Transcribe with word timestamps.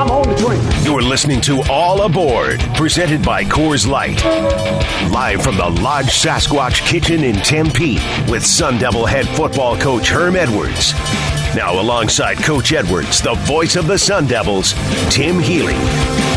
I'm 0.00 0.10
on 0.10 0.26
the 0.26 0.34
train. 0.34 0.62
You're 0.82 1.02
listening 1.02 1.42
to 1.42 1.62
All 1.68 2.00
Aboard, 2.00 2.60
presented 2.74 3.22
by 3.22 3.44
Coors 3.44 3.86
Light. 3.86 4.24
Live 5.12 5.42
from 5.42 5.58
the 5.58 5.68
Lodge 5.68 6.06
Sasquatch 6.06 6.80
Kitchen 6.86 7.22
in 7.22 7.34
Tempe 7.36 7.98
with 8.30 8.42
Sun 8.42 8.78
Devil 8.78 9.04
head 9.04 9.28
football 9.28 9.76
coach 9.76 10.08
Herm 10.08 10.36
Edwards. 10.36 10.94
Now, 11.54 11.78
alongside 11.78 12.38
Coach 12.38 12.72
Edwards, 12.72 13.20
the 13.20 13.34
voice 13.40 13.76
of 13.76 13.86
the 13.86 13.98
Sun 13.98 14.28
Devils, 14.28 14.72
Tim 15.10 15.38
Healey. 15.38 16.29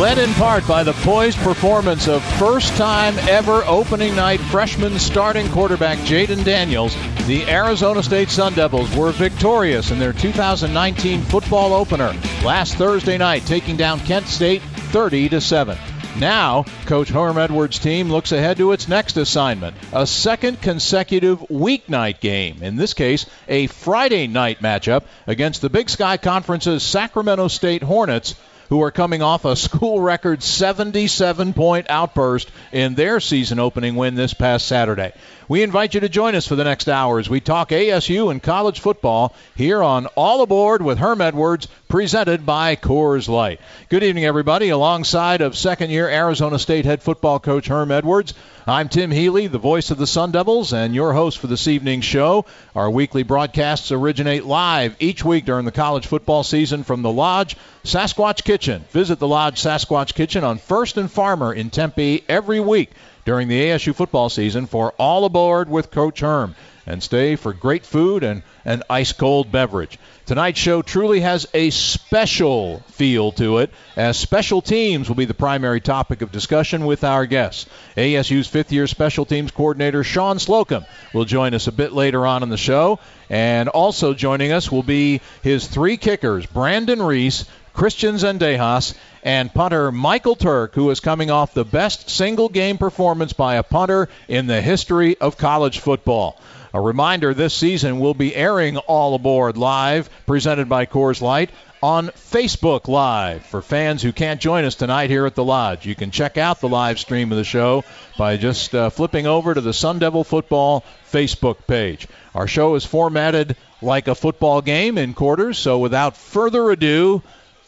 Led 0.00 0.16
in 0.16 0.32
part 0.32 0.66
by 0.66 0.82
the 0.82 0.94
poised 0.94 1.36
performance 1.40 2.08
of 2.08 2.24
first 2.38 2.74
time 2.78 3.14
ever 3.28 3.62
opening 3.66 4.16
night 4.16 4.40
freshman 4.40 4.98
starting 4.98 5.46
quarterback 5.50 5.98
Jayden 5.98 6.42
Daniels, 6.42 6.96
the 7.26 7.46
Arizona 7.46 8.02
State 8.02 8.30
Sun 8.30 8.54
Devils 8.54 8.96
were 8.96 9.12
victorious 9.12 9.90
in 9.90 9.98
their 9.98 10.14
2019 10.14 11.20
football 11.20 11.74
opener 11.74 12.14
last 12.42 12.76
Thursday 12.76 13.18
night, 13.18 13.44
taking 13.44 13.76
down 13.76 14.00
Kent 14.00 14.26
State 14.26 14.62
30 14.62 15.28
to 15.28 15.40
7. 15.42 15.76
Now, 16.18 16.64
Coach 16.86 17.10
Herm 17.10 17.36
Edwards' 17.36 17.78
team 17.78 18.10
looks 18.10 18.32
ahead 18.32 18.56
to 18.56 18.72
its 18.72 18.88
next 18.88 19.18
assignment, 19.18 19.76
a 19.92 20.06
second 20.06 20.62
consecutive 20.62 21.40
weeknight 21.50 22.20
game. 22.20 22.62
In 22.62 22.76
this 22.76 22.94
case, 22.94 23.26
a 23.48 23.66
Friday 23.66 24.28
night 24.28 24.62
matchup 24.62 25.04
against 25.26 25.60
the 25.60 25.68
Big 25.68 25.90
Sky 25.90 26.16
Conference's 26.16 26.82
Sacramento 26.82 27.48
State 27.48 27.82
Hornets 27.82 28.34
who 28.70 28.82
are 28.82 28.90
coming 28.90 29.20
off 29.20 29.44
a 29.44 29.56
school 29.56 30.00
record 30.00 30.42
77 30.42 31.52
point 31.52 31.86
outburst 31.90 32.50
in 32.72 32.94
their 32.94 33.20
season 33.20 33.58
opening 33.58 33.96
win 33.96 34.14
this 34.14 34.32
past 34.32 34.66
Saturday. 34.66 35.12
We 35.50 35.64
invite 35.64 35.94
you 35.94 36.00
to 36.02 36.08
join 36.08 36.36
us 36.36 36.46
for 36.46 36.54
the 36.54 36.62
next 36.62 36.88
hour 36.88 37.18
as 37.18 37.28
we 37.28 37.40
talk 37.40 37.70
ASU 37.70 38.30
and 38.30 38.40
college 38.40 38.78
football 38.78 39.34
here 39.56 39.82
on 39.82 40.06
All 40.14 40.42
Aboard 40.42 40.80
with 40.80 40.98
Herm 40.98 41.20
Edwards, 41.20 41.66
presented 41.88 42.46
by 42.46 42.76
Coors 42.76 43.28
Light. 43.28 43.60
Good 43.88 44.04
evening, 44.04 44.26
everybody. 44.26 44.68
Alongside 44.68 45.40
of 45.40 45.56
second 45.56 45.90
year 45.90 46.08
Arizona 46.08 46.56
State 46.56 46.84
head 46.84 47.02
football 47.02 47.40
coach 47.40 47.66
Herm 47.66 47.90
Edwards, 47.90 48.32
I'm 48.64 48.88
Tim 48.88 49.10
Healey, 49.10 49.48
the 49.48 49.58
voice 49.58 49.90
of 49.90 49.98
the 49.98 50.06
Sun 50.06 50.30
Devils, 50.30 50.72
and 50.72 50.94
your 50.94 51.12
host 51.12 51.38
for 51.38 51.48
this 51.48 51.66
evening's 51.66 52.04
show. 52.04 52.44
Our 52.76 52.88
weekly 52.88 53.24
broadcasts 53.24 53.90
originate 53.90 54.44
live 54.44 54.94
each 55.00 55.24
week 55.24 55.46
during 55.46 55.64
the 55.64 55.72
college 55.72 56.06
football 56.06 56.44
season 56.44 56.84
from 56.84 57.02
the 57.02 57.10
Lodge 57.10 57.56
Sasquatch 57.82 58.44
Kitchen. 58.44 58.84
Visit 58.92 59.18
the 59.18 59.26
Lodge 59.26 59.60
Sasquatch 59.60 60.14
Kitchen 60.14 60.44
on 60.44 60.58
First 60.58 60.96
and 60.96 61.10
Farmer 61.10 61.52
in 61.52 61.70
Tempe 61.70 62.22
every 62.28 62.60
week 62.60 62.90
during 63.30 63.46
the 63.46 63.66
ASU 63.66 63.94
football 63.94 64.28
season 64.28 64.66
for 64.66 64.92
All 64.98 65.24
Aboard 65.24 65.70
with 65.70 65.92
Coach 65.92 66.18
Herm 66.18 66.56
and 66.84 67.00
stay 67.00 67.36
for 67.36 67.52
great 67.52 67.86
food 67.86 68.24
and 68.24 68.42
an 68.64 68.82
ice 68.90 69.12
cold 69.12 69.52
beverage. 69.52 70.00
Tonight's 70.26 70.58
show 70.58 70.82
truly 70.82 71.20
has 71.20 71.46
a 71.54 71.70
special 71.70 72.80
feel 72.88 73.30
to 73.32 73.58
it, 73.58 73.70
as 73.96 74.18
special 74.18 74.60
teams 74.60 75.08
will 75.08 75.14
be 75.14 75.26
the 75.26 75.34
primary 75.34 75.80
topic 75.80 76.22
of 76.22 76.32
discussion 76.32 76.86
with 76.86 77.04
our 77.04 77.24
guests. 77.24 77.66
ASU's 77.96 78.48
fifth 78.48 78.72
year 78.72 78.88
special 78.88 79.24
teams 79.24 79.52
coordinator 79.52 80.02
Shawn 80.02 80.40
Slocum 80.40 80.84
will 81.14 81.24
join 81.24 81.54
us 81.54 81.68
a 81.68 81.72
bit 81.72 81.92
later 81.92 82.26
on 82.26 82.42
in 82.42 82.48
the 82.48 82.56
show. 82.56 82.98
And 83.28 83.68
also 83.68 84.12
joining 84.12 84.50
us 84.50 84.72
will 84.72 84.82
be 84.82 85.20
his 85.42 85.68
three 85.68 85.98
kickers, 85.98 86.46
Brandon 86.46 87.00
Ruiz, 87.00 87.44
Christian 87.72 88.16
Zendejas, 88.16 88.94
and 89.22 89.52
punter 89.52 89.92
Michael 89.92 90.36
Turk, 90.36 90.74
who 90.74 90.90
is 90.90 91.00
coming 91.00 91.30
off 91.30 91.54
the 91.54 91.64
best 91.64 92.10
single 92.10 92.48
game 92.48 92.78
performance 92.78 93.32
by 93.32 93.56
a 93.56 93.62
punter 93.62 94.08
in 94.28 94.46
the 94.46 94.60
history 94.60 95.18
of 95.18 95.36
college 95.36 95.78
football. 95.80 96.40
A 96.72 96.80
reminder 96.80 97.34
this 97.34 97.54
season 97.54 97.98
we'll 97.98 98.14
be 98.14 98.34
airing 98.34 98.76
All 98.76 99.14
Aboard 99.14 99.56
Live, 99.56 100.08
presented 100.26 100.68
by 100.68 100.86
Coors 100.86 101.20
Light, 101.20 101.50
on 101.82 102.08
Facebook 102.08 102.88
Live 102.88 103.44
for 103.46 103.62
fans 103.62 104.02
who 104.02 104.12
can't 104.12 104.40
join 104.40 104.64
us 104.64 104.74
tonight 104.74 105.10
here 105.10 105.26
at 105.26 105.34
the 105.34 105.44
Lodge. 105.44 105.86
You 105.86 105.94
can 105.94 106.10
check 106.10 106.36
out 106.36 106.60
the 106.60 106.68
live 106.68 106.98
stream 106.98 107.32
of 107.32 107.38
the 107.38 107.44
show 107.44 107.84
by 108.18 108.36
just 108.36 108.74
uh, 108.74 108.90
flipping 108.90 109.26
over 109.26 109.54
to 109.54 109.60
the 109.60 109.72
Sun 109.72 109.98
Devil 109.98 110.22
Football 110.22 110.84
Facebook 111.10 111.66
page. 111.66 112.06
Our 112.34 112.46
show 112.46 112.74
is 112.74 112.84
formatted 112.84 113.56
like 113.80 114.08
a 114.08 114.14
football 114.14 114.60
game 114.60 114.98
in 114.98 115.14
quarters, 115.14 115.58
so 115.58 115.78
without 115.78 116.16
further 116.16 116.70
ado, 116.70 117.22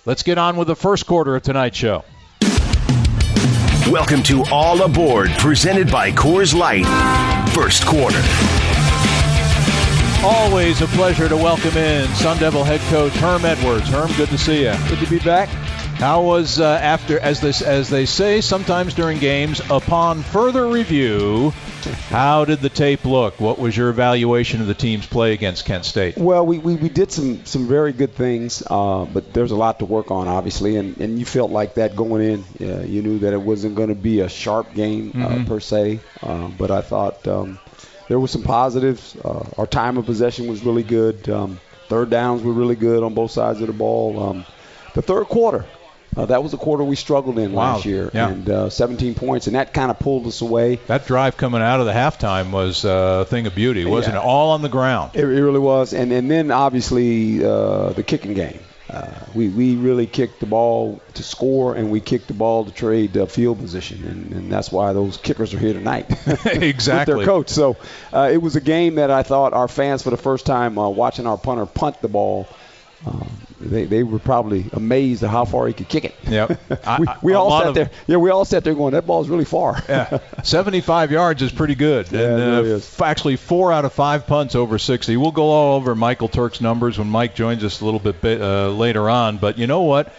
let's 0.05 0.23
get 0.23 0.39
on 0.39 0.57
with 0.57 0.69
the 0.69 0.77
first 0.77 1.07
quarter 1.07 1.37
of 1.37 1.43
tonight's 1.43 1.77
show. 1.77 2.05
Welcome 3.91 4.23
to 4.25 4.45
All 4.51 4.83
Aboard, 4.83 5.31
presented 5.39 5.91
by 5.91 6.11
Coors 6.13 6.55
Light. 6.55 6.87
First 7.51 7.87
quarter. 7.87 8.21
Always 10.25 10.81
a 10.81 10.87
pleasure 10.87 11.29
to 11.29 11.37
welcome 11.37 11.77
in 11.77 12.09
Sun 12.15 12.39
Devil 12.39 12.65
head 12.65 12.81
coach 12.83 13.13
Herm 13.15 13.45
Edwards. 13.45 13.89
Herm, 13.89 14.11
good 14.17 14.29
to 14.29 14.39
see 14.39 14.65
you. 14.65 14.75
Good 14.89 15.01
to 15.01 15.11
be 15.11 15.19
back. 15.19 15.49
How 15.99 16.23
was 16.23 16.59
uh, 16.59 16.79
after 16.83 17.19
as 17.21 17.41
this 17.41 17.61
as 17.61 17.89
they 17.91 18.07
say 18.07 18.41
sometimes 18.41 18.95
during 18.95 19.19
games 19.19 19.61
upon 19.69 20.23
further 20.23 20.69
review? 20.69 21.53
How 21.85 22.45
did 22.45 22.61
the 22.61 22.69
tape 22.69 23.05
look? 23.05 23.41
What 23.41 23.59
was 23.59 23.77
your 23.77 23.89
evaluation 23.91 24.61
of 24.61 24.67
the 24.67 24.75
team's 24.75 25.07
play 25.07 25.33
against 25.33 25.65
Kent 25.65 25.85
State? 25.85 26.17
Well, 26.17 26.47
we, 26.47 26.59
we, 26.59 26.77
we 26.77 26.89
did 26.89 27.11
some, 27.11 27.45
some 27.45 27.67
very 27.67 27.93
good 27.93 28.15
things, 28.15 28.63
uh, 28.71 29.05
but 29.05 29.33
there's 29.33 29.51
a 29.51 29.57
lot 29.57 29.79
to 29.81 29.85
work 29.85 30.11
on, 30.11 30.29
obviously, 30.29 30.77
and, 30.77 30.97
and 30.99 31.19
you 31.19 31.25
felt 31.25 31.51
like 31.51 31.75
that 31.75 31.97
going 31.97 32.23
in. 32.61 32.69
Uh, 32.69 32.83
you 32.83 33.03
knew 33.03 33.19
that 33.21 33.33
it 33.33 33.41
wasn't 33.41 33.75
going 33.75 33.89
to 33.89 33.95
be 33.95 34.21
a 34.21 34.29
sharp 34.29 34.73
game 34.75 35.11
uh, 35.15 35.29
Mhm. 35.29 35.47
per 35.47 35.61
se, 35.61 36.01
uh, 36.23 36.49
but 36.57 36.71
I 36.71 36.83
thought 36.83 37.27
um, 37.27 37.59
there 38.09 38.21
were 38.21 38.29
some 38.29 38.43
positives. 38.43 39.17
Uh, 39.17 39.45
our 39.59 39.67
time 39.67 39.97
of 39.99 40.07
possession 40.07 40.47
was 40.49 40.63
really 40.65 40.83
good. 40.85 41.29
Um, 41.29 41.59
third 41.89 42.11
downs 42.11 42.43
were 42.43 42.53
really 42.53 42.77
good 42.77 43.03
on 43.03 43.15
both 43.15 43.31
sides 43.33 43.61
of 43.61 43.67
the 43.67 43.73
ball. 43.73 44.23
Um, 44.23 44.47
the 44.95 45.03
third 45.03 45.25
quarter, 45.25 45.65
uh, 46.17 46.27
that 46.27 46.43
was 46.43 46.53
a 46.55 46.57
quarter 46.57 46.85
we 46.85 46.97
struggled 46.97 47.39
in 47.39 47.53
Wow. 47.53 47.75
last 47.75 47.85
year, 47.85 48.11
Yeah. 48.13 48.29
and 48.29 48.49
uh, 48.51 48.71
17 48.71 49.15
points, 49.15 49.47
and 49.47 49.57
that 49.57 49.73
kind 49.73 49.91
of 49.91 49.99
pulled 49.99 50.27
us 50.27 50.41
away. 50.41 50.77
That 50.87 51.07
drive 51.07 51.37
coming 51.37 51.63
out 51.63 51.81
of 51.81 51.87
the 51.87 51.93
halftime 51.93 52.51
was 52.51 52.85
uh, 52.85 53.23
a 53.23 53.25
thing 53.25 53.47
of 53.47 53.55
beauty, 53.55 53.85
wasn't 53.85 54.15
Yeah. 54.17 54.21
it? 54.23 54.25
All 54.27 54.51
on 54.51 54.63
the 54.63 54.69
ground. 54.69 55.13
It, 55.15 55.25
it 55.25 55.27
really 55.43 55.59
was, 55.61 55.93
and 55.95 56.13
and 56.13 56.31
then 56.31 56.51
obviously 56.51 57.45
uh, 57.45 57.91
the 57.91 58.03
kicking 58.03 58.35
game. 58.35 58.59
Uh, 58.91 59.09
we 59.35 59.49
we 59.49 59.75
really 59.77 60.07
kicked 60.07 60.41
the 60.41 60.45
ball 60.47 61.01
to 61.15 61.23
score, 61.23 61.75
and 61.75 61.91
we 61.91 61.99
kicked 62.01 62.29
the 62.29 62.35
ball 62.35 62.67
to 62.67 62.71
trade 62.71 63.17
uh, 63.17 63.25
field 63.25 63.59
position, 63.59 64.05
and, 64.07 64.33
and 64.33 64.53
that's 64.53 64.71
why 64.71 64.93
those 64.93 65.17
kickers 65.17 65.55
are 65.55 65.59
here 65.59 65.73
tonight. 65.73 66.11
Exactly. 66.45 67.15
With 67.17 67.25
their 67.25 67.35
coach. 67.35 67.49
So 67.49 67.77
uh, 68.13 68.29
it 68.31 68.37
was 68.43 68.55
a 68.57 68.61
game 68.61 68.97
that 68.97 69.11
I 69.11 69.23
thought 69.23 69.55
our 69.55 69.69
fans, 69.69 70.03
for 70.03 70.11
the 70.11 70.19
first 70.19 70.45
time, 70.45 70.75
watching 70.75 71.27
our 71.27 71.39
punter 71.39 71.65
punt 71.65 72.03
the 72.03 72.09
ball, 72.09 72.47
um, 73.07 73.31
they 73.63 73.85
they 73.85 74.03
were 74.03 74.19
probably 74.19 74.67
amazed 74.73 75.23
at 75.23 75.31
how 75.31 75.45
far 75.45 75.67
he 75.67 75.73
could 75.73 75.89
kick 75.89 76.05
it. 76.05 76.15
Yep. 76.29 76.61
We 76.69 77.07
I- 77.07 77.17
we 77.23 77.35
all 77.35 77.59
sat 77.59 77.69
of- 77.69 77.75
there. 77.75 77.91
Yeah, 78.07 78.17
we 78.19 78.31
all 78.31 78.45
sat 78.45 78.65
there 78.65 78.75
going, 78.75 78.93
that 78.93 79.07
ball's 79.07 79.29
really 79.29 79.45
far. 79.45 79.83
yeah, 79.89 80.19
75 80.43 81.11
yards 81.13 81.43
is 81.43 81.53
pretty 81.53 81.75
good. 81.75 82.11
Yeah, 82.11 82.21
and 82.21 82.33
uh, 82.43 82.63
really 82.63 82.73
f- 82.75 83.01
actually, 83.03 83.37
four 83.37 83.73
out 83.73 83.85
of 83.85 83.93
five 83.93 84.27
punts 84.27 84.55
over 84.55 84.79
60. 84.79 85.17
We'll 85.17 85.31
go 85.31 85.45
all 85.51 85.77
over 85.77 85.95
Michael 85.95 86.29
Turk's 86.29 86.61
numbers 86.61 86.99
when 86.99 87.09
Mike 87.09 87.35
joins 87.35 87.65
us 87.65 87.81
a 87.81 87.85
little 87.85 88.01
bit 88.01 88.21
bit, 88.21 88.41
uh, 88.43 88.69
later 88.71 89.09
on. 89.09 89.39
But 89.39 89.59
you 89.59 89.67
know 89.67 89.83
what? 89.83 90.13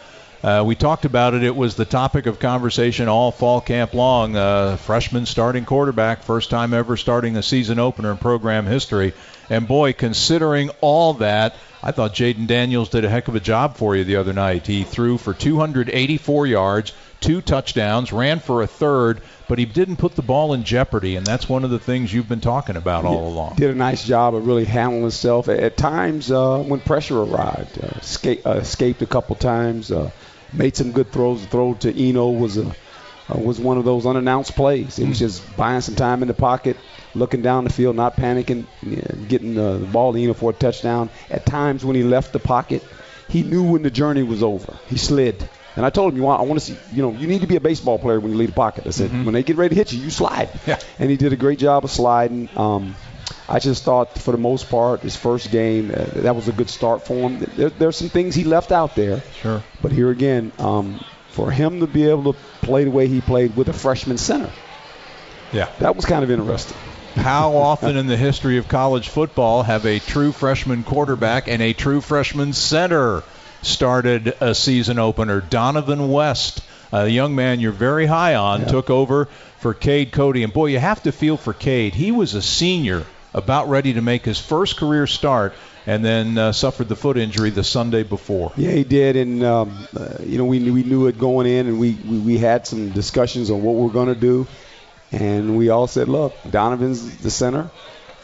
Uh, 0.43 0.61
we 0.65 0.75
talked 0.75 1.05
about 1.05 1.33
it. 1.33 1.41
It 1.43 1.55
was 1.55 1.75
the 1.75 1.85
topic 1.85 2.25
of 2.25 2.37
conversation 2.37 3.07
all 3.07 3.31
fall 3.31 3.61
camp 3.61 3.93
long. 3.93 4.35
Uh, 4.35 4.75
freshman 4.75 5.25
starting 5.25 5.63
quarterback, 5.63 6.23
first 6.23 6.49
time 6.49 6.73
ever 6.73 6.97
starting 6.97 7.37
a 7.37 7.41
season 7.43 7.79
opener 7.79 8.11
in 8.11 8.17
program 8.17 8.65
history. 8.65 9.13
And 9.49 9.67
boy, 9.67 9.93
considering 9.93 10.69
all 10.81 11.15
that, 11.15 11.55
I 11.81 11.91
thought 11.91 12.13
Jayden 12.13 12.47
Daniels 12.47 12.89
did 12.89 13.03
a 13.03 13.09
heck 13.09 13.27
of 13.27 13.35
a 13.35 13.39
job 13.39 13.75
for 13.75 13.95
you 13.95 14.03
the 14.03 14.15
other 14.15 14.33
night. 14.33 14.65
He 14.65 14.83
threw 14.83 15.17
for 15.17 15.33
284 15.33 16.47
yards, 16.47 16.93
two 17.19 17.41
touchdowns, 17.41 18.13
ran 18.13 18.39
for 18.39 18.61
a 18.61 18.67
third, 18.67 19.21
but 19.49 19.59
he 19.59 19.65
didn't 19.65 19.97
put 19.97 20.15
the 20.15 20.21
ball 20.21 20.53
in 20.53 20.63
jeopardy, 20.63 21.17
and 21.17 21.25
that's 21.25 21.49
one 21.49 21.63
of 21.65 21.69
the 21.69 21.79
things 21.79 22.13
you've 22.13 22.29
been 22.29 22.41
talking 22.41 22.77
about 22.77 23.03
all 23.03 23.27
along. 23.27 23.55
Did 23.55 23.71
a 23.71 23.75
nice 23.75 24.05
job 24.05 24.33
of 24.33 24.47
really 24.47 24.65
handling 24.65 25.01
himself. 25.01 25.49
At, 25.49 25.75
times, 25.75 26.31
uh, 26.31 26.59
when 26.59 26.79
pressure 26.79 27.21
arrived, 27.21 27.83
uh, 27.83 27.87
escape, 27.97 28.47
uh, 28.47 28.51
escaped 28.51 29.01
a 29.01 29.07
couple 29.07 29.35
times. 29.35 29.91
Uh, 29.91 30.11
made 30.53 30.75
some 30.75 30.91
good 30.91 31.11
throws. 31.11 31.41
The 31.41 31.47
throw 31.47 31.73
to 31.75 32.09
Eno 32.09 32.29
was 32.29 32.57
a 32.57 32.73
uh, 33.29 33.37
was 33.37 33.59
one 33.59 33.77
of 33.77 33.85
those 33.85 34.05
unannounced 34.05 34.55
plays. 34.55 34.99
It 34.99 35.07
was 35.07 35.19
just 35.19 35.55
buying 35.55 35.81
some 35.81 35.95
time 35.95 36.21
in 36.21 36.27
the 36.27 36.33
pocket, 36.33 36.77
looking 37.15 37.41
down 37.41 37.63
the 37.63 37.69
field, 37.71 37.95
not 37.95 38.15
panicking, 38.15 38.65
getting 39.27 39.57
uh, 39.57 39.77
the 39.77 39.85
ball 39.85 40.13
to 40.13 40.21
Eno 40.21 40.33
for 40.33 40.51
a 40.51 40.53
touchdown. 40.53 41.09
At 41.29 41.45
times, 41.45 41.85
when 41.85 41.95
he 41.95 42.03
left 42.03 42.33
the 42.33 42.39
pocket, 42.39 42.83
he 43.29 43.43
knew 43.43 43.63
when 43.63 43.83
the 43.83 43.91
journey 43.91 44.23
was 44.23 44.43
over. 44.43 44.77
He 44.87 44.97
slid. 44.97 45.47
And 45.75 45.85
I 45.85 45.89
told 45.89 46.13
him, 46.13 46.17
you 46.17 46.23
want, 46.23 46.39
I 46.39 46.43
want 46.43 46.59
to 46.59 46.65
see, 46.65 46.77
you 46.95 47.01
know, 47.01 47.11
you 47.11 47.25
need 47.27 47.41
to 47.41 47.47
be 47.47 47.55
a 47.55 47.61
baseball 47.61 47.97
player 47.97 48.19
when 48.19 48.31
you 48.31 48.37
leave 48.37 48.49
the 48.49 48.55
pocket. 48.55 48.85
I 48.85 48.91
said, 48.91 49.11
when 49.11 49.33
they 49.33 49.41
get 49.41 49.57
ready 49.57 49.69
to 49.69 49.75
hit 49.75 49.91
you, 49.91 49.99
you 49.99 50.09
slide. 50.11 50.49
Yeah. 50.67 50.79
And 50.99 51.09
he 51.09 51.17
did 51.17 51.33
a 51.33 51.35
great 51.35 51.59
job 51.59 51.83
of 51.83 51.89
sliding. 51.91 52.47
Um, 52.55 52.95
I 53.49 53.59
just 53.59 53.83
thought, 53.83 54.17
for 54.19 54.31
the 54.31 54.37
most 54.37 54.69
part, 54.69 55.01
his 55.01 55.15
first 55.15 55.51
game, 55.51 55.91
uh, 55.91 56.05
that 56.21 56.35
was 56.35 56.47
a 56.47 56.51
good 56.51 56.69
start 56.69 57.05
for 57.05 57.15
him. 57.15 57.39
There, 57.55 57.69
there's 57.69 57.97
some 57.97 58.09
things 58.09 58.35
he 58.35 58.43
left 58.43 58.71
out 58.71 58.95
there. 58.95 59.23
Sure. 59.41 59.63
But 59.81 59.91
here 59.91 60.11
again, 60.11 60.51
um, 60.59 61.03
for 61.33 61.51
him 61.51 61.81
to 61.81 61.87
be 61.87 62.07
able 62.09 62.33
to 62.33 62.39
play 62.61 62.83
the 62.85 62.91
way 62.91 63.07
he 63.07 63.19
played 63.21 63.55
with 63.55 63.67
a 63.69 63.73
freshman 63.73 64.17
center, 64.17 64.49
Yeah. 65.51 65.67
that 65.79 65.95
was 65.95 66.05
kind 66.05 66.23
of 66.23 66.31
interesting. 66.31 66.77
How 67.15 67.55
often 67.57 67.97
in 67.97 68.07
the 68.07 68.17
history 68.17 68.57
of 68.57 68.67
college 68.67 69.09
football 69.09 69.63
have 69.63 69.85
a 69.85 69.99
true 69.99 70.31
freshman 70.31 70.83
quarterback 70.83 71.47
and 71.47 71.61
a 71.61 71.73
true 71.73 72.01
freshman 72.01 72.53
center 72.53 73.23
started 73.61 74.35
a 74.41 74.53
season 74.55 74.99
opener. 74.99 75.41
Donovan 75.41 76.09
West, 76.11 76.61
a 76.91 77.07
young 77.07 77.35
man 77.35 77.59
you're 77.59 77.71
very 77.71 78.05
high 78.05 78.35
on, 78.35 78.61
yeah. 78.61 78.67
took 78.67 78.89
over 78.89 79.25
for 79.59 79.73
Cade 79.73 80.11
Cody. 80.11 80.43
And 80.43 80.51
boy, 80.53 80.67
you 80.67 80.79
have 80.79 81.01
to 81.03 81.11
feel 81.11 81.37
for 81.37 81.53
Cade. 81.53 81.93
He 81.93 82.11
was 82.11 82.33
a 82.33 82.41
senior, 82.41 83.05
about 83.33 83.69
ready 83.69 83.93
to 83.93 84.01
make 84.01 84.25
his 84.25 84.39
first 84.39 84.77
career 84.77 85.07
start, 85.07 85.53
and 85.85 86.03
then 86.03 86.37
uh, 86.37 86.51
suffered 86.51 86.87
the 86.87 86.95
foot 86.95 87.17
injury 87.17 87.49
the 87.49 87.63
Sunday 87.63 88.03
before. 88.03 88.51
Yeah, 88.55 88.71
he 88.71 88.83
did, 88.83 89.15
and 89.15 89.43
um, 89.43 89.87
uh, 89.95 90.17
you 90.23 90.37
know 90.37 90.45
we 90.45 90.71
we 90.71 90.83
knew 90.83 91.07
it 91.07 91.17
going 91.17 91.47
in, 91.47 91.67
and 91.67 91.79
we 91.79 91.93
we, 91.93 92.19
we 92.19 92.37
had 92.37 92.65
some 92.67 92.91
discussions 92.91 93.49
on 93.49 93.61
what 93.63 93.75
we're 93.75 93.89
going 93.89 94.13
to 94.13 94.19
do, 94.19 94.47
and 95.11 95.57
we 95.57 95.69
all 95.69 95.87
said, 95.87 96.09
look, 96.09 96.33
Donovan's 96.49 97.17
the 97.17 97.31
center. 97.31 97.69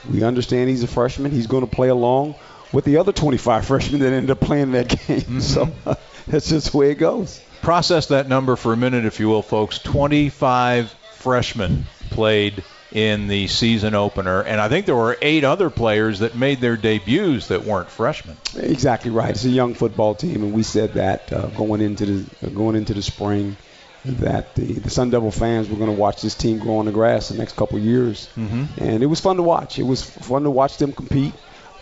We 0.09 0.23
understand 0.23 0.69
he's 0.69 0.83
a 0.83 0.87
freshman. 0.87 1.31
He's 1.31 1.47
going 1.47 1.67
to 1.67 1.69
play 1.69 1.89
along 1.89 2.35
with 2.71 2.85
the 2.85 2.97
other 2.97 3.11
25 3.11 3.65
freshmen 3.65 4.01
that 4.01 4.13
ended 4.13 4.31
up 4.31 4.39
playing 4.39 4.71
that 4.71 4.89
game. 5.07 5.21
Mm-hmm. 5.21 5.39
So 5.39 5.69
uh, 5.85 5.95
that's 6.27 6.49
just 6.49 6.71
the 6.71 6.77
way 6.77 6.91
it 6.91 6.95
goes. 6.95 7.41
Process 7.61 8.07
that 8.07 8.27
number 8.29 8.55
for 8.55 8.73
a 8.73 8.77
minute, 8.77 9.05
if 9.05 9.19
you 9.19 9.27
will, 9.27 9.41
folks. 9.41 9.79
25 9.79 10.95
freshmen 11.13 11.85
played 12.09 12.63
in 12.91 13.27
the 13.27 13.47
season 13.47 13.93
opener, 13.93 14.41
and 14.41 14.59
I 14.59 14.67
think 14.67 14.85
there 14.85 14.95
were 14.95 15.17
eight 15.21 15.43
other 15.43 15.69
players 15.69 16.19
that 16.19 16.35
made 16.35 16.59
their 16.59 16.75
debuts 16.75 17.47
that 17.47 17.63
weren't 17.63 17.89
freshmen. 17.89 18.37
Exactly 18.55 19.11
right. 19.11 19.29
It's 19.29 19.45
a 19.45 19.49
young 19.49 19.75
football 19.75 20.15
team, 20.15 20.43
and 20.43 20.53
we 20.53 20.63
said 20.63 20.93
that 20.93 21.31
uh, 21.31 21.47
going 21.47 21.81
into 21.81 22.05
the 22.05 22.47
uh, 22.47 22.49
going 22.49 22.75
into 22.75 22.93
the 22.93 23.03
spring 23.03 23.57
that 24.05 24.55
the, 24.55 24.73
the 24.73 24.89
Sun 24.89 25.09
Devil 25.09 25.29
fans 25.29 25.69
were 25.69 25.75
going 25.75 25.93
to 25.93 25.95
watch 25.99 26.21
this 26.21 26.33
team 26.33 26.57
grow 26.57 26.77
on 26.77 26.85
the 26.85 26.91
grass 26.91 27.29
the 27.29 27.37
next 27.37 27.55
couple 27.55 27.77
of 27.77 27.83
years, 27.83 28.29
mm-hmm. 28.35 28.65
and 28.77 29.03
it 29.03 29.07
was 29.07 29.19
fun 29.19 29.35
to 29.37 29.43
watch. 29.43 29.77
It 29.77 29.83
was 29.83 30.03
fun 30.03 30.43
to 30.43 30.49
watch 30.49 30.77
them 30.77 30.91
compete. 30.91 31.33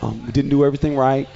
Um, 0.02 0.26
we 0.26 0.32
didn't 0.32 0.50
do 0.50 0.66
everything 0.66 0.98
right, 0.98 1.30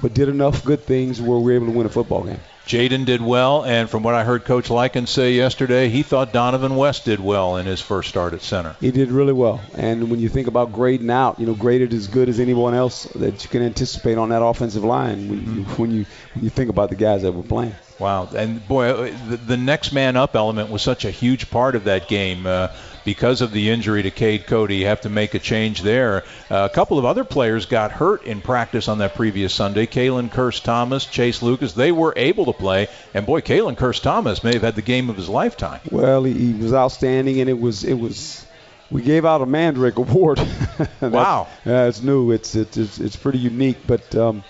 but 0.00 0.14
did 0.14 0.28
enough 0.28 0.64
good 0.64 0.82
things 0.84 1.20
where 1.20 1.38
we 1.38 1.44
were 1.44 1.52
able 1.52 1.66
to 1.66 1.72
win 1.72 1.86
a 1.86 1.90
football 1.90 2.24
game. 2.24 2.40
Jayden 2.68 3.06
did 3.06 3.22
well, 3.22 3.64
and 3.64 3.88
from 3.88 4.02
what 4.02 4.14
I 4.14 4.24
heard 4.24 4.44
Coach 4.44 4.68
Likens 4.68 5.08
say 5.08 5.32
yesterday, 5.32 5.88
he 5.88 6.02
thought 6.02 6.34
Donovan 6.34 6.76
West 6.76 7.06
did 7.06 7.18
well 7.18 7.56
in 7.56 7.64
his 7.64 7.80
first 7.80 8.10
start 8.10 8.34
at 8.34 8.42
center. 8.42 8.76
He 8.78 8.90
did 8.90 9.10
really 9.10 9.32
well, 9.32 9.62
and 9.74 10.10
when 10.10 10.20
you 10.20 10.28
think 10.28 10.48
about 10.48 10.74
grading 10.74 11.08
out, 11.08 11.40
you 11.40 11.46
know, 11.46 11.54
graded 11.54 11.94
as 11.94 12.08
good 12.08 12.28
as 12.28 12.38
anyone 12.38 12.74
else 12.74 13.04
that 13.14 13.42
you 13.42 13.48
can 13.48 13.62
anticipate 13.62 14.18
on 14.18 14.28
that 14.28 14.42
offensive 14.42 14.84
line 14.84 15.30
when, 15.30 15.40
mm-hmm. 15.40 15.58
you, 15.58 15.64
when 15.64 15.90
you 15.90 16.06
when 16.34 16.44
you 16.44 16.50
think 16.50 16.68
about 16.68 16.90
the 16.90 16.96
guys 16.96 17.22
that 17.22 17.32
were 17.32 17.42
playing. 17.42 17.74
Wow, 17.98 18.28
and 18.36 18.66
boy, 18.68 18.90
uh, 18.90 19.16
the, 19.28 19.38
the 19.38 19.56
next 19.56 19.92
man 19.92 20.16
up 20.16 20.36
element 20.36 20.68
was 20.68 20.82
such 20.82 21.06
a 21.06 21.10
huge 21.10 21.50
part 21.50 21.74
of 21.74 21.84
that 21.84 22.06
game. 22.06 22.46
Uh, 22.46 22.68
because 23.08 23.40
of 23.40 23.52
the 23.52 23.70
injury 23.70 24.02
to 24.02 24.10
Cade 24.10 24.46
Cody, 24.46 24.76
you 24.76 24.86
have 24.86 25.00
to 25.00 25.08
make 25.08 25.32
a 25.32 25.38
change 25.38 25.80
there. 25.80 26.24
Uh, 26.50 26.68
a 26.70 26.74
couple 26.74 26.98
of 26.98 27.06
other 27.06 27.24
players 27.24 27.64
got 27.64 27.90
hurt 27.90 28.24
in 28.24 28.42
practice 28.42 28.86
on 28.86 28.98
that 28.98 29.14
previous 29.14 29.54
Sunday. 29.54 29.86
Kalen 29.86 30.30
Kearse 30.30 30.62
Thomas, 30.62 31.06
Chase 31.06 31.40
Lucas, 31.40 31.72
they 31.72 31.90
were 31.90 32.12
able 32.16 32.44
to 32.44 32.52
play, 32.58 32.88
and 33.14 33.26
boy, 33.26 33.40
Kalen 33.40 33.76
Kearse 33.76 34.02
Thomas 34.02 34.44
may 34.44 34.52
have 34.54 34.62
had 34.62 34.74
the 34.74 34.82
game 34.82 35.10
of 35.10 35.16
his 35.16 35.28
lifetime. 35.28 35.80
Well, 35.90 36.24
he, 36.24 36.32
he 36.32 36.52
was 36.52 36.72
outstanding, 36.72 37.40
and 37.40 37.48
it 37.48 37.58
was 37.58 37.84
it 37.84 37.94
was 37.94 38.44
we 38.90 39.02
gave 39.02 39.24
out 39.24 39.40
a 39.40 39.46
Mandrake 39.46 39.96
Award. 39.96 40.38
wow, 41.00 41.48
yeah, 41.64 41.86
it's 41.86 42.02
new. 42.02 42.32
It's 42.32 42.54
it's 42.54 42.76
it's, 42.76 42.98
it's 42.98 43.16
pretty 43.16 43.38
unique, 43.38 43.78
but. 43.86 44.14
Um, 44.14 44.44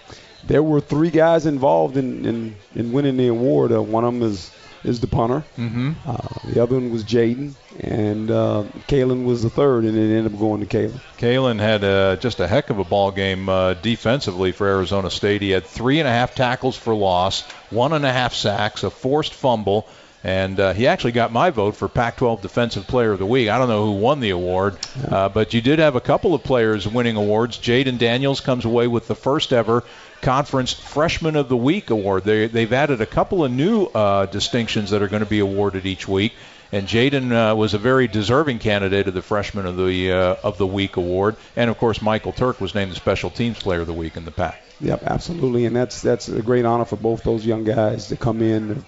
there 0.45 0.63
were 0.63 0.81
three 0.81 1.11
guys 1.11 1.45
involved 1.45 1.99
in, 1.99 2.25
in, 2.25 2.57
in 2.75 2.93
winning 2.93 3.19
the 3.19 3.29
award. 3.29 3.71
Uh, 3.71 3.83
one 3.83 4.05
of 4.05 4.15
them 4.15 4.23
is 4.23 4.51
is 4.85 5.01
the 5.01 5.07
punter. 5.07 5.45
Mm-hmm. 5.57 5.93
Uh, 6.07 6.53
the 6.53 6.63
other 6.63 6.75
one 6.75 6.91
was 6.91 7.05
Jayden, 7.05 7.55
and 7.81 8.31
uh, 8.31 8.65
Kalen 8.87 9.25
was 9.25 9.43
the 9.43 9.51
third, 9.51 9.85
and 9.85 9.97
it 9.97 10.17
ended 10.17 10.33
up 10.33 10.39
going 10.39 10.65
to 10.65 10.67
Kalen. 10.67 11.01
Kalen 11.19 11.59
had 11.59 11.85
uh, 11.85 12.17
just 12.17 12.41
a 12.41 12.47
heck 12.47 12.71
of 12.71 12.79
a 12.79 12.85
ball 12.85 13.11
game 13.11 13.49
uh, 13.49 13.75
defensively 13.75 14.53
for 14.53 14.67
Arizona 14.67 15.11
State. 15.11 15.43
He 15.43 15.51
had 15.51 15.65
three 15.65 15.99
and 15.99 16.09
a 16.09 16.13
half 16.13 16.35
tackles 16.35 16.77
for 16.77 16.95
loss, 16.95 17.49
one 17.71 17.93
and 17.93 18.05
a 18.05 18.13
half 18.13 18.35
sacks, 18.35 18.83
a 18.83 18.91
forced 18.91 19.35
fumble, 19.35 19.87
and 20.25 20.59
uh, 20.59 20.73
he 20.73 20.87
actually 20.87 21.13
got 21.13 21.33
my 21.33 21.51
vote 21.51 21.77
for 21.77 21.89
Pac-12 21.89 22.43
Defensive 22.43 22.87
Player 22.87 23.13
of 23.13 23.21
the 23.21 23.27
Week. 23.27 23.49
I 23.49 23.59
don't 23.59 23.69
know 23.69 23.87
who 23.87 23.93
won 23.93 24.19
the 24.21 24.31
award, 24.31 24.77
uh, 25.09 25.29
but 25.29 25.55
you 25.55 25.61
did 25.61 25.79
have 25.79 25.95
a 25.95 26.01
couple 26.01 26.35
of 26.35 26.43
players 26.43 26.89
winning 26.89 27.17
awards. 27.17 27.57
Jayden 27.59 27.99
Daniels 27.99 28.41
comes 28.41 28.65
away 28.65 28.89
with 28.89 29.07
the 29.07 29.15
first 29.15 29.53
ever 29.53 29.85
Conference 30.23 30.73
Freshman 30.73 31.37
of 31.37 31.49
the 31.49 31.57
Week 31.57 31.91
award. 31.91 32.25
They, 32.25 32.47
they've 32.47 32.73
added 32.73 33.01
a 33.01 33.07
couple 33.07 33.45
of 33.45 33.53
new 33.53 33.85
uh, 33.87 34.27
distinctions 34.27 34.91
that 34.91 35.03
are 35.03 35.09
going 35.09 35.23
to 35.23 35.29
be 35.29 35.41
awarded 35.41 35.87
each 35.87 36.07
week. 36.09 36.35
And 36.71 36.87
Jayden 36.87 37.33
uh, 37.33 37.57
was 37.57 37.73
a 37.73 37.79
very 37.79 38.09
deserving 38.09 38.59
candidate 38.59 39.09
of 39.09 39.15
the 39.15 39.23
Freshman 39.23 39.65
of 39.65 39.77
the 39.79 40.13
uh, 40.13 40.37
of 40.43 40.59
the 40.59 40.67
Week 40.67 40.97
award, 40.99 41.37
and 41.57 41.71
of 41.71 41.79
course 41.79 42.03
Michael 42.03 42.33
Turk 42.33 42.61
was 42.61 42.75
named 42.75 42.93
the 42.93 42.97
Special 42.97 43.31
Teams 43.31 43.59
Player 43.59 43.81
of 43.81 43.87
the 43.87 43.95
Week 43.95 44.19
in 44.19 44.27
the 44.27 44.31
pack. 44.31 44.63
Yep, 44.83 45.03
absolutely, 45.05 45.65
and 45.65 45.75
that's 45.75 46.03
that's 46.03 46.29
a 46.29 46.43
great 46.43 46.67
honor 46.67 46.85
for 46.85 46.97
both 46.97 47.23
those 47.23 47.47
young 47.47 47.65
guys 47.65 48.09
to 48.09 48.17
come 48.17 48.43
in. 48.43 48.85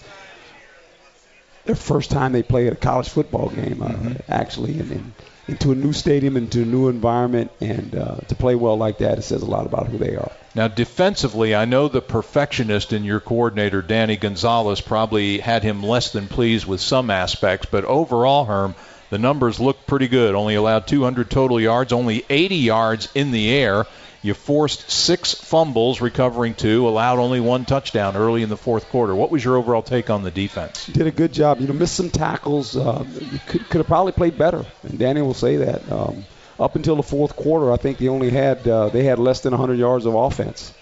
Their 1.71 1.77
first 1.77 2.11
time 2.11 2.33
they 2.33 2.43
play 2.43 2.67
at 2.67 2.73
a 2.73 2.77
college 2.77 3.09
football 3.09 3.49
game, 3.49 3.81
uh, 3.81 3.91
mm-hmm. 3.91 4.13
actually, 4.29 4.81
and, 4.81 4.91
and 4.91 5.13
into 5.47 5.71
a 5.71 5.77
new 5.77 5.93
stadium, 5.93 6.37
into 6.37 6.63
a 6.63 6.65
new 6.65 6.89
environment, 6.89 7.53
and 7.61 7.95
uh, 7.95 8.17
to 8.27 8.35
play 8.35 8.57
well 8.57 8.77
like 8.77 8.99
that, 8.99 9.19
it 9.19 9.23
says 9.23 9.43
a 9.43 9.47
lot 9.47 9.67
about 9.67 9.87
who 9.87 9.97
they 9.97 10.17
are. 10.17 10.33
Now, 10.57 10.67
defensively, 10.67 11.55
I 11.55 11.67
know 11.67 11.87
the 11.87 12.03
perfectionist 12.03 12.93
in 12.93 13.05
your 13.05 13.21
coordinator, 13.21 13.83
Danny 13.83 14.17
Gonzalez, 14.17 14.81
probably 14.81 15.39
had 15.39 15.63
him 15.63 15.85
less 15.85 16.11
than 16.11 16.27
pleased 16.27 16.67
with 16.67 16.81
some 16.81 17.09
aspects, 17.09 17.69
but 17.71 17.85
overall, 17.85 18.47
Herm, 18.47 18.75
the 19.11 19.19
numbers 19.19 19.61
look 19.61 19.87
pretty 19.87 20.09
good. 20.09 20.35
Only 20.35 20.57
allowed 20.57 20.89
200 20.89 21.31
total 21.31 21.61
yards, 21.61 21.93
only 21.93 22.25
80 22.29 22.57
yards 22.57 23.09
in 23.15 23.31
the 23.31 23.49
air. 23.49 23.87
You 24.23 24.35
forced 24.35 24.91
six 24.91 25.33
fumbles, 25.33 26.03
recovering 26.03 26.55
two, 26.55 26.87
allowed 26.87 27.19
only 27.19 27.41
one 27.41 27.65
touchdown 27.65 28.17
early 28.17 28.43
in 28.43 28.51
the 28.51 28.57
fourth 28.57 28.89
quarter. 28.91 29.15
What 29.15 29.31
was 29.31 29.43
your 29.43 29.57
overall 29.57 29.83
take 29.83 30.11
on 30.11 30.23
the 30.23 30.31
defense? 30.31 30.87
Did 30.87 31.07
a 31.07 31.11
good 31.11 31.33
job. 31.33 31.61
You 31.61 31.67
know, 31.67 31.73
missed 31.73 31.95
some 31.95 32.11
tackles. 32.11 32.77
Uh, 32.77 33.07
could, 33.47 33.67
could 33.71 33.79
have 33.79 33.87
probably 33.87 34.13
played 34.13 34.37
better, 34.37 34.67
and 34.83 34.99
Danny 34.99 35.23
will 35.23 35.33
say 35.33 35.57
that. 35.57 35.91
Um, 35.91 36.27
up 36.59 36.77
until 36.77 36.97
the 36.97 37.03
fourth 37.03 37.35
quarter, 37.35 37.73
I 37.73 37.79
think 37.79 37.97
they 37.97 38.09
only 38.09 38.29
had 38.29 38.69
uh, 38.69 38.91
they 38.91 39.05
had 39.05 39.19
less 39.19 39.41
than 39.41 39.53
100 39.53 39.79
yards 39.79 40.05
of 40.05 40.15
offense, 40.15 40.75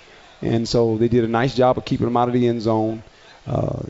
and 0.43 0.69
so 0.69 0.97
they 0.97 1.07
did 1.07 1.23
a 1.23 1.29
nice 1.29 1.55
job 1.55 1.79
of 1.79 1.85
keeping 1.85 2.07
them 2.07 2.17
out 2.17 2.27
of 2.27 2.35
the 2.35 2.49
end 2.49 2.63
zone. 2.63 3.05
Uh, 3.47 3.83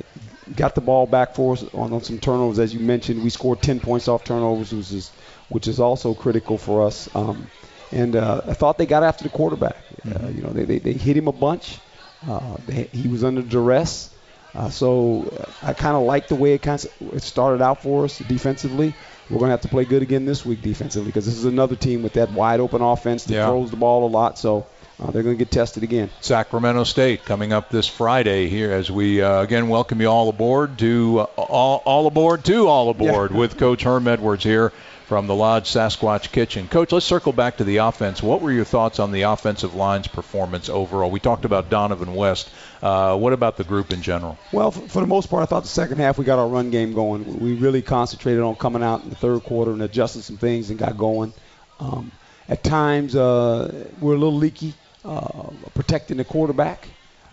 got 0.55 0.75
the 0.75 0.83
ball 0.83 1.07
back 1.07 1.35
for 1.35 1.55
us 1.55 1.65
on, 1.73 1.93
on, 1.95 2.03
some 2.03 2.19
turnovers, 2.19 2.59
as 2.59 2.73
you 2.75 2.81
mentioned. 2.81 3.23
We 3.23 3.31
scored 3.31 3.61
10 3.63 3.81
points 3.81 4.09
off 4.09 4.25
turnovers, 4.25 4.73
which 4.73 4.93
is 4.93 5.11
which 5.49 5.67
is 5.67 5.81
also 5.81 6.13
critical 6.13 6.59
for 6.59 6.87
us. 6.87 7.09
Um, 7.17 7.51
and 7.93 8.17
uh, 8.17 8.43
I 8.47 8.55
thought 8.55 8.79
they 8.79 8.87
got 8.87 9.03
after 9.03 9.25
the 9.25 9.31
quarterback. 9.31 9.77
Uh, 10.05 10.09
mm-hmm. 10.09 10.37
you 10.37 10.43
know, 10.43 10.51
they, 10.51 10.65
they, 10.65 10.79
they 10.79 10.93
hit 10.93 11.17
him 11.17 11.29
a 11.29 11.33
bunch. 11.33 11.79
Uh, 12.27 12.57
they, 12.67 12.85
he 12.85 13.09
was 13.09 13.25
under 13.25 13.43
duress. 13.43 14.11
Uh, 14.55 14.71
so 14.71 15.29
uh, 15.39 15.69
I 15.69 15.73
kind 15.73 15.97
of 15.97 16.03
like 16.03 16.29
the 16.29 16.35
way 16.35 16.55
it 16.55 16.63
kind 16.63 16.83
of 16.83 17.15
it 17.15 17.23
started 17.23 17.63
out 17.63 17.83
for 17.83 18.05
us 18.05 18.19
defensively. 18.19 18.95
We're 19.31 19.39
going 19.39 19.49
to 19.49 19.53
have 19.53 19.61
to 19.63 19.69
play 19.69 19.85
good 19.85 20.03
again 20.03 20.25
this 20.25 20.45
week 20.45 20.63
defensively 20.63 21.09
because 21.09 21.27
this 21.27 21.37
is 21.37 21.45
another 21.45 21.77
team 21.77 22.03
with 22.03 22.15
that 22.15 22.33
wide 22.33 22.61
open 22.61 22.81
offense 22.81 23.25
that 23.25 23.35
yeah. 23.35 23.47
throws 23.47 23.71
the 23.71 23.77
ball 23.77 24.07
a 24.07 24.11
lot. 24.11 24.39
So 24.39 24.67
uh, 25.01 25.11
they're 25.11 25.23
going 25.23 25.37
to 25.37 25.39
get 25.39 25.51
tested 25.51 25.83
again. 25.83 26.11
Sacramento 26.21 26.85
State 26.85 27.25
coming 27.25 27.53
up 27.53 27.69
this 27.69 27.87
Friday 27.87 28.49
here 28.49 28.73
as 28.73 28.91
we 28.91 29.21
uh, 29.21 29.43
again 29.43 29.69
welcome 29.69 30.01
you 30.01 30.09
all 30.09 30.29
aboard 30.29 30.79
to 30.79 31.21
uh, 31.21 31.25
all, 31.37 31.83
all 31.85 32.07
aboard 32.07 32.45
to 32.47 32.67
all 32.69 32.89
aboard 32.89 33.31
yeah. 33.31 33.37
with 33.37 33.59
Coach 33.59 33.83
Herm 33.83 34.09
Edwards 34.09 34.43
here 34.43 34.73
from 35.09 35.27
the 35.27 35.35
Lodge 35.35 35.71
Sasquatch 35.71 36.31
Kitchen. 36.33 36.69
Coach, 36.69 36.93
let's 36.93 37.07
circle 37.07 37.33
back 37.33 37.57
to 37.57 37.65
the 37.65 37.79
offense. 37.79 38.23
What 38.23 38.43
were 38.43 38.53
your 38.53 38.67
thoughts 38.67 38.99
on 38.99 39.11
the 39.11 39.23
offensive 39.23 39.75
line's 39.75 40.07
performance 40.07 40.69
overall? 40.69 41.11
We 41.11 41.19
talked 41.19 41.47
about 41.47 41.71
Donovan 41.71 42.15
West. 42.15 42.51
Uh, 42.83 43.17
what 43.17 43.33
about 43.33 43.57
the 43.57 43.65
group 43.65 43.91
in 43.91 44.03
general? 44.03 44.37
Well, 44.53 44.71
for, 44.71 45.01
the 45.01 45.07
most 45.07 45.31
part, 45.31 45.43
I 45.43 45.47
thought 45.47 45.63
the 45.63 45.69
second 45.71 45.97
half 45.97 46.19
we 46.19 46.27
got 46.27 46.39
our 46.39 46.47
run 46.47 46.71
game 46.71 46.93
going. 46.93 47.41
We 47.41 47.55
really 47.55 47.81
concentrated 47.81 48.43
on 48.43 48.57
coming 48.57 48.83
out 48.83 49.03
in 49.03 49.09
the 49.09 49.17
third 49.17 49.45
quarter 49.45 49.73
and 49.73 49.81
adjusting 49.81 50.21
some 50.21 50.37
things 50.37 50.69
and 50.69 50.79
got 50.79 50.99
going. 50.99 51.33
Um, 51.81 52.13
at 52.47 52.63
times, 52.63 53.17
uh, 53.17 53.87
we're 54.01 54.15
a 54.15 54.19
little 54.19 54.37
leaky 54.37 54.75
uh, 55.07 55.49
protecting 55.73 56.19
the 56.19 56.25
quarterback. 56.25 56.87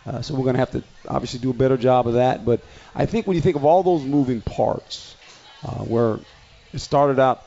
Uh, 0.05 0.21
so 0.21 0.33
we're 0.33 0.43
going 0.43 0.53
to 0.55 0.59
have 0.59 0.71
to 0.71 0.83
obviously 1.09 1.39
do 1.39 1.49
a 1.49 1.53
better 1.53 1.75
job 1.75 2.07
of 2.07 2.13
that. 2.13 2.45
But 2.45 2.61
I 2.95 3.05
think 3.05 3.27
when 3.27 3.35
you 3.35 3.41
think 3.41 3.57
of 3.57 3.65
all 3.65 3.83
those 3.83 4.05
moving 4.05 4.39
parts, 4.39 5.17
uh, 5.65 5.83
where 5.83 6.19
it 6.71 6.79
started 6.79 7.19
out 7.19 7.43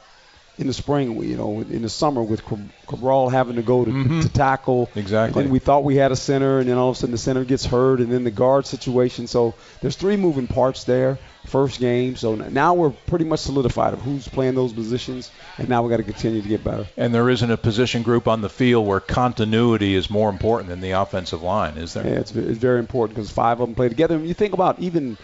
in 0.58 0.66
the 0.66 0.74
spring, 0.74 1.22
you 1.22 1.36
know, 1.36 1.60
in 1.60 1.82
the 1.82 1.88
summer 1.88 2.22
with 2.22 2.42
Cabral 2.86 3.28
having 3.28 3.56
to 3.56 3.62
go 3.62 3.84
to, 3.84 3.90
mm-hmm. 3.90 4.20
to 4.20 4.28
tackle. 4.28 4.90
Exactly. 4.94 5.44
And 5.44 5.52
we 5.52 5.60
thought 5.60 5.84
we 5.84 5.96
had 5.96 6.12
a 6.12 6.16
center, 6.16 6.58
and 6.58 6.68
then 6.68 6.76
all 6.76 6.90
of 6.90 6.96
a 6.96 6.98
sudden 6.98 7.12
the 7.12 7.18
center 7.18 7.44
gets 7.44 7.64
hurt, 7.64 8.00
and 8.00 8.10
then 8.10 8.24
the 8.24 8.30
guard 8.30 8.66
situation. 8.66 9.26
So 9.28 9.54
there's 9.80 9.96
three 9.96 10.16
moving 10.16 10.48
parts 10.48 10.84
there. 10.84 11.18
First 11.46 11.80
game, 11.80 12.16
so 12.16 12.34
now 12.34 12.74
we're 12.74 12.90
pretty 12.90 13.24
much 13.24 13.40
solidified 13.40 13.94
of 13.94 14.02
who's 14.02 14.28
playing 14.28 14.54
those 14.54 14.72
positions, 14.72 15.30
and 15.56 15.66
now 15.66 15.82
we 15.82 15.88
got 15.88 15.96
to 15.96 16.02
continue 16.02 16.42
to 16.42 16.48
get 16.48 16.62
better. 16.62 16.86
And 16.94 17.14
there 17.14 17.30
isn't 17.30 17.50
a 17.50 17.56
position 17.56 18.02
group 18.02 18.28
on 18.28 18.42
the 18.42 18.50
field 18.50 18.86
where 18.86 19.00
continuity 19.00 19.94
is 19.94 20.10
more 20.10 20.28
important 20.28 20.68
than 20.68 20.80
the 20.80 20.90
offensive 20.90 21.42
line, 21.42 21.78
is 21.78 21.94
there? 21.94 22.06
Yeah, 22.06 22.18
it's, 22.18 22.34
it's 22.34 22.58
very 22.58 22.80
important 22.80 23.16
because 23.16 23.30
five 23.30 23.60
of 23.60 23.68
them 23.68 23.74
play 23.74 23.88
together. 23.88 24.16
And 24.16 24.28
you 24.28 24.34
think 24.34 24.52
about 24.52 24.78
even 24.80 25.16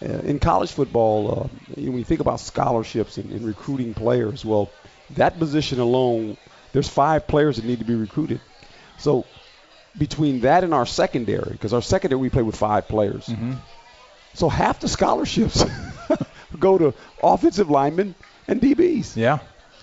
in 0.00 0.38
college 0.38 0.72
football, 0.72 1.30
uh, 1.30 1.48
when 1.76 1.98
you 1.98 2.04
think 2.04 2.20
about 2.20 2.40
scholarships 2.40 3.18
and, 3.18 3.30
and 3.30 3.46
recruiting 3.46 3.94
players, 3.94 4.44
well, 4.44 4.70
that 5.10 5.38
position 5.38 5.80
alone, 5.80 6.36
there's 6.72 6.88
five 6.88 7.26
players 7.26 7.56
that 7.56 7.64
need 7.64 7.78
to 7.78 7.84
be 7.84 7.94
recruited. 7.94 8.40
So 8.98 9.24
between 9.96 10.40
that 10.40 10.64
and 10.64 10.74
our 10.74 10.86
secondary, 10.86 11.52
because 11.52 11.72
our 11.72 11.82
secondary 11.82 12.20
we 12.20 12.30
play 12.30 12.42
with 12.42 12.56
five 12.56 12.88
players. 12.88 13.26
Mm-hmm. 13.26 13.54
So 14.34 14.48
half 14.48 14.80
the 14.80 14.88
scholarships 14.88 15.64
go 16.58 16.78
to 16.78 16.94
offensive 17.22 17.70
linemen 17.70 18.14
and 18.48 18.60
DBs. 18.60 19.16
Yeah. 19.16 19.38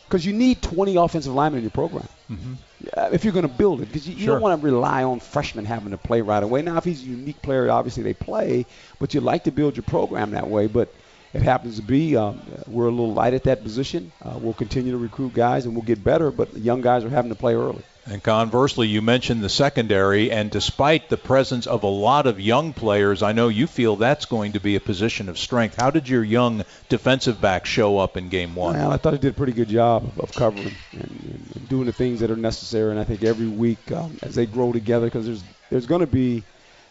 Because 0.06 0.26
you 0.26 0.34
need 0.34 0.62
20 0.62 0.98
offensive 0.98 1.34
linemen 1.34 1.60
in 1.60 1.64
your 1.64 1.72
program 1.72 2.08
Mm-hmm. 2.30 2.54
Uh, 2.96 3.10
if 3.12 3.24
you're 3.24 3.34
going 3.34 3.48
to 3.48 3.54
build 3.54 3.82
it. 3.82 3.86
Because 3.88 4.08
you, 4.08 4.16
you 4.16 4.26
Sure. 4.26 4.36
don't 4.36 4.42
want 4.42 4.60
to 4.62 4.66
rely 4.66 5.04
on 5.04 5.20
freshmen 5.20 5.66
having 5.66 5.92
to 5.92 5.98
play 5.98 6.22
right 6.22 6.44
away. 6.44 6.62
Now, 6.62 6.78
if 6.78 6.84
he's 6.84 7.02
a 7.02 7.06
unique 7.06 7.42
player, 7.42 7.70
obviously 7.70 8.04
they 8.04 8.14
play, 8.14 8.66
but 9.00 9.14
you 9.14 9.22
like 9.22 9.44
to 9.46 9.52
build 9.52 9.76
your 9.76 9.84
program 9.84 10.32
that 10.32 10.48
way. 10.48 10.68
But 10.68 10.94
it 11.34 11.42
happens 11.42 11.78
to 11.78 11.82
be 11.82 12.16
um, 12.18 12.42
we're 12.68 12.88
a 12.88 12.92
little 12.92 13.14
light 13.14 13.34
at 13.34 13.44
that 13.44 13.64
position. 13.64 14.12
Uh, 14.22 14.38
we'll 14.40 14.54
continue 14.54 14.92
to 14.92 14.98
recruit 14.98 15.34
guys 15.34 15.66
and 15.66 15.74
we'll 15.76 15.86
get 15.86 16.04
better, 16.04 16.32
but 16.32 16.54
the 16.54 16.60
young 16.60 16.82
guys 16.82 17.04
are 17.04 17.10
having 17.10 17.30
to 17.30 17.36
play 17.36 17.56
early. 17.56 17.84
And 18.08 18.24
conversely, 18.24 18.88
you 18.88 19.02
mentioned 19.04 19.44
the 19.44 19.50
secondary, 19.50 20.32
and 20.32 20.50
despite 20.50 21.10
the 21.10 21.18
presence 21.18 21.68
of 21.68 21.84
a 21.84 21.88
lot 21.88 22.26
of 22.26 22.40
young 22.40 22.74
players, 22.74 23.22
I 23.22 23.32
know 23.32 23.48
you 23.48 23.68
feel 23.68 23.96
that's 23.96 24.26
going 24.26 24.54
to 24.54 24.60
be 24.60 24.76
a 24.76 24.80
position 24.80 25.30
of 25.30 25.38
strength. 25.38 25.76
How 25.76 25.92
did 25.92 26.10
your 26.10 26.24
young 26.24 26.64
defensive 26.90 27.40
back 27.40 27.68
show 27.68 28.00
up 28.00 28.18
in 28.18 28.30
game 28.30 28.56
one? 28.56 28.76
Well, 28.76 28.92
I 28.92 28.98
thought 28.98 29.14
he 29.14 29.20
did 29.20 29.34
a 29.34 29.38
pretty 29.38 29.54
good 29.54 29.70
job 29.70 30.12
of, 30.18 30.34
covering 30.34 30.72
and, 30.94 31.02
and, 31.02 31.52
and 31.56 31.70
doing 31.70 31.86
the 31.86 31.94
things 31.94 32.22
that 32.22 32.32
are 32.32 32.36
necessary. 32.36 32.90
And 32.90 33.00
I 33.00 33.04
think 33.04 33.24
every 33.24 33.48
week 33.48 33.92
um, 33.92 34.18
as 34.24 34.34
they 34.34 34.48
grow 34.48 34.72
together, 34.74 35.06
because 35.06 35.28
there's 35.28 35.44
there's 35.70 35.86
going 35.86 36.02
to 36.02 36.08
be 36.08 36.44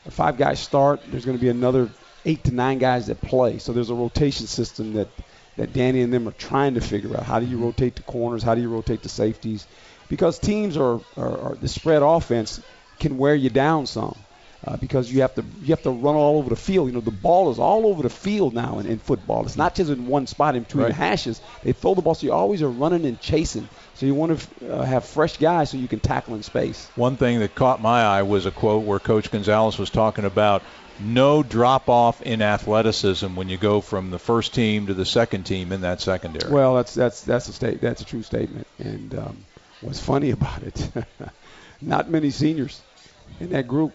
a 0.06 0.12
five 0.12 0.38
guys 0.38 0.60
start. 0.60 1.00
There's 1.08 1.24
going 1.24 1.36
to 1.36 1.42
be 1.42 1.50
another 1.50 1.90
eight 2.24 2.44
to 2.44 2.54
nine 2.54 2.78
guys 2.78 3.08
that 3.08 3.20
play. 3.20 3.58
So 3.58 3.72
there's 3.72 3.90
a 3.90 3.94
rotation 3.94 4.46
system 4.46 4.92
that 4.92 5.08
that 5.56 5.72
Danny 5.72 6.02
and 6.02 6.12
them 6.14 6.28
are 6.28 6.32
trying 6.32 6.74
to 6.74 6.80
figure 6.80 7.16
out. 7.16 7.24
How 7.24 7.40
do 7.40 7.46
you 7.46 7.58
rotate 7.58 7.96
the 7.96 8.02
corners? 8.02 8.44
How 8.44 8.54
do 8.54 8.60
you 8.60 8.68
rotate 8.68 9.02
the 9.02 9.08
safeties? 9.08 9.66
Because 10.10 10.38
teams 10.38 10.76
are, 10.76 11.00
are, 11.16 11.38
are 11.52 11.56
the 11.58 11.68
spread 11.68 12.02
offense 12.02 12.60
can 12.98 13.16
wear 13.16 13.34
you 13.34 13.48
down 13.48 13.86
some. 13.86 14.14
Uh, 14.62 14.76
because 14.76 15.10
you 15.10 15.22
have 15.22 15.34
to 15.34 15.42
you 15.62 15.68
have 15.68 15.80
to 15.80 15.90
run 15.90 16.14
all 16.14 16.36
over 16.36 16.50
the 16.50 16.56
field. 16.56 16.86
You 16.86 16.92
know 16.92 17.00
the 17.00 17.10
ball 17.10 17.50
is 17.50 17.58
all 17.58 17.86
over 17.86 18.02
the 18.02 18.10
field 18.10 18.52
now 18.52 18.78
in, 18.78 18.84
in 18.84 18.98
football. 18.98 19.46
It's 19.46 19.56
not 19.56 19.74
just 19.74 19.90
in 19.90 20.06
one 20.06 20.26
spot 20.26 20.54
in 20.54 20.64
between 20.64 20.82
Right. 20.82 20.88
the 20.88 20.96
hashes. 20.96 21.40
They 21.64 21.72
throw 21.72 21.94
the 21.94 22.02
ball, 22.02 22.14
so 22.14 22.26
you 22.26 22.34
always 22.34 22.60
are 22.60 22.68
running 22.68 23.06
and 23.06 23.18
chasing. 23.18 23.66
So 23.94 24.04
you 24.04 24.14
want 24.14 24.38
to 24.38 24.70
uh, 24.70 24.82
have 24.84 25.06
fresh 25.06 25.38
guys 25.38 25.70
so 25.70 25.78
you 25.78 25.88
can 25.88 26.00
tackle 26.00 26.34
in 26.34 26.42
space. 26.42 26.90
One 26.94 27.16
thing 27.16 27.40
that 27.40 27.54
caught 27.54 27.80
my 27.80 28.02
eye 28.02 28.22
was 28.22 28.44
a 28.44 28.50
quote 28.50 28.84
where 28.84 28.98
Coach 28.98 29.30
Gonzalez 29.30 29.78
was 29.78 29.88
talking 29.88 30.26
about 30.26 30.62
no 31.00 31.42
drop 31.42 31.88
off 31.88 32.20
in 32.20 32.42
athleticism 32.42 33.34
when 33.34 33.48
you 33.48 33.56
go 33.56 33.80
from 33.80 34.10
the 34.10 34.18
first 34.18 34.52
team 34.52 34.88
to 34.88 34.92
the 34.94 35.06
second 35.06 35.44
team 35.44 35.72
in 35.72 35.80
that 35.80 36.02
secondary. 36.02 36.52
Well, 36.52 36.74
that's 36.74 36.92
that's 36.92 37.22
that's 37.22 37.48
a 37.48 37.54
state 37.54 37.80
that's 37.80 38.02
a 38.02 38.04
true 38.04 38.22
statement. 38.22 38.66
And 38.78 39.14
um, 39.14 39.38
what's 39.80 40.00
funny 40.00 40.30
about 40.30 40.62
it, 40.62 40.90
not 41.80 42.08
many 42.10 42.30
seniors 42.30 42.80
in 43.40 43.50
that 43.50 43.68
group. 43.68 43.92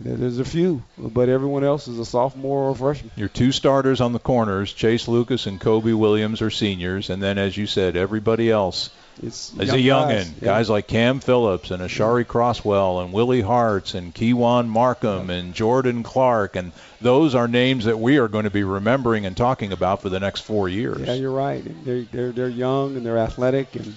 There's 0.00 0.38
a 0.38 0.44
few, 0.44 0.84
but 0.96 1.28
everyone 1.28 1.64
else 1.64 1.88
is 1.88 1.98
a 1.98 2.04
sophomore 2.04 2.70
or 2.70 2.74
freshman. 2.76 3.10
Your 3.16 3.26
two 3.28 3.50
starters 3.50 4.00
on 4.00 4.12
the 4.12 4.20
corners, 4.20 4.72
Chase 4.72 5.08
Lucas 5.08 5.46
and 5.46 5.60
Kobe 5.60 5.92
Williams, 5.92 6.40
are 6.40 6.50
seniors, 6.50 7.10
and 7.10 7.20
then, 7.20 7.36
as 7.36 7.56
you 7.56 7.66
said, 7.66 7.96
everybody 7.96 8.48
else 8.48 8.90
It's 9.20 9.52
is 9.54 9.72
young 9.74 9.76
a 9.76 9.82
youngin. 9.82 10.08
guys. 10.18 10.30
Guys, 10.40 10.68
Yeah. 10.68 10.72
like 10.74 10.86
Cam 10.86 11.18
Phillips 11.18 11.72
and 11.72 11.82
Ashari 11.82 12.24
Crosswell 12.24 13.00
and 13.02 13.12
Willie 13.12 13.40
Harts 13.40 13.94
and 13.94 14.14
Kewan 14.14 14.68
Markham 14.68 15.30
and 15.30 15.52
Jordan 15.52 16.04
Clark, 16.04 16.54
and 16.54 16.70
those 17.00 17.34
are 17.34 17.48
names 17.48 17.86
that 17.86 17.98
we 17.98 18.18
are 18.18 18.28
going 18.28 18.44
to 18.44 18.50
be 18.50 18.62
remembering 18.62 19.26
and 19.26 19.36
talking 19.36 19.72
about 19.72 20.00
for 20.00 20.10
the 20.10 20.20
next 20.20 20.42
four 20.42 20.68
years. 20.68 21.00
Yeah, 21.08 21.14
you're 21.14 21.32
right. 21.32 21.64
They're 21.84 22.02
they're 22.02 22.30
they're 22.30 22.48
young 22.48 22.96
and 22.96 23.04
they're 23.04 23.18
athletic 23.18 23.74
and 23.74 23.96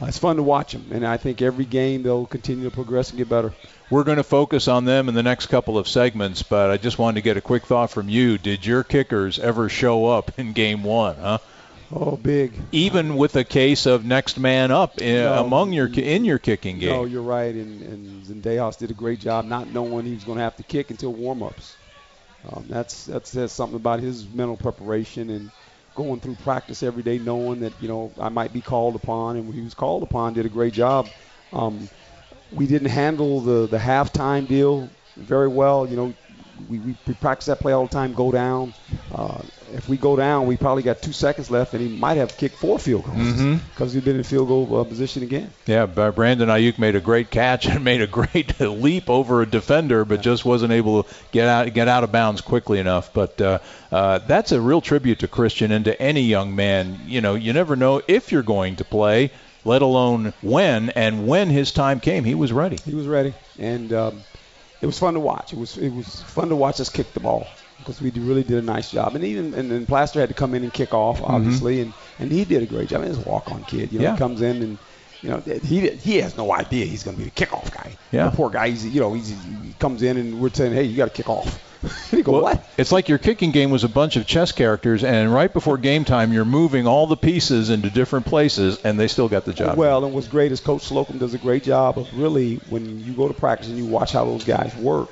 uh, 0.00 0.06
it's 0.06 0.18
fun 0.18 0.36
to 0.36 0.42
watch 0.42 0.72
them. 0.72 0.86
And 0.90 1.06
I 1.06 1.16
think 1.16 1.42
every 1.42 1.64
game 1.64 2.02
they'll 2.02 2.26
continue 2.26 2.64
to 2.64 2.70
progress 2.70 3.10
and 3.10 3.18
get 3.18 3.28
better. 3.28 3.52
We're 3.90 4.04
going 4.04 4.16
to 4.16 4.24
focus 4.24 4.66
on 4.66 4.84
them 4.86 5.08
in 5.08 5.14
the 5.14 5.22
next 5.22 5.46
couple 5.46 5.76
of 5.78 5.86
segments, 5.86 6.42
but 6.42 6.70
I 6.70 6.78
just 6.78 6.98
wanted 6.98 7.16
to 7.16 7.24
get 7.24 7.36
a 7.36 7.40
quick 7.40 7.66
thought 7.66 7.90
from 7.90 8.08
you. 8.08 8.38
Did 8.38 8.64
your 8.66 8.82
kickers 8.82 9.38
ever 9.38 9.68
show 9.68 10.06
up 10.06 10.38
in 10.38 10.52
game 10.52 10.82
one, 10.82 11.16
huh? 11.16 11.38
Oh, 11.92 12.16
big. 12.16 12.54
Even 12.72 13.16
with 13.16 13.36
a 13.36 13.44
case 13.44 13.86
of 13.86 14.04
next 14.04 14.38
man 14.38 14.70
up 14.72 15.00
in, 15.00 15.22
No. 15.22 15.44
among 15.44 15.72
your 15.72 15.86
in 15.86 16.24
your 16.24 16.38
kicking 16.38 16.78
game. 16.78 16.88
No, 16.90 17.04
you're 17.04 17.22
right. 17.22 17.54
And, 17.54 17.82
and 17.82 18.24
Zendejas 18.24 18.78
did 18.78 18.90
a 18.90 18.94
great 18.94 19.20
job 19.20 19.44
not 19.44 19.68
knowing 19.68 20.06
he 20.06 20.14
was 20.14 20.24
going 20.24 20.38
to 20.38 20.44
have 20.44 20.56
to 20.56 20.62
kick 20.64 20.90
until 20.90 21.12
warm-ups. 21.12 21.76
Um, 22.50 22.64
that's 22.68 23.04
that 23.06 23.26
says 23.26 23.52
something 23.52 23.76
about 23.76 24.00
his 24.00 24.26
mental 24.28 24.56
preparation 24.56 25.30
and 25.30 25.50
going 25.94 26.20
through 26.20 26.36
practice 26.36 26.82
every 26.82 27.02
day, 27.02 27.18
knowing 27.18 27.60
that 27.60 27.80
you 27.80 27.88
know 27.88 28.14
I 28.18 28.28
might 28.28 28.52
be 28.52 28.62
called 28.62 28.96
upon, 28.96 29.36
and 29.36 29.54
he 29.54 29.62
was 29.62 29.74
called 29.74 30.02
upon, 30.02 30.34
did 30.34 30.46
a 30.46 30.50
great 30.50 30.74
job. 30.74 31.14
Um, 31.52 31.90
we 32.50 32.66
didn't 32.66 32.88
handle 32.90 33.40
the 33.40 33.68
the 33.68 33.78
halftime 33.78 34.46
deal 34.46 34.96
very 35.16 35.48
well. 35.48 35.88
You 35.88 35.96
know, 35.96 36.14
we, 36.68 36.78
we, 36.78 36.94
we 37.06 37.14
practice 37.14 37.46
that 37.46 37.60
play 37.60 37.72
all 37.72 37.86
the 37.86 37.92
time. 37.92 38.14
Go 38.14 38.30
down. 38.32 38.74
Uh, 39.14 39.42
if 39.74 39.88
we 39.88 39.96
go 39.96 40.14
down, 40.14 40.46
we 40.46 40.56
probably 40.56 40.82
got 40.84 41.02
two 41.02 41.12
seconds 41.12 41.50
left, 41.50 41.74
and 41.74 41.82
he 41.82 41.88
might 41.88 42.16
have 42.16 42.36
kicked 42.36 42.56
four 42.56 42.78
field 42.78 43.04
goals 43.04 43.16
Mhm. 43.18 43.58
because 43.70 43.92
he'd 43.92 44.04
been 44.04 44.16
in 44.16 44.22
field 44.22 44.46
goal 44.48 44.78
uh, 44.80 44.84
position 44.84 45.22
again. 45.24 45.50
Yeah, 45.66 45.86
Brandon 45.86 46.48
Aiyuk 46.48 46.78
made 46.78 46.94
a 46.94 47.00
great 47.00 47.30
catch 47.30 47.66
and 47.66 47.82
made 47.92 48.00
a 48.00 48.06
great 48.06 48.60
leap 48.60 49.10
over 49.10 49.42
a 49.42 49.46
defender, 49.46 50.04
but 50.04 50.20
just 50.22 50.44
wasn't 50.44 50.72
able 50.72 51.02
to 51.02 51.14
get 51.32 51.48
out 51.48 51.72
get 51.74 51.88
out 51.88 52.04
of 52.04 52.12
bounds 52.12 52.40
quickly 52.40 52.78
enough. 52.78 53.12
But 53.12 53.40
uh, 53.40 53.58
uh, 53.90 54.18
that's 54.18 54.52
a 54.52 54.60
real 54.60 54.80
tribute 54.80 55.18
to 55.20 55.28
Christian 55.28 55.72
and 55.72 55.84
to 55.86 56.00
any 56.00 56.22
young 56.22 56.54
man. 56.54 57.00
You 57.06 57.20
know, 57.20 57.34
you 57.34 57.52
never 57.52 57.74
know 57.74 58.00
if 58.06 58.30
you're 58.30 58.42
going 58.44 58.76
to 58.76 58.84
play, 58.84 59.32
let 59.64 59.82
alone 59.82 60.34
when. 60.40 60.90
And 60.90 61.26
when 61.26 61.50
his 61.50 61.72
time 61.72 61.98
came, 61.98 62.22
he 62.24 62.34
was 62.36 62.52
ready. 62.52 62.76
He 62.84 62.94
was 62.94 63.06
ready, 63.08 63.34
and 63.58 63.92
um, 63.92 64.22
it 64.84 64.86
was 64.86 64.98
fun 64.98 65.14
to 65.14 65.20
watch. 65.20 65.54
It 65.54 65.58
was 65.58 65.78
it 65.78 65.88
was 65.88 66.20
fun 66.20 66.50
to 66.50 66.56
watch 66.56 66.78
us 66.78 66.90
kick 66.90 67.14
the 67.14 67.20
ball 67.20 67.46
because 67.78 68.02
we 68.02 68.10
really 68.10 68.42
did 68.42 68.58
a 68.62 68.66
nice 68.66 68.90
job. 68.90 69.14
And 69.14 69.24
even 69.24 69.54
and 69.54 69.70
then 69.70 69.86
Plaster 69.86 70.20
had 70.20 70.28
to 70.28 70.34
come 70.34 70.52
in 70.54 70.62
and 70.62 70.72
kick 70.72 70.92
off, 70.92 71.20
mm-hmm. 71.20 71.34
obviously, 71.34 71.80
and 71.80 71.94
and 72.18 72.30
he 72.30 72.44
did 72.44 72.62
a 72.62 72.66
great 72.66 72.90
job. 72.90 73.00
I 73.00 73.04
mean, 73.06 73.14
he's 73.14 73.26
a 73.26 73.28
walk-on 73.28 73.64
kid. 73.64 73.92
You 73.92 74.00
know, 74.00 74.04
Yeah. 74.04 74.12
he 74.12 74.18
comes 74.18 74.42
in 74.42 74.62
and. 74.62 74.78
You 75.22 75.30
know, 75.30 75.38
he 75.38 75.88
he 75.88 76.18
has 76.18 76.36
no 76.36 76.52
idea 76.52 76.84
he's 76.84 77.02
going 77.02 77.16
to 77.16 77.22
be 77.22 77.30
the 77.30 77.46
kickoff 77.46 77.72
guy. 77.72 77.96
Yeah. 78.12 78.28
The 78.28 78.36
poor 78.36 78.50
guy, 78.50 78.68
he's, 78.68 78.84
you 78.84 79.00
know, 79.00 79.14
he's, 79.14 79.30
he 79.30 79.72
comes 79.78 80.02
in 80.02 80.18
and 80.18 80.38
we're 80.38 80.50
saying, 80.50 80.74
hey, 80.74 80.82
you 80.82 80.98
got 80.98 81.06
to 81.06 81.16
kick 81.16 81.30
off. 81.30 81.58
He 82.10 82.22
go, 82.22 82.32
Well, 82.32 82.42
what? 82.42 82.68
It's 82.76 82.92
like 82.92 83.08
your 83.08 83.18
kicking 83.18 83.50
game 83.50 83.70
was 83.70 83.84
a 83.84 83.88
bunch 83.88 84.16
of 84.16 84.26
chess 84.26 84.52
characters, 84.52 85.04
and 85.04 85.32
right 85.32 85.52
before 85.52 85.78
game 85.78 86.04
time, 86.04 86.32
you're 86.32 86.44
moving 86.44 86.86
all 86.86 87.06
the 87.06 87.16
pieces 87.16 87.70
into 87.70 87.90
different 87.90 88.26
places, 88.26 88.80
and 88.84 88.98
they 88.98 89.08
still 89.08 89.28
got 89.28 89.44
the 89.44 89.52
job. 89.52 89.76
Well, 89.76 90.04
and 90.04 90.14
what's 90.14 90.28
great 90.28 90.52
is 90.52 90.60
Coach 90.60 90.82
Slocum 90.82 91.18
does 91.18 91.34
a 91.34 91.38
great 91.38 91.62
job 91.62 91.98
of 91.98 92.12
really 92.18 92.56
when 92.68 93.04
you 93.04 93.12
go 93.12 93.28
to 93.28 93.34
practice 93.34 93.68
and 93.68 93.78
you 93.78 93.86
watch 93.86 94.12
how 94.12 94.24
those 94.24 94.44
guys 94.44 94.74
work. 94.76 95.10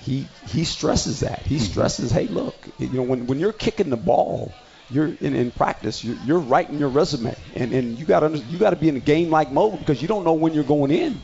He 0.00 0.28
he 0.48 0.64
stresses 0.64 1.20
that. 1.20 1.40
He 1.40 1.56
mm-hmm. 1.56 1.64
stresses, 1.64 2.10
hey, 2.12 2.28
look, 2.28 2.54
you 2.78 2.88
know, 2.88 3.02
when 3.02 3.26
when 3.26 3.40
you're 3.40 3.52
kicking 3.52 3.90
the 3.90 3.96
ball, 3.96 4.52
you're 4.90 5.06
in, 5.06 5.34
in 5.34 5.50
practice, 5.50 6.04
you're, 6.04 6.16
you're 6.24 6.38
writing 6.38 6.78
your 6.78 6.88
resume, 6.88 7.34
and 7.54 7.72
and 7.72 7.98
you 7.98 8.04
got 8.04 8.20
to 8.20 8.38
you 8.38 8.58
got 8.58 8.70
to 8.70 8.76
be 8.76 8.88
in 8.88 8.96
a 8.96 9.00
game 9.00 9.30
like 9.30 9.50
mode 9.50 9.78
because 9.78 10.00
you 10.00 10.08
don't 10.08 10.24
know 10.24 10.34
when 10.34 10.54
you're 10.54 10.64
going 10.64 10.90
in. 10.90 11.20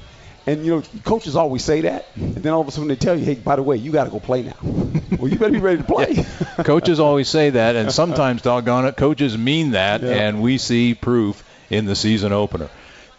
And 0.47 0.67
you 0.67 0.73
know, 0.77 0.83
coaches 1.05 1.37
always 1.37 1.65
say 1.65 1.83
that, 1.83 2.07
and 2.17 2.35
then 2.37 2.53
all 2.53 2.61
of 2.63 2.69
a 2.69 2.73
sudden 2.73 2.89
they 2.89 2.97
tell 2.97 3.17
you, 3.17 3.25
"Hey, 3.25 3.35
by 3.37 3.55
the 3.57 3.63
way, 3.63 3.77
you 3.77 3.93
got 3.93 4.05
to 4.05 4.11
go 4.11 4.19
play 4.19 4.43
now." 4.43 4.55
well, 5.19 5.31
you 5.31 5.39
better 5.39 5.53
be 5.53 5.61
ready 5.61 5.79
to 5.79 5.85
play. 5.85 6.25
coaches 6.65 6.99
always 6.99 7.29
say 7.29 7.51
that, 7.51 7.77
and 7.77 7.93
sometimes, 7.93 8.43
doggone 8.43 8.87
it, 8.87 8.97
coaches 8.97 9.39
mean 9.39 9.71
that, 9.73 10.03
Yeah. 10.03 10.11
and 10.11 10.43
we 10.43 10.59
see 10.59 10.95
proof 10.95 11.45
in 11.71 11.85
the 11.85 11.95
season 11.95 12.33
opener. 12.33 12.69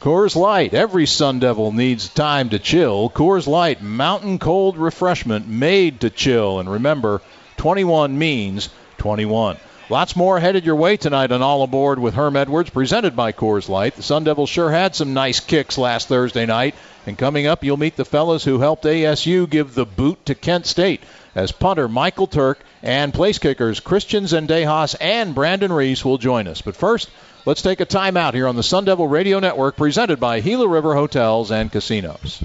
Coors 0.01 0.36
Light. 0.36 0.74
Every 0.74 1.06
Sun 1.06 1.39
Devil 1.39 1.72
needs 1.72 2.10
time 2.10 2.50
to 2.50 2.60
chill. 2.60 3.10
Coors 3.10 3.48
Light, 3.48 3.82
mountain 3.82 4.38
cold 4.38 4.77
refreshment 4.77 5.48
made 5.48 6.01
to 6.01 6.10
chill. 6.10 6.60
And 6.60 6.70
remember, 6.70 7.22
21 7.56 8.18
means 8.20 8.68
21. 8.98 9.56
Lots 9.89 10.15
more 10.15 10.39
headed 10.39 10.65
your 10.65 10.77
way 10.77 10.95
tonight 10.95 11.33
on 11.33 11.41
All 11.41 11.61
Aboard 11.61 11.99
with 11.99 12.13
Herm 12.13 12.37
Edwards, 12.37 12.69
presented 12.69 13.17
by 13.17 13.33
Coors 13.33 13.67
Light. 13.67 13.95
The 13.95 14.03
Sun 14.03 14.23
Devils 14.23 14.49
sure 14.49 14.71
had 14.71 14.95
some 14.95 15.13
nice 15.13 15.41
kicks 15.41 15.77
last 15.77 16.07
Thursday 16.07 16.45
night. 16.45 16.75
And 17.05 17.17
coming 17.17 17.47
up, 17.47 17.65
you'll 17.65 17.75
meet 17.75 17.97
the 17.97 18.05
fellas 18.05 18.45
who 18.45 18.59
helped 18.59 18.85
ASU 18.85 19.49
give 19.49 19.73
the 19.73 19.85
boot 19.85 20.25
to 20.27 20.35
Kent 20.35 20.67
State 20.67 21.01
as 21.35 21.51
punter 21.51 21.89
Michael 21.89 22.27
Turk 22.27 22.59
and 22.81 23.13
place 23.13 23.39
kickers 23.39 23.81
Christian 23.81 24.23
Zendejas 24.23 24.95
and 25.01 25.35
Brandon 25.35 25.71
Ruiz 25.71 26.05
will 26.05 26.17
join 26.17 26.47
us. 26.47 26.61
But 26.61 26.77
first, 26.77 27.09
let's 27.45 27.61
take 27.61 27.81
a 27.81 27.85
timeout 27.85 28.35
here 28.35 28.47
on 28.47 28.55
the 28.55 28.63
Sun 28.63 28.85
Devil 28.85 29.07
Radio 29.09 29.39
Network, 29.39 29.75
presented 29.75 30.17
by 30.17 30.39
Gila 30.39 30.67
River 30.67 30.95
Hotels 30.95 31.51
and 31.51 31.69
Casinos. 31.69 32.41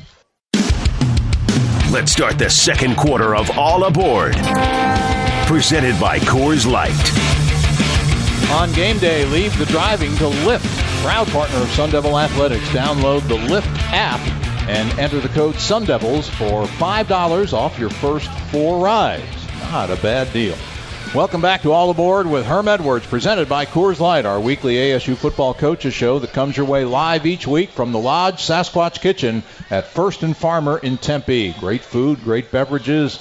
Let's 1.93 2.13
start 2.13 2.39
the 2.39 2.51
second 2.51 2.97
quarter 2.97 3.37
of 3.37 3.57
All 3.57 3.85
Aboard. 3.85 4.35
Presented 5.49 5.99
by 5.99 6.19
Coors 6.19 6.71
Light. 6.71 6.93
On 8.51 8.71
game 8.75 8.99
day, 8.99 9.25
leave 9.25 9.57
the 9.57 9.65
driving 9.65 10.15
to 10.17 10.25
Lyft, 10.25 11.03
proud 11.03 11.27
partner 11.29 11.57
of 11.57 11.71
Sun 11.71 11.89
Devil 11.89 12.19
Athletics. 12.19 12.69
Download 12.69 13.27
the 13.27 13.39
Lyft 13.39 13.75
app 13.91 14.21
and 14.69 14.99
enter 14.99 15.21
the 15.21 15.31
code 15.31 15.55
SunDevils 15.55 16.29
for 16.29 16.67
$5 16.67 17.53
off 17.55 17.79
your 17.79 17.89
first 17.89 18.31
four 18.51 18.85
rides. 18.85 19.25
Not 19.73 19.89
a 19.89 19.97
bad 19.97 20.31
deal. 20.35 20.55
Welcome 21.15 21.41
back 21.41 21.63
to 21.63 21.73
All 21.73 21.89
Aboard 21.89 22.27
with 22.27 22.45
Herm 22.45 22.69
Edwards, 22.69 23.07
presented 23.07 23.49
by 23.49 23.65
Coors 23.65 24.01
Light, 24.01 24.27
our 24.27 24.39
weekly 24.39 24.75
ASU 24.75 25.17
football 25.17 25.55
coaches 25.55 25.95
show 25.95 26.19
that 26.19 26.35
comes 26.35 26.59
your 26.59 26.67
way 26.67 26.85
live 26.85 27.25
each 27.25 27.47
week 27.47 27.71
from 27.71 27.93
the 27.93 27.99
Lodge 27.99 28.43
Sasquatch 28.43 29.01
Kitchen 29.01 29.43
at 29.71 29.87
First 29.87 30.23
and 30.23 30.37
Farmer 30.37 30.77
in 30.77 30.99
Tempe. 30.99 31.55
Great 31.59 31.81
food, 31.81 32.23
great 32.23 32.53
beverages, 32.53 33.19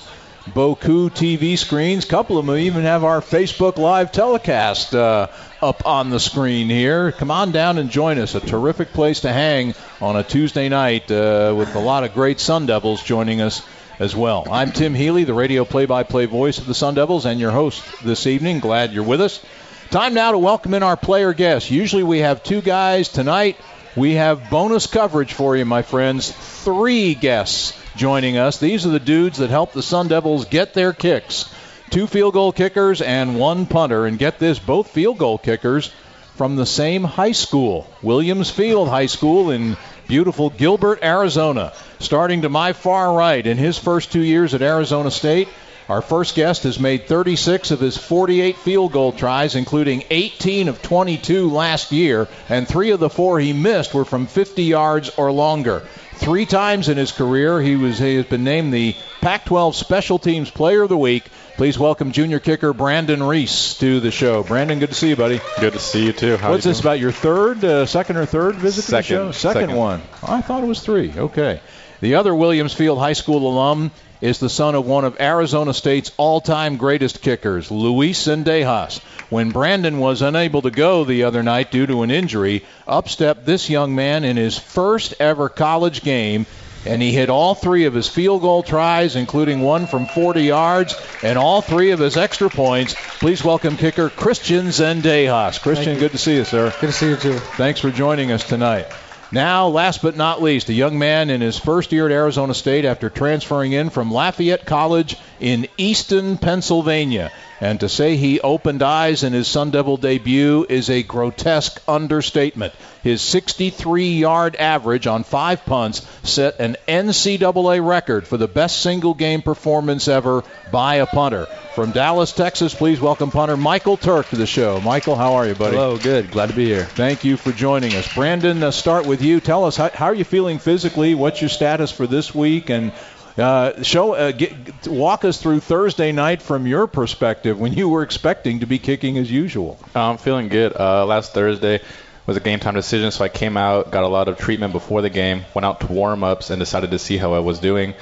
Boku 0.54 1.10
TV 1.10 1.58
screens. 1.58 2.06
A 2.06 2.08
couple 2.08 2.38
of 2.38 2.46
them 2.46 2.56
even 2.58 2.84
have 2.84 3.04
our 3.04 3.22
Facebook 3.22 3.77
Live 3.77 4.12
telecast 4.12 4.96
uh, 4.96 5.27
up 5.62 5.86
on 5.86 6.10
the 6.10 6.20
screen 6.20 6.70
here. 6.70 7.12
Come 7.12 7.32
on 7.32 7.51
down 7.51 7.77
and 7.77 7.89
join 7.89 8.18
us. 8.18 8.34
A 8.36 8.39
terrific 8.39 8.94
place 8.94 9.22
to 9.22 9.34
hang 9.34 9.75
on 10.01 10.16
a 10.16 10.24
Tuesday 10.24 10.70
night 10.70 11.12
uh, 11.12 11.54
with 11.58 11.75
a 11.75 11.80
lot 11.80 12.04
of 12.04 12.13
great 12.13 12.39
Sun 12.39 12.66
Devils 12.66 13.04
joining 13.04 13.42
us 13.42 13.62
as 14.00 14.16
well. 14.16 14.48
I'm 14.50 14.72
Tim 14.72 14.94
Healey, 14.94 15.25
the 15.25 15.34
radio 15.34 15.66
play-by-play 15.66 16.27
voice 16.27 16.60
of 16.60 16.66
the 16.66 16.74
Sun 16.74 16.96
Devils, 16.96 17.25
and 17.25 17.39
your 17.39 17.51
host 17.51 17.84
this 18.04 18.25
evening. 18.25 18.60
Glad 18.60 18.94
you're 18.94 19.04
with 19.04 19.22
us. 19.22 19.44
Time 19.89 20.13
now 20.13 20.32
to 20.32 20.38
welcome 20.38 20.74
in 20.74 20.84
our 20.84 20.98
player 20.98 21.34
guests. 21.34 21.70
Usually 21.70 22.04
we 22.04 22.20
have 22.20 22.44
two 22.44 22.62
guys. 22.62 23.10
Tonight 23.10 23.58
we 23.96 24.13
have 24.13 24.50
bonus 24.50 24.88
coverage 24.88 25.34
for 25.34 25.58
you, 25.58 25.66
my 25.66 25.82
friends. 25.82 26.32
Three 26.63 27.16
guests 27.16 27.74
joining 27.98 28.38
us. 28.38 28.60
These 28.60 28.86
are 28.86 28.92
the 28.92 29.00
dudes 29.00 29.39
that 29.39 29.50
help 29.50 29.74
the 29.74 29.84
Sun 29.84 30.08
Devils 30.08 30.46
get 30.46 30.74
their 30.74 30.94
kicks. 30.94 31.54
Two 31.89 32.08
field 32.08 32.34
goal 32.34 32.51
kickers 32.51 33.01
and 33.01 33.38
one 33.39 33.66
punter. 33.66 34.06
And 34.06 34.20
get 34.20 34.39
this, 34.39 34.60
both 34.60 34.89
field 34.92 35.18
goal 35.18 35.38
kickers 35.38 35.92
from 36.36 36.56
the 36.56 36.66
same 36.66 37.04
high 37.04 37.32
school, 37.32 37.88
Williams 38.04 38.51
Field 38.51 38.88
High 38.88 39.08
School 39.08 39.50
in 39.50 39.75
beautiful 40.08 40.51
Gilbert, 40.51 41.00
Arizona. 41.01 41.74
Starting 42.00 42.44
to 42.44 42.50
my 42.50 42.74
far 42.74 43.12
right 43.12 43.46
in 43.46 43.58
his 43.58 43.80
first 43.80 44.12
two 44.12 44.22
years 44.22 44.54
at 44.54 44.62
Arizona 44.62 45.10
State, 45.10 45.50
our 45.89 46.01
first 46.01 46.36
guest 46.36 46.63
has 46.63 46.79
made 46.79 47.08
36 47.08 47.72
of 47.72 47.79
his 47.79 47.98
48 47.98 48.58
field 48.58 48.91
goal 48.91 49.12
tries, 49.13 49.56
including 49.56 50.03
18 50.10 50.67
of 50.67 50.82
22 50.82 51.50
last 51.50 51.91
year, 51.91 52.27
and 52.50 52.67
three 52.67 52.91
of 52.91 53.00
the 53.00 53.10
four 53.10 53.39
he 53.39 53.53
missed 53.53 53.94
were 53.94 54.06
from 54.06 54.27
50 54.27 54.63
yards 54.63 55.10
or 55.17 55.32
longer. 55.32 55.84
Three 56.15 56.48
times 56.48 56.89
in 56.89 56.98
his 56.98 57.12
career, 57.12 57.62
he 57.62 57.75
was 57.75 58.00
he 58.00 58.15
has 58.15 58.25
been 58.25 58.44
named 58.44 58.74
the 58.74 58.96
Pac-12 59.22 59.75
Special 59.75 60.17
Teams 60.17 60.50
Player 60.50 60.82
of 60.82 60.89
the 60.89 60.98
Week. 60.98 61.24
Please 61.58 61.77
welcome 61.77 62.12
junior 62.12 62.39
kicker 62.39 62.74
Brandon 62.74 63.22
Ruiz 63.22 63.75
to 63.75 64.00
the 64.00 64.10
show. 64.10 64.41
Brandon, 64.44 64.79
good 64.79 64.89
to 64.89 64.96
see 64.96 65.10
you, 65.10 65.15
buddy. 65.15 65.39
Good 65.60 65.74
to 65.74 65.79
see 65.79 66.06
you 66.06 66.13
too. 66.13 66.38
How 66.38 66.50
What's 66.50 66.63
this 66.63 66.82
doing? 66.82 66.94
about 66.94 67.00
your 67.00 67.12
third, 67.12 67.63
uh, 67.63 67.86
second 67.86 68.17
or 68.17 68.25
third 68.25 68.56
visit 68.56 68.82
second, 68.82 69.17
to 69.17 69.24
the 69.25 69.32
show? 69.32 69.32
Second, 69.32 69.62
second 69.62 69.75
one. 69.77 70.01
I 70.24 70.41
thought 70.41 70.63
it 70.63 70.67
was 70.67 70.82
three. 70.82 71.13
Okay. 71.15 71.62
The 72.01 72.15
other 72.15 72.34
Williams 72.34 72.74
Field 72.74 73.00
High 73.00 73.13
School 73.13 73.48
alum 73.48 73.91
is 74.21 74.39
the 74.39 74.50
son 74.50 74.75
of 74.75 74.86
one 74.86 75.05
of 75.05 75.19
Arizona 75.19 75.74
State's 75.74 76.12
all-time 76.17 76.77
greatest 76.77 77.21
kickers, 77.21 77.71
Luis 77.71 78.27
Zendejas. 78.27 79.00
When 79.29 79.51
Brandon 79.51 80.00
was 80.00 80.21
unable 80.21 80.62
to 80.62 80.71
go 80.71 81.03
the 81.03 81.24
other 81.24 81.43
night 81.43 81.71
due 81.71 81.86
to 81.88 82.03
an 82.03 82.12
injury, 82.12 82.65
up 82.88 83.09
stepped 83.09 83.45
this 83.45 83.69
young 83.69 83.95
man 83.95 84.24
in 84.24 84.38
his 84.38 84.57
first 84.57 85.13
ever 85.19 85.50
college 85.50 86.01
game 86.01 86.45
and 86.86 87.01
he 87.01 87.12
hit 87.12 87.29
all 87.29 87.53
three 87.55 87.86
of 87.86 87.93
his 87.93 88.07
field 88.07 88.41
goal 88.41 88.63
tries, 88.63 89.15
including 89.15 89.62
one 89.62 89.88
from 89.88 90.05
40 90.05 90.43
yards, 90.43 90.95
and 91.21 91.38
all 91.38 91.62
three 91.62 91.91
of 91.91 92.00
his 92.00 92.17
extra 92.17 92.50
points. 92.50 92.95
Please 93.19 93.43
welcome 93.43 93.77
kicker 93.77 94.09
Christian 94.09 94.67
Zendejas. 94.67 95.62
Christian, 95.62 96.00
good 96.00 96.12
to 96.12 96.17
see 96.17 96.36
you, 96.36 96.45
sir. 96.45 96.74
Good 96.79 96.88
to 96.88 96.93
see 96.93 97.09
you, 97.09 97.17
too. 97.17 97.33
Thanks 97.33 97.79
for 97.79 97.91
joining 97.91 98.31
us 98.31 98.47
tonight. 98.47 98.88
Now, 99.31 99.67
last 99.67 100.01
but 100.01 100.15
not 100.15 100.41
least, 100.41 100.69
a 100.69 100.74
young 100.74 100.98
man 100.98 101.29
in 101.29 101.41
his 101.41 101.57
first 101.57 101.91
year 101.91 102.05
at 102.05 102.13
Arizona 102.13 102.53
State 102.53 102.86
after 102.86 103.10
transferring 103.10 103.74
in 103.74 103.89
from 103.89 104.12
Lafayette 104.12 104.65
College 104.65 105.17
in 105.39 105.67
Easton, 105.77 106.38
Pennsylvania. 106.38 107.31
And 107.60 107.80
to 107.80 107.90
say 107.90 108.16
he 108.16 108.40
opened 108.40 108.84
eyes 108.84 109.24
in 109.24 109.34
his 109.34 109.48
Sun 109.48 109.72
Devil 109.72 109.98
debut 109.98 110.66
is 110.70 110.90
a 110.90 111.02
grotesque 111.02 111.82
understatement. 111.88 112.74
His 113.02 113.22
63 113.22 114.10
yard 114.10 114.56
average 114.56 115.08
on 115.08 115.24
five 115.24 115.66
punts 115.66 116.06
set 116.24 116.60
an 116.60 116.76
NCAA 116.88 117.86
record 117.86 118.28
for 118.28 118.38
the 118.38 118.48
best 118.48 118.82
single 118.82 119.14
game 119.14 119.42
performance 119.42 120.08
ever 120.08 120.44
by 120.72 120.96
a 120.96 121.06
punter. 121.06 121.48
From 121.74 121.92
Dallas, 121.92 122.32
Texas, 122.32 122.76
please 122.76 123.00
welcome 123.00 123.32
punter 123.32 123.58
Michael 123.58 123.98
Turk 123.98 124.28
to 124.30 124.36
the 124.36 124.46
show. 124.46 124.82
Michael, 124.82 125.16
how 125.16 125.36
are 125.36 125.48
you, 125.48 125.56
buddy? 125.56 125.78
Hello, 125.78 125.98
good. 125.98 126.32
Glad 126.32 126.50
to 126.50 126.56
be 126.56 126.65
here. 126.65 126.86
Thank 126.86 127.24
you 127.24 127.38
for 127.38 127.52
joining 127.52 127.93
us. 127.93 128.13
Brandon, 128.13 128.62
uh, 128.62 128.72
start 128.72 129.06
with 129.06 129.22
you. 129.22 129.39
Tell 129.39 129.63
us, 129.65 129.78
how, 129.78 129.89
how 129.89 130.06
are 130.08 130.15
you 130.15 130.24
feeling 130.24 130.60
physically? 130.60 131.15
What's 131.15 131.41
your 131.41 131.50
status 131.50 131.91
for 131.91 132.08
this 132.08 132.36
week? 132.36 132.70
And 132.70 132.91
uh, 133.38 133.84
show, 133.84 134.13
uh, 134.13 134.32
get, 134.32 134.88
walk 134.88 135.26
us 135.26 135.41
through 135.41 135.60
Thursday 135.60 136.12
night 136.12 136.41
from 136.41 136.65
your 136.67 136.88
perspective 136.88 137.60
when 137.60 137.73
you 137.73 137.89
were 137.89 138.04
expecting 138.04 138.62
to 138.62 138.65
be 138.65 138.80
kicking 138.80 139.17
as 139.17 139.32
usual. 139.32 139.80
I'm 139.95 140.17
feeling 140.17 140.50
good. 140.50 140.76
Uh, 140.76 141.06
last 141.06 141.34
Thursday 141.34 141.82
was 142.26 142.38
a 142.38 142.39
game 142.39 142.60
time 142.60 142.73
decision, 142.73 143.12
so 143.12 143.23
I 143.23 143.30
came 143.30 143.58
out, 143.58 143.91
got 143.91 144.04
a 144.04 144.08
lot 144.08 144.28
of 144.28 144.38
treatment 144.38 144.73
before 144.73 145.02
the 145.02 145.10
game, 145.10 145.45
went 145.54 145.65
out 145.65 145.82
to 145.82 145.88
warm 145.88 146.23
ups, 146.23 146.50
and 146.50 146.60
decided 146.60 146.91
to 146.91 147.00
see 147.00 147.17
how 147.17 147.34
I 147.34 147.39
was 147.39 147.60
doing, 147.60 147.93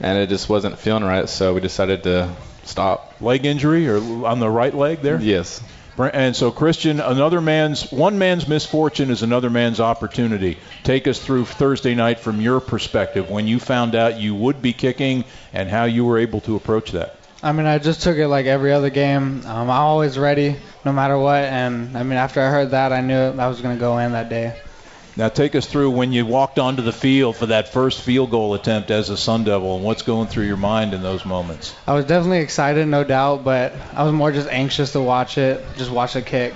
and 0.00 0.18
it 0.18 0.28
just 0.28 0.48
wasn't 0.48 0.78
feeling 0.78 1.04
right, 1.04 1.28
so 1.28 1.54
we 1.54 1.60
decided 1.60 2.04
to 2.04 2.34
stop. 2.64 3.20
Leg 3.20 3.44
injury 3.44 3.88
or 3.88 3.98
on 4.26 4.40
the 4.40 4.48
right 4.48 4.74
leg 4.74 5.00
there? 5.02 5.20
Yes. 5.20 5.62
And 5.96 6.34
so, 6.34 6.50
Christian, 6.50 6.98
another 7.00 7.40
man's 7.40 7.92
one 7.92 8.18
man's 8.18 8.48
misfortune 8.48 9.10
is 9.10 9.22
another 9.22 9.50
man's 9.50 9.78
opportunity. 9.80 10.58
Take 10.82 11.06
us 11.06 11.20
through 11.20 11.44
Thursday 11.44 11.94
night 11.94 12.18
from 12.18 12.40
your 12.40 12.60
perspective 12.60 13.30
when 13.30 13.46
you 13.46 13.60
found 13.60 13.94
out 13.94 14.18
you 14.18 14.34
would 14.34 14.60
be 14.60 14.72
kicking 14.72 15.24
and 15.52 15.68
how 15.68 15.84
you 15.84 16.04
were 16.04 16.18
able 16.18 16.40
to 16.42 16.56
approach 16.56 16.92
that. 16.92 17.16
I 17.44 17.52
mean, 17.52 17.66
I 17.66 17.78
just 17.78 18.02
took 18.02 18.16
it 18.16 18.26
like 18.26 18.46
every 18.46 18.72
other 18.72 18.90
game. 18.90 19.42
Um, 19.44 19.46
I'm 19.46 19.70
always 19.70 20.18
ready, 20.18 20.56
no 20.84 20.92
matter 20.92 21.18
what. 21.18 21.44
And 21.44 21.96
I 21.96 22.02
mean, 22.02 22.18
after 22.18 22.40
I 22.40 22.48
heard 22.50 22.70
that, 22.70 22.92
I 22.92 23.00
knew 23.00 23.16
I 23.16 23.48
was 23.48 23.60
going 23.60 23.76
to 23.76 23.80
go 23.80 23.98
in 23.98 24.12
that 24.12 24.30
day. 24.30 24.58
Now 25.16 25.28
take 25.28 25.54
us 25.54 25.66
through 25.66 25.90
when 25.90 26.12
you 26.12 26.26
walked 26.26 26.58
onto 26.58 26.82
the 26.82 26.92
field 26.92 27.36
for 27.36 27.46
that 27.46 27.68
first 27.68 28.02
field 28.02 28.30
goal 28.30 28.54
attempt 28.54 28.90
as 28.90 29.10
a 29.10 29.16
Sun 29.16 29.44
Devil 29.44 29.76
and 29.76 29.84
what's 29.84 30.02
going 30.02 30.26
through 30.26 30.46
your 30.46 30.56
mind 30.56 30.92
in 30.92 31.02
those 31.02 31.24
moments. 31.24 31.74
I 31.86 31.94
was 31.94 32.04
definitely 32.04 32.40
excited, 32.40 32.86
no 32.88 33.04
doubt, 33.04 33.44
but 33.44 33.72
I 33.94 34.02
was 34.02 34.12
more 34.12 34.32
just 34.32 34.48
anxious 34.48 34.92
to 34.92 35.00
watch 35.00 35.38
it, 35.38 35.64
just 35.76 35.90
watch 35.90 36.14
the 36.14 36.22
kick. 36.22 36.54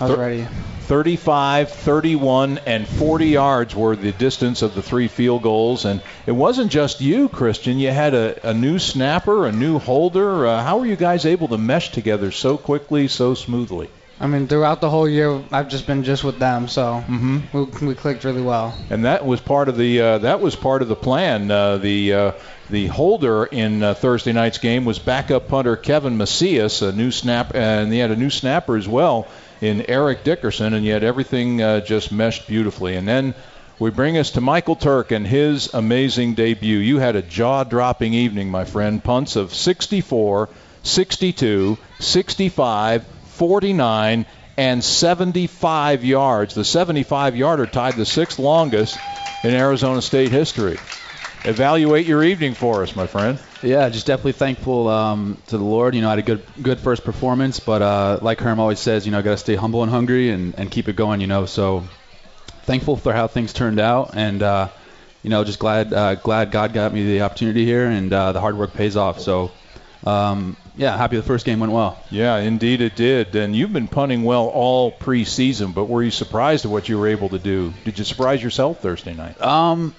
I 0.00 0.08
was 0.08 0.18
ready. 0.18 0.46
35, 0.80 1.70
31, 1.70 2.58
and 2.66 2.86
40 2.86 3.26
yards 3.26 3.76
were 3.76 3.94
the 3.94 4.10
distance 4.12 4.60
of 4.62 4.74
the 4.74 4.82
three 4.82 5.06
field 5.06 5.42
goals. 5.42 5.84
And 5.84 6.02
it 6.26 6.32
wasn't 6.32 6.72
just 6.72 7.00
you, 7.00 7.28
Christian. 7.28 7.78
You 7.78 7.90
had 7.90 8.12
a, 8.12 8.50
a 8.50 8.52
new 8.52 8.80
snapper, 8.80 9.46
a 9.46 9.52
new 9.52 9.78
holder. 9.78 10.46
Uh, 10.46 10.62
how 10.62 10.78
were 10.78 10.86
you 10.86 10.96
guys 10.96 11.24
able 11.26 11.48
to 11.48 11.58
mesh 11.58 11.92
together 11.92 12.32
so 12.32 12.58
quickly, 12.58 13.06
so 13.06 13.34
smoothly? 13.34 13.88
I 14.24 14.26
mean, 14.26 14.48
throughout 14.48 14.80
the 14.80 14.88
whole 14.88 15.06
year, 15.06 15.44
I've 15.52 15.68
just 15.68 15.86
been 15.86 16.02
just 16.02 16.24
with 16.24 16.38
them, 16.38 16.66
so 16.66 17.04
mm-hmm. 17.06 17.40
we, 17.52 17.88
we 17.88 17.94
clicked 17.94 18.24
really 18.24 18.40
well. 18.40 18.74
And 18.88 19.04
that 19.04 19.26
was 19.26 19.38
part 19.42 19.68
of 19.68 19.76
the 19.76 20.00
uh, 20.00 20.18
that 20.18 20.40
was 20.40 20.56
part 20.56 20.80
of 20.80 20.88
the 20.88 20.96
plan. 20.96 21.50
Uh, 21.50 21.76
the 21.76 22.14
uh, 22.14 22.32
the 22.70 22.86
holder 22.86 23.44
in 23.44 23.82
uh, 23.82 23.92
Thursday 23.92 24.32
night's 24.32 24.56
game 24.56 24.86
was 24.86 24.98
backup 24.98 25.48
punter 25.48 25.76
Kevin 25.76 26.16
Macias, 26.16 26.80
a 26.80 26.90
new 26.90 27.10
snap, 27.10 27.54
and 27.54 27.92
he 27.92 27.98
had 27.98 28.12
a 28.12 28.16
new 28.16 28.30
snapper 28.30 28.78
as 28.78 28.88
well 28.88 29.28
in 29.60 29.84
Eric 29.90 30.24
Dickerson, 30.24 30.72
and 30.72 30.86
yet 30.86 31.04
everything 31.04 31.60
uh, 31.60 31.80
just 31.80 32.10
meshed 32.10 32.46
beautifully. 32.46 32.96
And 32.96 33.06
then 33.06 33.34
we 33.78 33.90
bring 33.90 34.16
us 34.16 34.30
to 34.30 34.40
Michael 34.40 34.76
Turk 34.76 35.10
and 35.12 35.26
his 35.26 35.74
amazing 35.74 36.32
debut. 36.32 36.78
You 36.78 36.96
had 36.96 37.14
a 37.14 37.20
jaw-dropping 37.20 38.14
evening, 38.14 38.50
my 38.50 38.64
friend. 38.64 39.04
Punts 39.04 39.36
of 39.36 39.52
64, 39.52 40.48
62, 40.82 41.76
65. 41.98 43.04
49 43.34 44.26
and 44.56 44.84
75 44.84 46.04
yards. 46.04 46.54
The 46.54 46.64
75 46.64 47.36
yarder 47.36 47.66
tied 47.66 47.94
the 47.94 48.06
sixth 48.06 48.38
longest 48.38 48.98
in 49.42 49.50
Arizona 49.54 50.00
State 50.00 50.30
history. 50.30 50.78
Evaluate 51.44 52.06
your 52.06 52.24
evening 52.24 52.54
for 52.54 52.82
us, 52.82 52.96
my 52.96 53.06
friend. 53.06 53.38
Yeah, 53.62 53.88
just 53.90 54.06
definitely 54.06 54.32
thankful 54.32 54.88
um, 54.88 55.36
to 55.48 55.58
the 55.58 55.64
Lord. 55.64 55.94
You 55.94 56.00
know, 56.00 56.06
I 56.06 56.10
had 56.10 56.18
a 56.20 56.22
good 56.22 56.42
good 56.62 56.78
first 56.80 57.04
performance, 57.04 57.60
but 57.60 57.82
uh, 57.82 58.18
like 58.22 58.40
Herm 58.40 58.60
always 58.60 58.78
says, 58.78 59.04
you 59.04 59.12
know, 59.12 59.20
got 59.20 59.32
to 59.32 59.36
stay 59.36 59.54
humble 59.54 59.82
and 59.82 59.92
hungry 59.92 60.30
and, 60.30 60.54
and 60.58 60.70
keep 60.70 60.88
it 60.88 60.96
going. 60.96 61.20
You 61.20 61.26
know, 61.26 61.44
so 61.44 61.84
thankful 62.62 62.96
for 62.96 63.12
how 63.12 63.26
things 63.26 63.52
turned 63.52 63.78
out, 63.78 64.12
and 64.14 64.42
uh, 64.42 64.68
you 65.22 65.28
know, 65.28 65.44
just 65.44 65.58
glad 65.58 65.92
uh, 65.92 66.14
glad 66.14 66.50
God 66.50 66.72
got 66.72 66.94
me 66.94 67.04
the 67.04 67.22
opportunity 67.22 67.66
here, 67.66 67.86
and 67.90 68.10
uh, 68.10 68.32
the 68.32 68.40
hard 68.40 68.56
work 68.56 68.72
pays 68.72 68.96
off. 68.96 69.20
So 69.20 69.52
um, 70.04 70.56
yeah, 70.76 70.96
happy 70.96 71.16
the 71.16 71.22
first 71.22 71.46
game 71.46 71.60
went 71.60 71.72
well. 71.72 72.02
Yeah, 72.10 72.36
indeed 72.38 72.80
it 72.80 72.96
did. 72.96 73.34
And 73.34 73.54
you've 73.54 73.72
been 73.72 73.88
punting 73.88 74.22
well 74.22 74.46
all 74.46 74.92
preseason, 74.92 75.74
but 75.74 75.84
were 75.84 76.02
you 76.02 76.10
surprised 76.10 76.64
at 76.64 76.70
what 76.70 76.88
you 76.88 76.98
were 76.98 77.08
able 77.08 77.30
to 77.30 77.38
do? 77.38 77.72
Did 77.84 77.98
you 77.98 78.04
surprise 78.04 78.42
yourself 78.42 78.80
Thursday 78.80 79.14
night? 79.14 79.40
Um, 79.40 79.94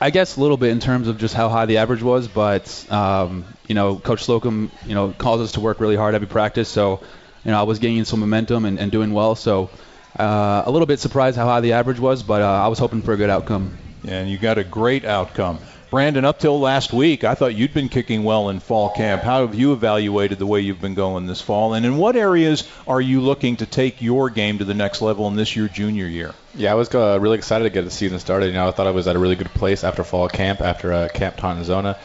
I 0.00 0.10
guess 0.10 0.36
a 0.36 0.40
little 0.40 0.56
bit 0.56 0.70
in 0.70 0.80
terms 0.80 1.08
of 1.08 1.18
just 1.18 1.34
how 1.34 1.48
high 1.48 1.66
the 1.66 1.78
average 1.78 2.02
was, 2.02 2.28
but 2.28 2.86
um, 2.92 3.44
you 3.66 3.74
know, 3.74 3.96
Coach 3.96 4.24
Slocum, 4.24 4.70
you 4.86 4.94
know, 4.94 5.12
calls 5.16 5.40
us 5.40 5.52
to 5.52 5.60
work 5.60 5.80
really 5.80 5.96
hard 5.96 6.14
every 6.14 6.28
practice, 6.28 6.68
so 6.68 7.00
you 7.44 7.50
know, 7.50 7.58
I 7.58 7.62
was 7.62 7.78
gaining 7.78 8.04
some 8.04 8.20
momentum 8.20 8.64
and, 8.64 8.78
and 8.78 8.90
doing 8.90 9.12
well. 9.12 9.34
So 9.34 9.70
uh, 10.18 10.62
a 10.64 10.70
little 10.70 10.86
bit 10.86 11.00
surprised 11.00 11.36
how 11.36 11.46
high 11.46 11.60
the 11.60 11.72
average 11.72 12.00
was, 12.00 12.22
but 12.22 12.42
uh, 12.42 12.64
I 12.64 12.68
was 12.68 12.78
hoping 12.78 13.02
for 13.02 13.12
a 13.12 13.16
good 13.16 13.30
outcome. 13.30 13.76
And 14.06 14.28
you 14.28 14.38
got 14.38 14.58
a 14.58 14.64
great 14.64 15.04
outcome. 15.04 15.58
Brandon, 15.94 16.24
up 16.24 16.40
till 16.40 16.58
last 16.58 16.92
week, 16.92 17.22
I 17.22 17.36
thought 17.36 17.54
you'd 17.54 17.72
been 17.72 17.88
kicking 17.88 18.24
well 18.24 18.48
in 18.48 18.58
fall 18.58 18.90
camp. 18.90 19.22
How 19.22 19.46
have 19.46 19.54
you 19.54 19.72
evaluated 19.72 20.40
the 20.40 20.44
way 20.44 20.58
you've 20.58 20.80
been 20.80 20.94
going 20.94 21.28
this 21.28 21.40
fall? 21.40 21.74
And 21.74 21.86
in 21.86 21.98
what 21.98 22.16
areas 22.16 22.68
are 22.88 23.00
you 23.00 23.20
looking 23.20 23.58
to 23.58 23.66
take 23.66 24.02
your 24.02 24.28
game 24.28 24.58
to 24.58 24.64
the 24.64 24.74
next 24.74 25.02
level 25.02 25.28
in 25.28 25.36
this 25.36 25.54
year, 25.54 25.68
junior 25.68 26.06
year? 26.06 26.34
Yeah, 26.56 26.72
I 26.72 26.74
was 26.74 26.92
uh, 26.92 27.16
really 27.20 27.38
excited 27.38 27.62
to 27.62 27.70
get 27.70 27.84
the 27.84 27.92
season 27.92 28.18
started. 28.18 28.46
You 28.46 28.54
know, 28.54 28.66
I 28.66 28.72
thought 28.72 28.88
I 28.88 28.90
was 28.90 29.06
at 29.06 29.14
a 29.14 29.20
really 29.20 29.36
good 29.36 29.50
place 29.50 29.84
after 29.84 30.02
fall 30.02 30.28
camp, 30.28 30.62
after 30.62 30.92
uh, 30.92 31.08
Camp 31.14 31.36
Tontozona. 31.36 31.96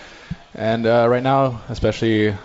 And 0.54 0.86
uh, 0.86 1.08
right 1.10 1.24
now, 1.24 1.60
especially 1.70 2.36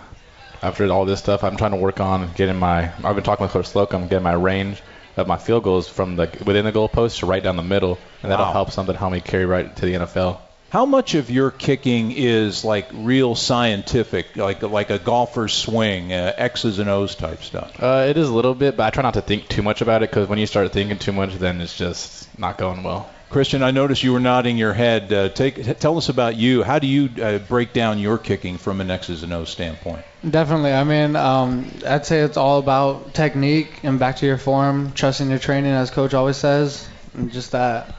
after 0.63 0.91
all 0.91 1.05
this 1.05 1.19
stuff, 1.19 1.43
I'm 1.43 1.57
trying 1.57 1.73
to 1.73 1.77
work 1.77 1.99
on 1.99 2.27
getting 2.33 2.55
my. 2.55 2.91
I've 3.03 3.13
been 3.13 3.23
talking 3.23 3.43
with 3.43 3.51
Coach 3.51 3.67
Slocum, 3.67 4.07
getting 4.07 4.23
my 4.23 4.33
range 4.33 4.81
of 5.15 5.27
my 5.27 5.37
field 5.37 5.61
goals 5.63 5.87
from 5.87 6.15
the 6.15 6.27
within 6.43 6.65
the 6.65 6.71
goalpost 6.71 7.19
to 7.19 7.27
right 7.27 7.43
down 7.43 7.55
the 7.55 7.61
middle, 7.61 7.99
and 8.23 8.31
that'll 8.31 8.47
Wow. 8.47 8.51
help 8.51 8.71
something 8.71 8.95
help 8.95 9.11
me 9.11 9.21
carry 9.21 9.45
right 9.45 9.75
to 9.75 9.85
the 9.85 9.93
NFL. 9.93 10.39
How 10.75 10.85
much 10.85 11.15
of 11.15 11.31
your 11.31 11.51
kicking 11.51 12.11
is 12.11 12.65
like 12.65 12.89
real 12.91 13.33
scientific, 13.33 14.35
like 14.35 14.61
like 14.61 14.89
a 14.89 14.99
golfer's 14.99 15.53
swing, 15.53 16.11
uh, 16.11 16.33
X's 16.35 16.79
and 16.79 16.89
O's 16.89 17.15
type 17.15 17.43
stuff? 17.43 17.81
Uh, 17.81 18.07
it 18.09 18.17
is 18.17 18.27
a 18.27 18.33
little 18.33 18.53
bit, 18.53 18.75
but 18.75 18.83
I 18.83 18.89
try 18.89 19.03
not 19.03 19.13
to 19.13 19.21
think 19.21 19.47
too 19.47 19.61
much 19.61 19.79
about 19.79 20.03
it 20.03 20.09
because 20.09 20.27
when 20.27 20.37
you 20.37 20.45
start 20.45 20.69
thinking 20.73 20.99
too 20.99 21.13
much, 21.13 21.33
then 21.35 21.61
it's 21.61 21.77
just 21.77 22.27
not 22.37 22.57
going 22.57 22.83
well. 22.83 23.09
Christian, 23.29 23.63
I 23.63 23.71
noticed 23.71 24.03
you 24.03 24.11
were 24.11 24.19
nodding 24.19 24.57
your 24.57 24.73
head. 24.73 25.13
Uh, 25.13 25.29
take 25.29 25.55
t- 25.55 25.73
tell 25.75 25.97
us 25.97 26.09
about 26.09 26.35
you. 26.35 26.61
How 26.61 26.79
do 26.79 26.87
you 26.87 27.09
uh, 27.23 27.37
break 27.37 27.71
down 27.71 27.97
your 27.97 28.17
kicking 28.17 28.57
from 28.57 28.81
an 28.81 28.91
X's 28.91 29.23
and 29.23 29.31
O's 29.31 29.49
standpoint? 29.49 30.03
Definitely. 30.29 30.73
I 30.73 30.83
mean, 30.83 31.15
um, 31.15 31.71
I'd 31.87 32.05
say 32.05 32.19
it's 32.19 32.35
all 32.35 32.59
about 32.59 33.13
technique 33.13 33.79
and 33.83 33.97
back 33.97 34.17
to 34.17 34.25
your 34.25 34.37
form, 34.37 34.91
trusting 34.91 35.29
your 35.29 35.39
training, 35.39 35.71
as 35.71 35.89
coach 35.89 36.13
always 36.13 36.35
says, 36.35 36.85
and 37.13 37.31
just 37.31 37.53
that. 37.53 37.95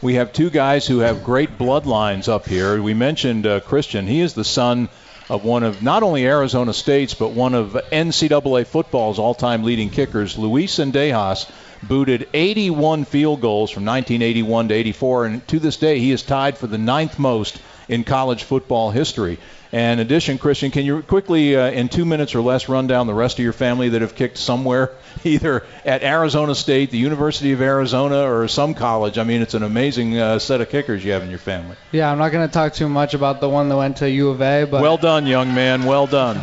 We 0.00 0.14
have 0.14 0.32
two 0.32 0.48
guys 0.48 0.86
who 0.86 1.00
have 1.00 1.24
great 1.24 1.58
bloodlines 1.58 2.28
up 2.28 2.46
here. 2.46 2.80
We 2.80 2.94
mentioned 2.94 3.48
uh, 3.48 3.58
Christian. 3.58 4.06
He 4.06 4.20
is 4.20 4.32
the 4.32 4.44
son 4.44 4.88
of 5.28 5.44
one 5.44 5.64
of 5.64 5.82
not 5.82 6.04
only 6.04 6.24
Arizona 6.24 6.72
State's, 6.72 7.14
but 7.14 7.32
one 7.32 7.52
of 7.52 7.72
NCAA 7.72 8.68
football's 8.68 9.18
all 9.18 9.34
time 9.34 9.64
leading 9.64 9.90
kickers, 9.90 10.38
Luis 10.38 10.78
Zendejas. 10.78 11.50
Booted 11.82 12.28
81 12.32 13.06
field 13.06 13.40
goals 13.40 13.70
from 13.70 13.84
1981 13.84 14.68
to 14.68 14.74
84, 14.74 15.26
and 15.26 15.48
to 15.48 15.58
this 15.58 15.76
day, 15.76 15.98
he 15.98 16.12
is 16.12 16.22
tied 16.22 16.58
for 16.58 16.68
the 16.68 16.78
ninth 16.78 17.18
most 17.18 17.60
in 17.88 18.04
college 18.04 18.44
football 18.44 18.90
history. 18.90 19.38
And 19.70 20.00
in 20.00 20.06
addition, 20.06 20.38
Christian, 20.38 20.70
can 20.70 20.84
you 20.86 21.02
quickly, 21.02 21.54
uh, 21.54 21.70
in 21.70 21.88
two 21.90 22.04
minutes 22.06 22.34
or 22.34 22.40
less, 22.40 22.68
run 22.70 22.86
down 22.86 23.06
the 23.06 23.12
rest 23.14 23.38
of 23.38 23.42
your 23.44 23.52
family 23.52 23.90
that 23.90 24.00
have 24.00 24.14
kicked 24.14 24.38
somewhere, 24.38 24.92
either 25.24 25.64
at 25.84 26.02
Arizona 26.02 26.54
State, 26.54 26.90
the 26.90 26.96
University 26.98 27.52
of 27.52 27.60
Arizona, 27.60 28.22
or 28.30 28.48
some 28.48 28.72
college? 28.74 29.18
I 29.18 29.24
mean, 29.24 29.42
it's 29.42 29.54
an 29.54 29.62
amazing 29.62 30.16
uh, 30.18 30.38
set 30.38 30.60
of 30.62 30.70
kickers 30.70 31.04
you 31.04 31.12
have 31.12 31.22
in 31.22 31.28
your 31.30 31.38
family. 31.38 31.76
Yeah, 31.92 32.10
I'm 32.10 32.16
not 32.18 32.30
going 32.32 32.48
to 32.48 32.52
talk 32.52 32.72
too 32.72 32.88
much 32.88 33.12
about 33.12 33.40
the 33.40 33.48
one 33.48 33.68
that 33.68 33.76
went 33.76 33.98
to 33.98 34.08
U 34.10 34.30
of 34.30 34.40
A, 34.40 34.64
but 34.64 34.80
Well 34.80 34.96
done, 34.96 35.26
young 35.26 35.54
man. 35.54 35.84
Well 35.84 36.06
done. 36.06 36.38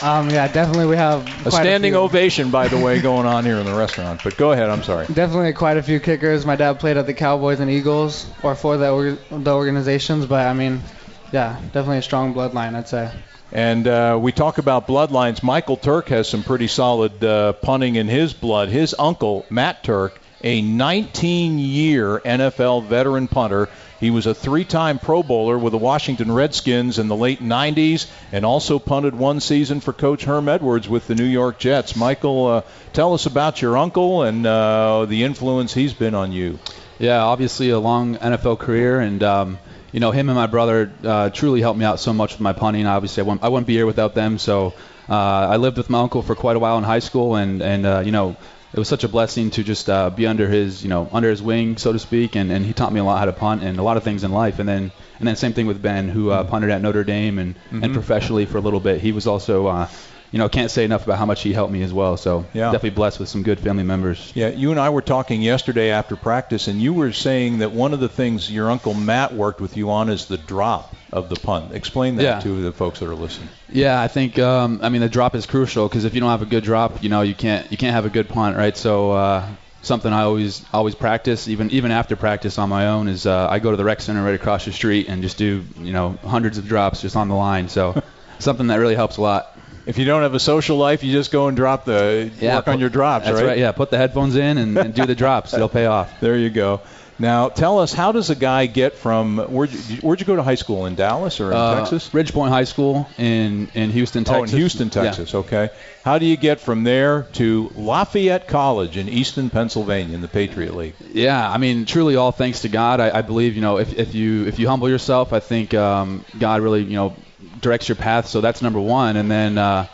um, 0.00 0.30
yeah, 0.30 0.46
definitely 0.46 0.86
we 0.86 0.96
have 0.96 1.26
A 1.44 1.50
standing 1.50 1.92
few. 1.94 1.98
ovation, 2.00 2.52
by 2.52 2.68
the 2.68 2.78
way, 2.78 3.00
going 3.00 3.26
on 3.26 3.44
here 3.44 3.56
in 3.56 3.66
the 3.66 3.74
restaurant. 3.74 4.20
But 4.22 4.36
go 4.36 4.52
ahead. 4.52 4.70
I'm 4.70 4.84
sorry. 4.84 5.06
Definitely 5.12 5.54
quite 5.54 5.76
a 5.76 5.82
few 5.82 5.98
kickers. 5.98 6.46
My 6.46 6.54
dad 6.54 6.78
played 6.78 6.96
at 6.98 7.06
the 7.06 7.14
Cowboys 7.14 7.58
and 7.58 7.68
Eagles, 7.68 8.26
or 8.44 8.54
for 8.54 8.76
the, 8.76 9.18
the 9.32 9.52
organizations, 9.52 10.24
but 10.26 10.46
I 10.46 10.52
mean, 10.52 10.82
yeah, 11.32 11.60
definitely 11.72 11.98
a 11.98 12.02
strong 12.02 12.34
bloodline, 12.34 12.74
I'd 12.74 12.88
say. 12.88 13.10
And 13.50 13.86
uh, 13.86 14.18
we 14.20 14.32
talk 14.32 14.58
about 14.58 14.86
bloodlines. 14.86 15.42
Michael 15.42 15.78
Turk 15.78 16.08
has 16.08 16.28
some 16.28 16.42
pretty 16.42 16.68
solid 16.68 17.24
uh, 17.24 17.54
punting 17.54 17.96
in 17.96 18.06
his 18.06 18.34
blood. 18.34 18.68
His 18.68 18.94
uncle, 18.98 19.46
Matt 19.48 19.82
Turk, 19.82 20.20
a 20.42 20.60
19 20.60 21.58
year 21.58 22.20
NFL 22.20 22.84
veteran 22.84 23.26
punter. 23.26 23.68
He 24.00 24.10
was 24.10 24.26
a 24.26 24.34
three 24.34 24.64
time 24.64 24.98
Pro 24.98 25.22
Bowler 25.22 25.58
with 25.58 25.72
the 25.72 25.78
Washington 25.78 26.30
Redskins 26.30 26.98
in 26.98 27.08
the 27.08 27.16
late 27.16 27.40
90s 27.40 28.08
and 28.30 28.44
also 28.44 28.78
punted 28.78 29.14
one 29.14 29.40
season 29.40 29.80
for 29.80 29.92
Coach 29.92 30.24
Herm 30.24 30.48
Edwards 30.48 30.88
with 30.88 31.06
the 31.06 31.14
New 31.14 31.24
York 31.24 31.58
Jets. 31.58 31.96
Michael, 31.96 32.46
uh, 32.46 32.60
tell 32.92 33.14
us 33.14 33.26
about 33.26 33.60
your 33.60 33.76
uncle 33.76 34.22
and 34.22 34.46
uh, 34.46 35.06
the 35.06 35.24
influence 35.24 35.74
he's 35.74 35.94
been 35.94 36.14
on 36.14 36.32
you. 36.32 36.58
Yeah, 36.98 37.22
obviously 37.22 37.70
a 37.70 37.78
long 37.78 38.16
NFL 38.16 38.58
career, 38.58 39.00
and 39.00 39.22
um, 39.22 39.58
you 39.92 40.00
know 40.00 40.10
him 40.10 40.28
and 40.28 40.36
my 40.36 40.46
brother 40.46 40.90
uh, 41.04 41.30
truly 41.30 41.60
helped 41.60 41.78
me 41.78 41.84
out 41.84 42.00
so 42.00 42.12
much 42.12 42.32
with 42.32 42.40
my 42.40 42.52
punting. 42.52 42.86
Obviously, 42.86 43.22
I 43.22 43.24
wouldn't, 43.24 43.42
I 43.42 43.48
wouldn't 43.48 43.66
be 43.66 43.74
here 43.74 43.86
without 43.86 44.14
them. 44.14 44.38
So 44.38 44.74
uh, 45.08 45.14
I 45.14 45.56
lived 45.56 45.76
with 45.76 45.88
my 45.88 46.00
uncle 46.00 46.22
for 46.22 46.34
quite 46.34 46.56
a 46.56 46.58
while 46.58 46.78
in 46.78 46.84
high 46.84 46.98
school, 46.98 47.36
and 47.36 47.62
and 47.62 47.86
uh, 47.86 48.02
you 48.04 48.12
know 48.12 48.36
it 48.72 48.78
was 48.78 48.88
such 48.88 49.04
a 49.04 49.08
blessing 49.08 49.50
to 49.52 49.64
just 49.64 49.88
uh, 49.88 50.10
be 50.10 50.26
under 50.26 50.46
his 50.48 50.82
you 50.82 50.90
know 50.90 51.08
under 51.12 51.30
his 51.30 51.42
wing, 51.42 51.78
so 51.78 51.92
to 51.92 51.98
speak, 51.98 52.36
and, 52.36 52.52
and 52.52 52.66
he 52.66 52.72
taught 52.72 52.92
me 52.92 53.00
a 53.00 53.04
lot 53.04 53.18
how 53.18 53.24
to 53.24 53.32
punt 53.32 53.62
and 53.62 53.78
a 53.78 53.82
lot 53.82 53.96
of 53.96 54.02
things 54.04 54.24
in 54.24 54.32
life. 54.32 54.58
And 54.58 54.68
then 54.68 54.92
and 55.18 55.26
then 55.26 55.36
same 55.36 55.54
thing 55.54 55.66
with 55.66 55.80
Ben, 55.80 56.08
who 56.08 56.30
uh, 56.30 56.44
punted 56.44 56.70
at 56.70 56.82
Notre 56.82 57.04
Dame 57.04 57.38
and 57.38 57.54
and 57.70 57.94
professionally 57.94 58.46
for 58.46 58.58
a 58.58 58.60
little 58.60 58.80
bit. 58.80 59.00
He 59.00 59.12
was 59.12 59.26
also 59.26 59.66
uh, 59.66 59.88
you 60.30 60.38
know 60.38 60.48
can't 60.48 60.70
say 60.70 60.84
enough 60.84 61.04
about 61.04 61.18
how 61.18 61.26
much 61.26 61.42
he 61.42 61.52
helped 61.52 61.72
me 61.72 61.82
as 61.82 61.92
well. 61.92 62.16
So 62.16 62.46
Yeah. 62.52 62.66
definitely 62.72 62.90
blessed 62.90 63.18
with 63.20 63.28
some 63.28 63.42
good 63.42 63.60
family 63.60 63.84
members. 63.84 64.32
Yeah, 64.34 64.48
you 64.48 64.70
and 64.70 64.78
I 64.80 64.90
were 64.90 65.02
talking 65.02 65.42
yesterday 65.42 65.90
after 65.90 66.16
practice, 66.16 66.68
and 66.68 66.80
you 66.80 66.92
were 66.92 67.12
saying 67.12 67.58
that 67.58 67.72
one 67.72 67.94
of 67.94 68.00
the 68.00 68.08
things 68.08 68.50
your 68.50 68.70
uncle 68.70 68.94
Matt 68.94 69.34
worked 69.34 69.60
with 69.60 69.76
you 69.76 69.90
on 69.90 70.08
is 70.08 70.26
the 70.26 70.36
drop 70.38 70.94
of 71.12 71.28
the 71.30 71.36
punt. 71.36 71.72
Explain 71.74 72.16
that 72.16 72.22
Yeah. 72.22 72.40
to 72.40 72.62
the 72.62 72.72
folks 72.72 72.98
that 73.00 73.08
are 73.08 73.14
listening. 73.14 73.48
Yeah, 73.70 74.00
I 74.00 74.08
think 74.08 74.38
um, 74.38 74.80
I 74.82 74.88
mean 74.90 75.00
the 75.00 75.08
drop 75.08 75.34
is 75.34 75.46
crucial 75.46 75.88
because 75.88 76.04
if 76.04 76.14
you 76.14 76.20
don't 76.20 76.30
have 76.30 76.42
a 76.42 76.46
good 76.46 76.64
drop, 76.64 77.02
you 77.02 77.08
know 77.08 77.22
you 77.22 77.34
can't 77.34 77.70
you 77.70 77.76
can't 77.78 77.94
have 77.94 78.04
a 78.04 78.10
good 78.10 78.28
punt, 78.28 78.56
right? 78.56 78.76
So 78.76 79.12
uh, 79.12 79.46
something 79.80 80.12
I 80.12 80.22
always 80.22 80.64
always 80.72 80.94
practice, 80.94 81.48
even 81.48 81.70
even 81.70 81.90
after 81.90 82.16
practice 82.16 82.58
on 82.58 82.68
my 82.68 82.88
own, 82.88 83.08
is 83.08 83.24
uh, 83.26 83.48
I 83.48 83.58
go 83.60 83.70
to 83.70 83.76
the 83.78 83.84
rec 83.84 84.00
center 84.02 84.22
right 84.22 84.34
across 84.34 84.64
the 84.66 84.72
street 84.72 85.08
and 85.08 85.22
just 85.22 85.38
do 85.38 85.64
you 85.80 85.92
know 85.92 86.18
hundreds 86.24 86.58
of 86.58 86.66
drops 86.66 87.00
just 87.00 87.16
on 87.16 87.28
the 87.28 87.34
line. 87.34 87.68
So 87.70 88.02
something 88.38 88.66
that 88.66 88.76
really 88.76 88.94
helps 88.94 89.16
a 89.16 89.22
lot. 89.22 89.57
If 89.88 89.96
you 89.98 90.04
don't 90.04 90.20
have 90.22 90.34
a 90.34 90.38
social 90.40 90.76
life, 90.76 91.02
you 91.02 91.10
just 91.12 91.32
go 91.32 91.48
and 91.48 91.56
drop 91.56 91.84
the 91.86 92.30
Yeah, 92.40 92.56
work 92.56 92.68
on 92.68 92.78
your 92.78 92.90
drops, 92.90 93.24
That's 93.24 93.40
right. 93.42 93.56
Yeah, 93.58 93.72
put 93.72 93.90
the 93.90 93.96
headphones 93.96 94.36
in 94.36 94.58
and, 94.58 94.76
and 94.76 94.94
do 94.94 95.06
the 95.06 95.14
drops. 95.14 95.50
They'll 95.52 95.68
pay 95.68 95.86
off. 95.86 96.20
There 96.20 96.36
you 96.36 96.50
go. 96.50 96.82
Now, 97.20 97.48
tell 97.48 97.80
us, 97.80 97.92
how 97.92 98.12
does 98.12 98.30
a 98.30 98.36
guy 98.36 98.66
get 98.66 98.94
from 98.94 99.38
where'd 99.38 99.72
you, 99.72 99.96
where'd 100.02 100.20
you 100.20 100.26
go 100.26 100.36
to 100.36 100.42
high 100.42 100.54
school 100.54 100.86
in 100.86 100.94
Dallas 100.94 101.40
or 101.40 101.50
in 101.50 101.56
Uh, 101.56 101.78
Texas? 101.80 102.10
Ridgepoint 102.10 102.50
High 102.50 102.62
School 102.64 103.08
in 103.18 103.66
in 103.74 103.90
Houston, 103.90 104.22
Texas. 104.22 104.52
Oh, 104.52 104.54
in 104.54 104.60
Houston, 104.60 104.86
Yeah. 104.94 105.02
Texas. 105.02 105.34
Okay. 105.34 105.70
How 106.04 106.18
do 106.18 106.26
you 106.26 106.36
get 106.36 106.60
from 106.60 106.84
there 106.84 107.22
to 107.32 107.72
Lafayette 107.74 108.46
College 108.46 108.96
in 108.96 109.08
Easton, 109.08 109.50
Pennsylvania, 109.50 110.14
in 110.14 110.20
the 110.20 110.28
Patriot 110.28 110.76
League? 110.76 110.94
Yeah, 111.12 111.50
I 111.50 111.58
mean, 111.58 111.86
truly 111.86 112.14
all 112.14 112.30
thanks 112.30 112.60
to 112.60 112.68
God. 112.68 113.00
I, 113.00 113.18
I 113.18 113.22
believe, 113.22 113.56
you 113.56 113.62
know, 113.62 113.78
if, 113.78 113.98
if 113.98 114.14
you 114.14 114.46
if 114.46 114.60
you 114.60 114.68
humble 114.68 114.88
yourself, 114.88 115.32
I 115.32 115.40
think 115.40 115.74
um, 115.74 116.24
God 116.38 116.60
really, 116.60 116.84
you 116.84 116.94
know, 116.94 117.16
directs 117.60 117.88
your 117.88 117.96
path. 117.96 118.26
So 118.26 118.40
that's 118.40 118.62
number 118.62 118.80
one. 118.80 119.16
And 119.16 119.30
then 119.30 119.58
uh, 119.58 119.86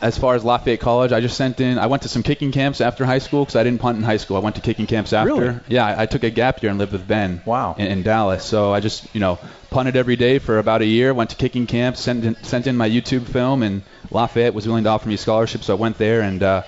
as 0.00 0.18
far 0.18 0.34
as 0.34 0.44
Lafayette 0.44 0.80
College, 0.80 1.12
I 1.12 1.20
just 1.20 1.36
sent 1.36 1.60
in. 1.60 1.78
I 1.78 1.86
went 1.86 2.02
to 2.02 2.08
some 2.08 2.22
kicking 2.22 2.52
camps 2.52 2.80
after 2.80 3.04
high 3.04 3.18
school 3.18 3.44
because 3.44 3.56
I 3.56 3.64
didn't 3.64 3.80
punt 3.80 3.98
in 3.98 4.04
high 4.04 4.16
school. 4.18 4.36
I 4.36 4.40
went 4.40 4.56
to 4.56 4.62
kicking 4.62 4.86
camps 4.86 5.12
after. 5.12 5.34
Really? 5.34 5.60
Yeah, 5.68 5.86
I, 5.86 6.02
I 6.02 6.06
took 6.06 6.22
a 6.22 6.30
gap 6.30 6.62
year 6.62 6.70
and 6.70 6.78
lived 6.78 6.92
with 6.92 7.06
Ben. 7.06 7.42
Wow. 7.46 7.76
In, 7.78 7.86
in 7.86 8.02
Dallas. 8.02 8.44
So 8.44 8.72
I 8.72 8.80
just, 8.80 9.14
you 9.14 9.20
know, 9.20 9.38
punted 9.70 9.96
every 9.96 10.16
day 10.16 10.38
for 10.38 10.58
about 10.58 10.82
a 10.82 10.86
year. 10.86 11.14
Went 11.14 11.30
to 11.30 11.36
kicking 11.36 11.66
camps, 11.66 12.00
sent 12.00 12.24
in, 12.24 12.42
sent 12.42 12.66
in 12.66 12.76
my 12.76 12.88
YouTube 12.88 13.26
film, 13.26 13.62
and 13.62 13.82
Lafayette 14.10 14.54
was 14.54 14.66
willing 14.66 14.84
to 14.84 14.90
offer 14.90 15.08
me 15.08 15.14
a 15.14 15.18
scholarship, 15.18 15.62
so 15.62 15.74
I 15.74 15.78
went 15.78 15.98
there 15.98 16.22
and. 16.22 16.42
Uh, 16.42 16.62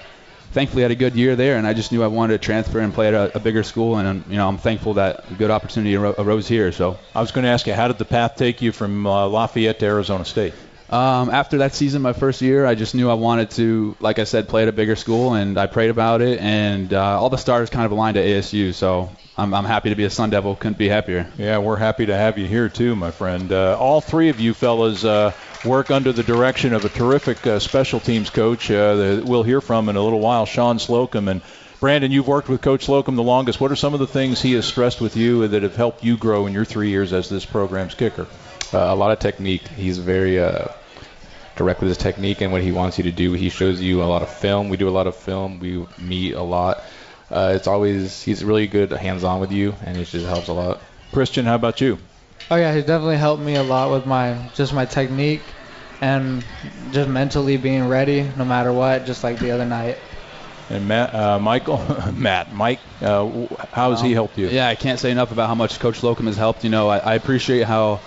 thankfully 0.52 0.82
had 0.82 0.90
a 0.90 0.96
good 0.96 1.14
year 1.14 1.36
there, 1.36 1.56
and 1.56 1.66
I 1.66 1.74
just 1.74 1.92
knew 1.92 2.02
I 2.02 2.06
wanted 2.06 2.40
to 2.40 2.44
transfer 2.44 2.80
and 2.80 2.92
play 2.92 3.08
at 3.08 3.14
a, 3.14 3.36
a 3.36 3.40
bigger 3.40 3.62
school, 3.62 3.96
and 3.96 4.08
um, 4.08 4.24
you 4.28 4.36
know 4.36 4.48
I'm 4.48 4.58
thankful 4.58 4.94
that 4.94 5.30
a 5.30 5.34
good 5.34 5.50
opportunity 5.50 5.94
aro- 5.94 6.18
arose 6.18 6.48
here. 6.48 6.72
So 6.72 6.98
I 7.14 7.20
was 7.20 7.32
going 7.32 7.44
to 7.44 7.50
ask 7.50 7.66
you, 7.66 7.74
how 7.74 7.88
did 7.88 7.98
the 7.98 8.04
path 8.04 8.36
take 8.36 8.62
you 8.62 8.72
from 8.72 9.06
uh, 9.06 9.26
Lafayette 9.28 9.78
to 9.80 9.86
Arizona 9.86 10.24
State? 10.24 10.54
um, 10.90 11.28
after 11.28 11.58
that 11.58 11.74
season, 11.74 12.00
my 12.00 12.14
first 12.14 12.40
year, 12.40 12.64
I 12.64 12.74
just 12.74 12.94
knew 12.94 13.10
I 13.10 13.14
wanted 13.14 13.50
to, 13.52 13.94
like 14.00 14.18
I 14.18 14.24
said, 14.24 14.48
play 14.48 14.62
at 14.62 14.68
a 14.68 14.72
bigger 14.72 14.96
school, 14.96 15.34
and 15.34 15.58
I 15.58 15.66
prayed 15.66 15.90
about 15.90 16.22
it, 16.22 16.40
and 16.40 16.92
uh, 16.94 17.20
all 17.20 17.28
the 17.28 17.36
stars 17.36 17.68
kind 17.68 17.84
of 17.84 17.92
aligned 17.92 18.14
to 18.14 18.22
ASU. 18.22 18.72
So 18.72 19.10
I'm, 19.36 19.52
I'm 19.52 19.66
happy 19.66 19.90
to 19.90 19.96
be 19.96 20.04
a 20.04 20.10
Sun 20.10 20.30
Devil. 20.30 20.56
Couldn't 20.56 20.78
be 20.78 20.88
happier. 20.88 21.30
Yeah, 21.36 21.58
we're 21.58 21.76
happy 21.76 22.06
to 22.06 22.16
have 22.16 22.38
you 22.38 22.46
here 22.46 22.70
too, 22.70 22.96
my 22.96 23.10
friend. 23.10 23.52
Uh, 23.52 23.76
all 23.78 24.00
three 24.00 24.30
of 24.30 24.40
you 24.40 24.54
fellas 24.54 25.04
uh, 25.04 25.32
work 25.64 25.90
under 25.90 26.12
the 26.12 26.22
direction 26.22 26.72
of 26.72 26.84
a 26.84 26.88
terrific 26.88 27.46
uh, 27.46 27.58
special 27.58 28.00
teams 28.00 28.30
coach 28.30 28.70
uh, 28.70 28.94
that 28.96 29.24
we'll 29.24 29.42
hear 29.42 29.60
from 29.60 29.88
in 29.88 29.96
a 29.96 30.02
little 30.02 30.20
while, 30.20 30.46
Shawn 30.46 30.78
Slocum. 30.78 31.28
And 31.28 31.42
Brandon, 31.80 32.10
you've 32.10 32.28
worked 32.28 32.48
with 32.48 32.60
Coach 32.60 32.84
Slocum 32.84 33.16
the 33.16 33.22
longest. 33.22 33.60
What 33.60 33.72
are 33.72 33.76
some 33.76 33.94
of 33.94 34.00
the 34.00 34.06
things 34.06 34.40
he 34.40 34.52
has 34.52 34.66
stressed 34.66 35.00
with 35.00 35.16
you 35.16 35.48
that 35.48 35.62
have 35.62 35.76
helped 35.76 36.04
you 36.04 36.16
grow 36.16 36.46
in 36.46 36.52
your 36.52 36.64
three 36.64 36.90
years 36.90 37.12
as 37.12 37.28
this 37.28 37.44
program's 37.44 37.94
kicker? 37.94 38.26
Uh, 38.72 38.78
a 38.78 38.94
lot 38.94 39.10
of 39.10 39.18
technique. 39.18 39.66
He's 39.68 39.98
very 39.98 40.38
uh, 40.38 40.68
direct 41.56 41.80
with 41.80 41.88
his 41.88 41.98
technique 41.98 42.40
and 42.40 42.52
what 42.52 42.62
he 42.62 42.72
wants 42.72 42.98
you 42.98 43.04
to 43.04 43.12
do. 43.12 43.32
He 43.32 43.48
shows 43.48 43.80
you 43.80 44.02
a 44.02 44.04
lot 44.04 44.22
of 44.22 44.28
film. 44.28 44.68
We 44.68 44.76
do 44.76 44.88
a 44.88 44.90
lot 44.90 45.06
of 45.06 45.16
film. 45.16 45.60
We 45.60 45.86
meet 45.98 46.34
a 46.34 46.42
lot. 46.42 46.82
Uh, 47.30 47.52
it's 47.54 47.66
always 47.66 48.22
he's 48.22 48.44
really 48.44 48.66
good 48.66 48.90
hands-on 48.90 49.40
with 49.40 49.52
you, 49.52 49.74
and 49.84 49.96
it 49.96 50.06
just 50.06 50.26
helps 50.26 50.48
a 50.48 50.52
lot. 50.52 50.80
Christian, 51.12 51.44
how 51.44 51.56
about 51.56 51.80
you? 51.80 51.98
Oh 52.50 52.56
yeah, 52.56 52.74
he's 52.74 52.84
definitely 52.84 53.18
helped 53.18 53.42
me 53.42 53.56
a 53.56 53.62
lot 53.62 53.90
with 53.90 54.06
my 54.06 54.36
just 54.54 54.72
my 54.72 54.86
technique 54.86 55.42
and 56.00 56.42
just 56.92 57.08
mentally 57.08 57.56
being 57.56 57.86
ready 57.88 58.30
no 58.36 58.44
matter 58.44 58.72
what, 58.72 59.04
just 59.06 59.22
like 59.22 59.38
the 59.38 59.50
other 59.50 59.64
night. 59.64 59.98
And 60.70 60.86
Matt, 60.86 61.14
uh, 61.14 61.38
Michael, 61.38 61.78
Matt, 62.14 62.52
Mike, 62.52 62.80
uh, 63.00 63.46
how 63.72 63.90
has 63.90 64.02
he 64.02 64.12
helped 64.12 64.36
you? 64.38 64.48
Yeah, 64.48 64.68
I 64.68 64.74
can't 64.74 65.00
say 65.00 65.10
enough 65.10 65.32
about 65.32 65.48
how 65.48 65.54
much 65.54 65.78
Coach 65.78 65.98
Slocum 66.00 66.26
has 66.26 66.36
helped. 66.36 66.62
You 66.64 66.70
know, 66.70 66.88
I, 66.88 66.98
I 66.98 67.14
appreciate 67.14 67.64
how, 67.64 68.00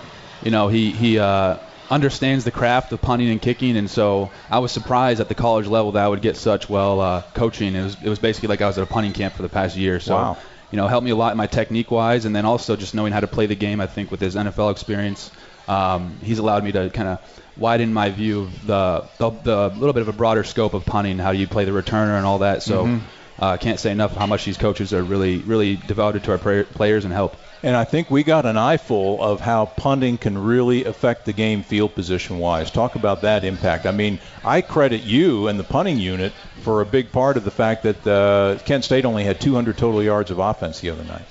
you 0.43 0.51
know, 0.51 0.67
he 0.67 0.91
he 0.91 1.17
uh, 1.17 1.57
understands 1.89 2.45
the 2.45 2.51
craft 2.51 2.93
of 2.93 3.01
punting 3.01 3.29
and 3.29 3.41
kicking, 3.41 3.77
and 3.77 3.89
so 3.89 4.31
I 4.49 4.59
was 4.59 4.71
surprised 4.71 5.19
at 5.19 5.27
the 5.27 5.35
college 5.35 5.67
level 5.67 5.93
that 5.93 6.03
I 6.03 6.07
would 6.07 6.21
get 6.21 6.37
such 6.37 6.69
well 6.69 6.99
uh, 6.99 7.23
coaching. 7.33 7.75
It 7.75 7.83
was 7.83 7.97
it 8.03 8.09
was 8.09 8.19
basically 8.19 8.49
like 8.49 8.61
I 8.61 8.67
was 8.67 8.77
at 8.77 8.83
a 8.83 8.87
punting 8.87 9.13
camp 9.13 9.35
for 9.35 9.41
the 9.41 9.49
past 9.49 9.75
year. 9.75 9.99
So. 9.99 10.15
Wow. 10.15 10.37
You 10.71 10.77
know, 10.77 10.87
helped 10.87 11.05
me 11.05 11.11
a 11.11 11.15
lot 11.15 11.31
in 11.31 11.37
my 11.37 11.47
technique 11.47 11.91
wise, 11.91 12.25
and 12.25 12.35
then 12.35 12.45
also 12.45 12.75
just 12.75 12.95
knowing 12.95 13.13
how 13.13 13.19
to 13.19 13.27
play 13.27 13.45
the 13.45 13.55
game. 13.55 13.81
I 13.81 13.87
think 13.87 14.09
with 14.09 14.21
his 14.21 14.35
NFL 14.35 14.71
experience, 14.71 15.29
um, 15.67 16.17
he's 16.23 16.39
allowed 16.39 16.63
me 16.63 16.71
to 16.71 16.89
kind 16.89 17.09
of 17.09 17.41
widen 17.57 17.93
my 17.93 18.09
view 18.09 18.41
of 18.41 18.67
the, 18.67 19.05
the 19.17 19.29
the 19.29 19.69
little 19.69 19.93
bit 19.93 20.01
of 20.01 20.07
a 20.07 20.13
broader 20.13 20.43
scope 20.43 20.73
of 20.73 20.85
punting, 20.85 21.17
how 21.17 21.31
you 21.31 21.47
play 21.47 21.65
the 21.65 21.71
returner 21.71 22.17
and 22.17 22.25
all 22.25 22.39
that. 22.39 22.63
So. 22.63 22.85
Mm-hmm. 22.85 23.05
Uh, 23.39 23.57
can't 23.57 23.79
say 23.79 23.91
enough 23.91 24.15
how 24.15 24.27
much 24.27 24.45
these 24.45 24.57
coaches 24.57 24.93
are 24.93 25.01
really, 25.01 25.39
really 25.39 25.75
devoted 25.75 26.23
to 26.23 26.31
our 26.31 26.37
pra- 26.37 26.63
players 26.63 27.05
and 27.05 27.13
help. 27.13 27.35
And 27.63 27.75
I 27.75 27.83
think 27.83 28.09
we 28.09 28.23
got 28.23 28.47
an 28.47 28.57
eyeful 28.57 29.21
of 29.21 29.39
how 29.39 29.67
punting 29.67 30.17
can 30.17 30.35
really 30.37 30.85
affect 30.85 31.25
the 31.25 31.33
game 31.33 31.61
field 31.61 31.93
position 31.93 32.39
wise. 32.39 32.71
Talk 32.71 32.95
about 32.95 33.21
that 33.21 33.43
impact. 33.43 33.85
I 33.85 33.91
mean, 33.91 34.19
I 34.43 34.61
credit 34.61 35.03
you 35.03 35.47
and 35.47 35.59
the 35.59 35.63
punting 35.63 35.99
unit 35.99 36.33
for 36.61 36.81
a 36.81 36.85
big 36.85 37.11
part 37.11 37.37
of 37.37 37.43
the 37.43 37.51
fact 37.51 37.83
that 37.83 38.07
uh, 38.07 38.57
Kent 38.65 38.83
State 38.83 39.05
only 39.05 39.23
had 39.23 39.39
200 39.39 39.77
total 39.77 40.01
yards 40.01 40.31
of 40.31 40.39
offense 40.39 40.79
the 40.79 40.89
other 40.89 41.03
night. 41.03 41.25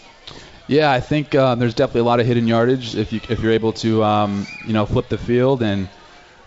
Yeah, 0.68 0.92
I 0.92 1.00
think 1.00 1.34
um, 1.34 1.58
there's 1.58 1.74
definitely 1.74 2.02
a 2.02 2.04
lot 2.04 2.20
of 2.20 2.26
hidden 2.26 2.46
yardage 2.46 2.94
if 2.94 3.12
you 3.12 3.20
if 3.28 3.40
you're 3.40 3.50
able 3.50 3.72
to 3.72 4.04
um, 4.04 4.46
you 4.64 4.72
know 4.72 4.86
flip 4.86 5.08
the 5.08 5.18
field, 5.18 5.64
and 5.64 5.88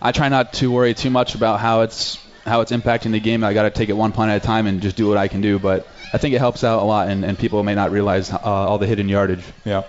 I 0.00 0.12
try 0.12 0.30
not 0.30 0.54
to 0.54 0.72
worry 0.72 0.94
too 0.94 1.10
much 1.10 1.34
about 1.34 1.60
how 1.60 1.82
it's 1.82 2.23
how 2.44 2.60
it's 2.60 2.72
impacting 2.72 3.12
the 3.12 3.20
game. 3.20 3.42
I 3.42 3.54
got 3.54 3.64
to 3.64 3.70
take 3.70 3.88
it 3.88 3.94
one 3.94 4.12
punt 4.12 4.30
at 4.30 4.42
a 4.42 4.46
time 4.46 4.66
and 4.66 4.80
just 4.80 4.96
do 4.96 5.08
what 5.08 5.18
I 5.18 5.28
can 5.28 5.40
do. 5.40 5.58
But 5.58 5.86
I 6.12 6.18
think 6.18 6.34
it 6.34 6.38
helps 6.38 6.64
out 6.64 6.82
a 6.82 6.84
lot, 6.84 7.08
and, 7.08 7.24
and 7.24 7.38
people 7.38 7.62
may 7.62 7.74
not 7.74 7.90
realize 7.90 8.30
uh, 8.30 8.38
all 8.38 8.78
the 8.78 8.86
hidden 8.86 9.08
yardage. 9.08 9.44
Yeah. 9.64 9.84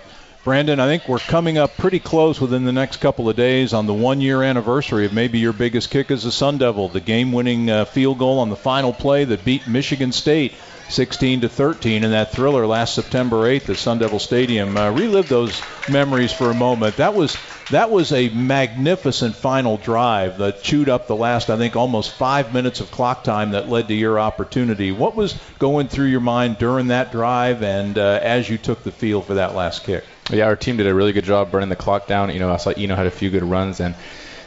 Brandon, 0.46 0.78
I 0.78 0.86
think 0.86 1.08
we're 1.08 1.18
coming 1.18 1.58
up 1.58 1.76
pretty 1.76 1.98
close 1.98 2.40
within 2.40 2.64
the 2.64 2.72
next 2.72 2.98
couple 2.98 3.28
of 3.28 3.34
days 3.34 3.72
on 3.72 3.86
the 3.86 3.92
one 3.92 4.20
year 4.20 4.44
anniversary 4.44 5.04
of 5.04 5.12
maybe 5.12 5.40
your 5.40 5.52
biggest 5.52 5.90
kick 5.90 6.12
as 6.12 6.24
a 6.24 6.30
Sun 6.30 6.58
Devil, 6.58 6.88
the 6.88 7.00
game 7.00 7.32
winning 7.32 7.68
uh, 7.68 7.84
field 7.84 8.18
goal 8.18 8.38
on 8.38 8.48
the 8.48 8.54
final 8.54 8.92
play 8.92 9.24
that 9.24 9.44
beat 9.44 9.66
Michigan 9.66 10.12
State 10.12 10.54
16 10.88 11.40
to 11.40 11.48
13 11.48 12.04
in 12.04 12.12
that 12.12 12.30
thriller 12.30 12.64
last 12.64 12.94
September 12.94 13.38
8th 13.38 13.70
at 13.70 13.76
Sun 13.76 13.98
Devil 13.98 14.20
Stadium. 14.20 14.76
Uh, 14.76 14.92
relive 14.92 15.28
those 15.28 15.60
memories 15.90 16.32
for 16.32 16.50
a 16.50 16.54
moment. 16.54 16.96
That 16.98 17.14
was 17.14 17.36
that 17.70 17.90
was 17.90 18.12
a 18.12 18.28
magnificent 18.28 19.34
final 19.34 19.76
drive 19.76 20.38
that 20.38 20.62
chewed 20.62 20.88
up 20.88 21.06
the 21.06 21.16
last, 21.16 21.50
I 21.50 21.56
think, 21.56 21.74
almost 21.74 22.12
five 22.12 22.54
minutes 22.54 22.80
of 22.80 22.90
clock 22.90 23.24
time 23.24 23.50
that 23.52 23.68
led 23.68 23.88
to 23.88 23.94
your 23.94 24.20
opportunity. 24.20 24.92
What 24.92 25.16
was 25.16 25.38
going 25.58 25.88
through 25.88 26.06
your 26.06 26.20
mind 26.20 26.58
during 26.58 26.88
that 26.88 27.10
drive 27.10 27.62
and 27.62 27.98
uh, 27.98 28.20
as 28.22 28.48
you 28.48 28.58
took 28.58 28.84
the 28.84 28.92
field 28.92 29.24
for 29.26 29.34
that 29.34 29.54
last 29.54 29.84
kick? 29.84 30.04
Yeah, 30.30 30.46
our 30.46 30.56
team 30.56 30.76
did 30.76 30.86
a 30.86 30.94
really 30.94 31.12
good 31.12 31.24
job 31.24 31.50
burning 31.50 31.68
the 31.68 31.76
clock 31.76 32.06
down. 32.06 32.32
You 32.32 32.40
know, 32.40 32.52
I 32.52 32.56
saw 32.56 32.70
Eno 32.70 32.94
had 32.94 33.06
a 33.06 33.10
few 33.10 33.30
good 33.30 33.44
runs 33.44 33.80
and 33.80 33.94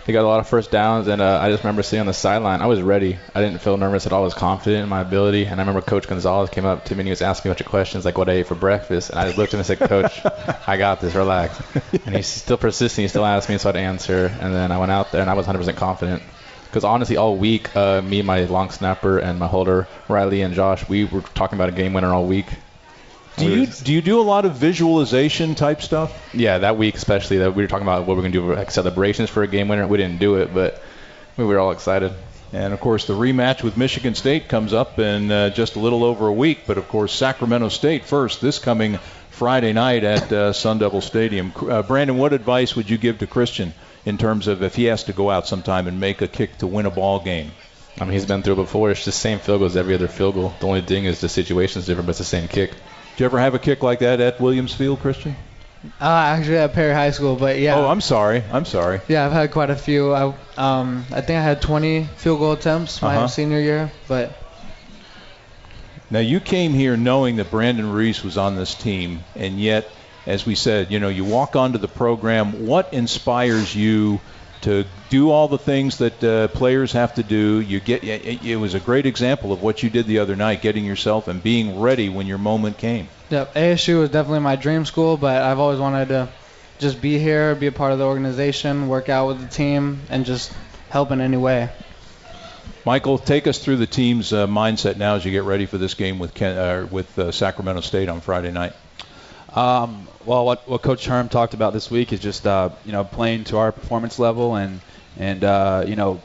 they 0.10 0.14
got 0.14 0.26
a 0.26 0.28
lot 0.28 0.40
of 0.40 0.48
first 0.48 0.72
downs. 0.72 1.08
And 1.08 1.22
uh, 1.22 1.40
I 1.40 1.52
just 1.52 1.64
remember 1.64 1.84
sitting 1.84 2.00
on 2.00 2.08
the 2.08 2.16
sideline. 2.16 2.64
I 2.64 2.66
was 2.66 2.82
ready. 2.82 3.20
I 3.36 3.44
didn't 3.44 3.60
feel 3.62 3.78
nervous 3.78 4.08
at 4.08 4.12
all. 4.12 4.22
I 4.22 4.24
was 4.24 4.34
confident 4.34 4.82
in 4.82 4.90
my 4.90 5.02
ability. 5.02 5.46
And 5.46 5.62
I 5.62 5.62
remember 5.62 5.82
Coach 5.82 6.08
Gonzalez 6.08 6.50
came 6.50 6.66
up 6.66 6.86
to 6.86 6.96
me 6.96 7.02
and 7.02 7.08
he 7.08 7.12
was 7.12 7.22
asking 7.22 7.50
me 7.50 7.52
a 7.52 7.54
bunch 7.54 7.62
of 7.62 7.68
questions 7.68 8.06
like 8.06 8.18
what 8.18 8.28
I 8.28 8.32
ate 8.32 8.48
for 8.48 8.56
breakfast. 8.56 9.12
And 9.12 9.20
I 9.20 9.26
just 9.26 9.38
looked 9.38 9.54
at 9.54 9.58
him 9.58 9.60
and 9.60 9.68
said, 9.68 9.88
Coach, 9.88 10.20
I 10.68 10.78
got 10.78 11.00
this. 11.00 11.14
Relax. 11.14 11.62
And 12.08 12.16
he's 12.16 12.26
still 12.26 12.58
persisting. 12.58 13.04
He 13.04 13.08
still 13.08 13.24
asked 13.24 13.50
me, 13.50 13.60
so 13.60 13.70
I'd 13.70 13.76
answer. 13.76 14.36
And 14.42 14.52
then 14.52 14.72
I 14.72 14.80
went 14.80 14.92
out 14.92 15.12
there 15.12 15.22
and 15.22 15.30
I 15.30 15.36
was 15.36 15.46
100% 15.46 15.76
confident. 15.76 16.24
Because 16.66 16.84
honestly, 16.84 17.18
all 17.18 17.38
week, 17.38 17.76
uh, 17.76 18.02
me, 18.02 18.24
my 18.24 18.46
long 18.46 18.72
snapper, 18.72 19.20
and 19.20 19.38
my 19.38 19.46
holder, 19.46 19.88
Riley 20.08 20.42
and 20.42 20.56
Josh, 20.56 20.90
we 20.90 21.06
were 21.06 21.22
talking 21.22 21.56
about 21.56 21.70
a 21.70 21.72
game 21.72 21.94
winner 21.94 22.12
all 22.12 22.26
week. 22.26 22.48
Do 23.40 23.50
you 23.50 23.66
do 23.66 23.94
you 23.94 24.02
do 24.02 24.20
a 24.20 24.24
lot 24.24 24.46
of 24.46 24.56
visualization 24.56 25.56
type 25.56 25.82
stuff? 25.82 26.12
Yeah, 26.34 26.60
that 26.60 26.78
week 26.78 26.96
especially 26.96 27.40
that 27.40 27.56
we 27.56 27.64
were 27.64 27.68
talking 27.68 27.88
about 27.88 28.06
what 28.06 28.16
we're 28.18 28.24
gonna 28.24 28.34
do 28.34 28.54
like 28.54 28.72
celebrations 28.72 29.30
for 29.30 29.44
a 29.44 29.48
game 29.48 29.68
winner. 29.68 29.88
We 29.88 29.98
didn't 29.98 30.20
do 30.20 30.36
it, 30.36 30.54
but 30.54 30.82
we 31.38 31.46
were 31.46 31.60
all 31.60 31.72
excited. 31.72 32.14
And 32.52 32.74
of 32.74 32.80
course, 32.80 33.06
the 33.06 33.14
rematch 33.14 33.62
with 33.64 33.78
Michigan 33.78 34.16
State 34.16 34.48
comes 34.48 34.74
up 34.74 34.98
in 34.98 35.32
uh, 35.32 35.50
just 35.52 35.76
a 35.76 35.80
little 35.80 36.04
over 36.04 36.28
a 36.28 36.34
week. 36.34 36.62
But 36.66 36.78
of 36.78 36.88
course, 36.88 37.14
Sacramento 37.14 37.70
State 37.70 38.06
first 38.06 38.42
this 38.42 38.60
coming 38.60 38.98
Friday 39.30 39.72
night 39.72 40.04
at 40.04 40.32
uh, 40.32 40.54
Sun 40.54 40.80
Devil 40.80 41.02
Stadium. 41.02 41.54
Uh, 41.56 41.84
Brandon, 41.84 42.18
what 42.18 42.34
advice 42.34 42.76
would 42.76 42.90
you 42.90 42.98
give 42.98 43.20
to 43.20 43.28
Christian 43.28 43.74
in 44.06 44.18
terms 44.18 44.48
of 44.48 44.64
if 44.64 44.76
he 44.76 44.86
has 44.86 45.04
to 45.06 45.14
go 45.14 45.30
out 45.30 45.48
sometime 45.48 45.88
and 45.88 46.00
make 46.00 46.22
a 46.22 46.28
kick 46.28 46.58
to 46.58 46.68
win 46.68 46.86
a 46.86 46.92
ball 46.92 47.20
game? 47.20 47.52
I 48.00 48.06
mean, 48.06 48.14
he's 48.14 48.26
been 48.26 48.44
through 48.44 48.54
it 48.54 48.58
before. 48.58 48.92
It's 48.92 49.06
the 49.06 49.12
same 49.12 49.40
field 49.40 49.60
goal 49.60 49.68
as 49.68 49.78
every 49.78 49.94
other 49.94 50.08
field 50.08 50.36
goal. 50.36 50.54
The 50.60 50.68
only 50.68 50.82
thing 50.82 51.06
is 51.06 51.22
the 51.22 51.30
situation 51.30 51.80
is 51.80 51.86
different, 51.86 52.08
but 52.08 52.12
it's 52.12 52.20
the 52.20 52.26
same 52.26 52.48
kick. 52.48 52.72
Did 53.20 53.24
you 53.24 53.32
ever 53.32 53.40
have 53.40 53.54
a 53.54 53.60
kick 53.60 53.84
like 53.84 54.00
that 54.00 54.22
at 54.22 54.40
Williams 54.40 54.74
Field, 54.74 55.02
Christian? 55.02 55.36
Uh, 56.00 56.06
actually 56.06 56.56
at 56.56 56.72
Perry 56.72 56.94
High 56.94 57.12
School, 57.12 57.36
but 57.36 57.60
yeah. 57.60 57.76
Oh, 57.76 57.86
I'm 57.86 58.00
sorry. 58.00 58.42
I'm 58.50 58.64
sorry. 58.64 59.02
Yeah, 59.10 59.26
I've 59.26 59.34
had 59.34 59.52
quite 59.52 59.70
a 59.70 59.76
few. 59.76 60.14
I 60.14 60.34
um 60.56 61.04
I 61.12 61.20
think 61.20 61.38
I 61.38 61.42
had 61.42 61.62
20 61.62 62.06
field 62.16 62.40
goal 62.40 62.54
attempts 62.54 63.02
my 63.02 63.18
Uh-huh. 63.18 63.28
senior 63.28 63.60
year, 63.60 63.92
but 64.08 64.32
Now 66.10 66.20
you 66.20 66.40
came 66.40 66.72
here 66.72 66.96
knowing 66.96 67.36
that 67.36 67.52
Brandon 67.52 67.92
Ruiz 67.92 68.24
was 68.24 68.38
on 68.38 68.56
this 68.56 68.74
team, 68.74 69.26
and 69.36 69.60
yet, 69.60 69.90
as 70.26 70.46
we 70.46 70.56
said, 70.56 70.90
you 70.90 71.02
know, 71.02 71.10
you 71.10 71.26
walk 71.26 71.58
onto 71.58 71.78
the 71.78 71.90
program. 71.90 72.68
What 72.68 72.94
inspires 72.94 73.76
you 73.76 74.22
to 74.62 74.86
do 75.10 75.32
all 75.32 75.48
the 75.48 75.58
things 75.58 76.00
that 76.00 76.24
uh, 76.24 76.48
players 76.50 76.92
have 76.94 77.16
to 77.16 77.24
do? 77.24 77.60
You 77.60 77.80
get. 77.80 78.04
It, 78.04 78.44
it 78.44 78.56
was 78.56 78.74
a 78.74 78.80
great 78.80 79.06
example 79.06 79.52
of 79.52 79.62
what 79.62 79.84
you 79.84 79.90
did 79.90 80.06
the 80.06 80.20
other 80.20 80.36
night, 80.36 80.62
getting 80.62 80.86
yourself 80.86 81.28
and 81.28 81.42
being 81.42 81.80
ready 81.80 82.10
when 82.10 82.28
your 82.28 82.38
moment 82.38 82.78
came. 82.78 83.08
Yep, 83.30 83.54
ASU 83.54 84.00
was 84.00 84.10
definitely 84.10 84.40
my 84.40 84.56
dream 84.56 84.86
school, 84.86 85.18
but 85.18 85.42
I've 85.42 85.60
always 85.60 85.80
wanted 85.80 86.10
to 86.10 86.30
just 86.80 87.02
be 87.02 87.20
here, 87.20 87.54
be 87.56 87.68
a 87.68 87.72
part 87.72 87.92
of 87.92 88.00
the 88.00 88.06
organization, 88.06 88.88
work 88.88 89.10
out 89.10 89.28
with 89.28 89.42
the 89.42 89.48
team, 89.48 90.02
and 90.10 90.26
just 90.26 90.52
help 90.90 91.12
in 91.12 91.22
any 91.22 91.38
way. 91.38 91.70
Michael, 92.86 93.18
take 93.18 93.46
us 93.46 93.60
through 93.60 93.78
the 93.78 93.88
team's 93.88 94.32
uh, 94.34 94.48
mindset 94.48 94.98
now 94.98 95.16
as 95.16 95.26
you 95.26 95.32
get 95.32 95.44
ready 95.44 95.66
for 95.66 95.78
this 95.78 95.94
game 95.94 96.18
with 96.18 96.34
Ken, 96.34 96.58
uh, 96.58 96.88
with 96.90 97.20
uh, 97.20 97.32
Sacramento 97.32 97.82
State 97.82 98.10
on 98.10 98.22
Friday 98.22 98.52
night. 98.52 98.74
Um, 99.54 100.08
well, 100.26 100.46
what, 100.46 100.68
what 100.70 100.82
Coach 100.82 101.06
Herm 101.06 101.30
talked 101.30 101.54
about 101.54 101.74
this 101.74 101.90
week 101.90 102.14
is 102.14 102.20
just 102.20 102.46
uh, 102.46 102.70
you 102.86 102.92
know 102.92 103.04
playing 103.04 103.46
to 103.46 103.58
our 103.58 103.72
performance 103.72 104.20
level 104.20 104.56
and 104.56 104.80
and 105.18 105.44
uh, 105.44 105.84
you 105.88 105.96
know 105.96 106.22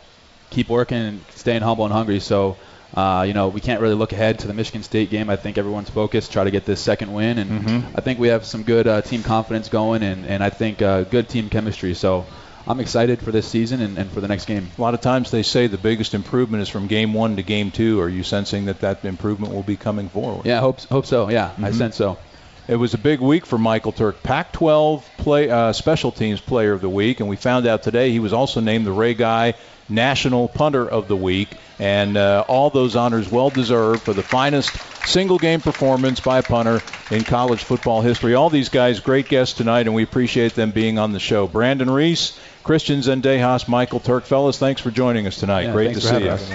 keep 0.50 0.68
working 0.68 0.98
and 0.98 1.20
staying 1.30 1.62
humble 1.62 1.84
and 1.84 1.92
hungry. 1.92 2.20
So 2.20 2.56
uh, 2.94 3.24
you 3.26 3.32
know 3.34 3.48
we 3.48 3.60
can't 3.60 3.80
really 3.80 3.94
look 3.94 4.12
ahead 4.12 4.40
to 4.40 4.46
the 4.46 4.54
Michigan 4.54 4.82
State 4.82 5.10
game. 5.10 5.30
I 5.30 5.36
think 5.36 5.58
everyone's 5.58 5.90
focused, 5.90 6.32
try 6.32 6.44
to 6.44 6.50
get 6.50 6.64
this 6.66 6.80
second 6.80 7.12
win, 7.12 7.38
and 7.38 7.50
Mhm. 7.66 7.82
I 7.94 8.00
think 8.02 8.18
we 8.18 8.28
have 8.28 8.44
some 8.44 8.62
good 8.62 8.86
uh, 8.86 9.00
team 9.02 9.22
confidence 9.22 9.68
going 9.68 10.02
and 10.02 10.26
and 10.26 10.42
I 10.44 10.50
think 10.50 10.82
uh, 10.82 11.02
good 11.04 11.28
team 11.28 11.48
chemistry. 11.48 11.94
So 11.94 12.26
I'm 12.66 12.80
excited 12.80 13.20
for 13.20 13.30
this 13.32 13.46
season 13.46 13.80
and, 13.80 13.98
and 13.98 14.10
for 14.10 14.20
the 14.20 14.28
next 14.28 14.46
game. 14.46 14.70
A 14.78 14.80
lot 14.80 14.94
of 14.94 15.00
times 15.00 15.30
they 15.30 15.42
say 15.42 15.66
the 15.66 15.76
biggest 15.78 16.14
improvement 16.14 16.62
is 16.62 16.68
from 16.68 16.86
game 16.88 17.12
one 17.14 17.36
to 17.36 17.42
game 17.42 17.70
two. 17.70 18.00
Are 18.00 18.08
you 18.08 18.22
sensing 18.22 18.66
that 18.66 18.80
that 18.80 19.04
improvement 19.04 19.52
will 19.52 19.62
be 19.62 19.76
coming 19.76 20.08
forward? 20.08 20.46
Yeah, 20.46 20.60
hope 20.60 20.80
hope 20.90 21.06
so. 21.06 21.30
Yeah, 21.30 21.50
I 21.58 21.70
Mhm. 21.70 21.74
sense 21.74 21.96
so. 21.96 22.18
It 22.66 22.76
was 22.76 22.94
a 22.94 22.98
big 22.98 23.20
week 23.20 23.44
for 23.44 23.58
Michael 23.58 23.92
Turk, 23.92 24.22
Pac-12 24.22 25.02
play 25.18 25.50
uh, 25.50 25.74
special 25.74 26.10
teams 26.10 26.40
player 26.40 26.72
of 26.72 26.80
the 26.80 26.88
week, 26.88 27.20
and 27.20 27.28
we 27.28 27.36
found 27.36 27.66
out 27.66 27.82
today 27.82 28.10
he 28.10 28.20
was 28.20 28.32
also 28.32 28.60
named 28.60 28.86
the 28.86 28.92
Ray 28.92 29.12
Guy 29.12 29.52
National 29.86 30.48
Punter 30.48 30.88
of 30.88 31.06
the 31.06 31.16
Week, 31.16 31.48
and 31.78 32.16
uh, 32.16 32.42
all 32.48 32.70
those 32.70 32.96
honors 32.96 33.30
well 33.30 33.50
deserved 33.50 34.00
for 34.00 34.14
the 34.14 34.22
finest 34.22 34.74
single 35.06 35.38
game 35.38 35.60
performance 35.60 36.20
by 36.20 36.38
a 36.38 36.42
punter 36.42 36.80
in 37.10 37.22
college 37.22 37.62
football 37.62 38.00
history. 38.00 38.34
All 38.34 38.48
these 38.48 38.70
guys, 38.70 39.00
great 39.00 39.28
guests 39.28 39.54
tonight, 39.54 39.86
and 39.86 39.94
we 39.94 40.02
appreciate 40.02 40.54
them 40.54 40.70
being 40.70 40.98
on 40.98 41.12
the 41.12 41.20
show. 41.20 41.46
Brandon 41.46 41.90
Ruiz, 41.90 42.38
Christian 42.62 43.00
Zendejas, 43.00 43.68
Michael 43.68 44.00
Turk, 44.00 44.24
fellas, 44.24 44.58
thanks 44.58 44.80
for 44.80 44.90
joining 44.90 45.26
us 45.26 45.36
tonight. 45.36 45.64
Yeah, 45.64 45.72
great 45.72 45.94
to 45.94 46.00
see 46.00 46.24
you. 46.24 46.30
us. 46.30 46.50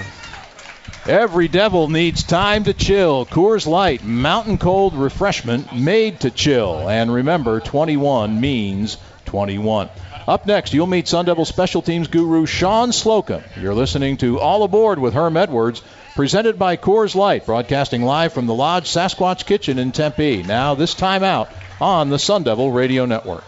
Every 1.06 1.48
devil 1.48 1.88
needs 1.88 2.22
time 2.22 2.64
to 2.64 2.74
chill. 2.74 3.24
Coors 3.24 3.66
Light, 3.66 4.04
mountain 4.04 4.58
cold 4.58 4.94
refreshment 4.94 5.74
made 5.74 6.20
to 6.20 6.30
chill. 6.30 6.88
And 6.88 7.12
remember, 7.12 7.60
21 7.60 8.40
means 8.40 8.98
21. 9.24 9.88
Up 10.28 10.46
next, 10.46 10.74
you'll 10.74 10.86
meet 10.86 11.08
Sun 11.08 11.24
Devil 11.24 11.46
Special 11.46 11.80
Teams 11.80 12.08
guru 12.08 12.44
Shawn 12.44 12.92
Slocum. 12.92 13.42
You're 13.58 13.74
listening 13.74 14.18
to 14.18 14.38
All 14.38 14.62
Aboard 14.62 14.98
with 14.98 15.14
Herm 15.14 15.36
Edwards, 15.38 15.82
presented 16.14 16.58
by 16.58 16.76
Coors 16.76 17.14
Light, 17.14 17.46
broadcasting 17.46 18.02
live 18.02 18.34
from 18.34 18.46
the 18.46 18.54
Lodge 18.54 18.84
Sasquatch 18.84 19.46
Kitchen 19.46 19.78
in 19.78 19.92
Tempe. 19.92 20.42
Now, 20.42 20.74
this 20.74 20.94
time 20.94 21.24
out 21.24 21.50
on 21.80 22.10
the 22.10 22.18
Sun 22.18 22.42
Devil 22.42 22.70
Radio 22.70 23.06
Network. 23.06 23.44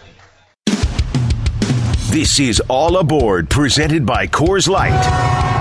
This 2.09 2.39
is 2.39 2.59
All 2.67 2.97
Aboard, 2.97 3.49
presented 3.49 4.05
by 4.05 4.25
Coors 4.27 4.67
Light. 4.67 5.52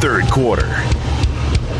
Third 0.00 0.30
quarter. 0.30 0.68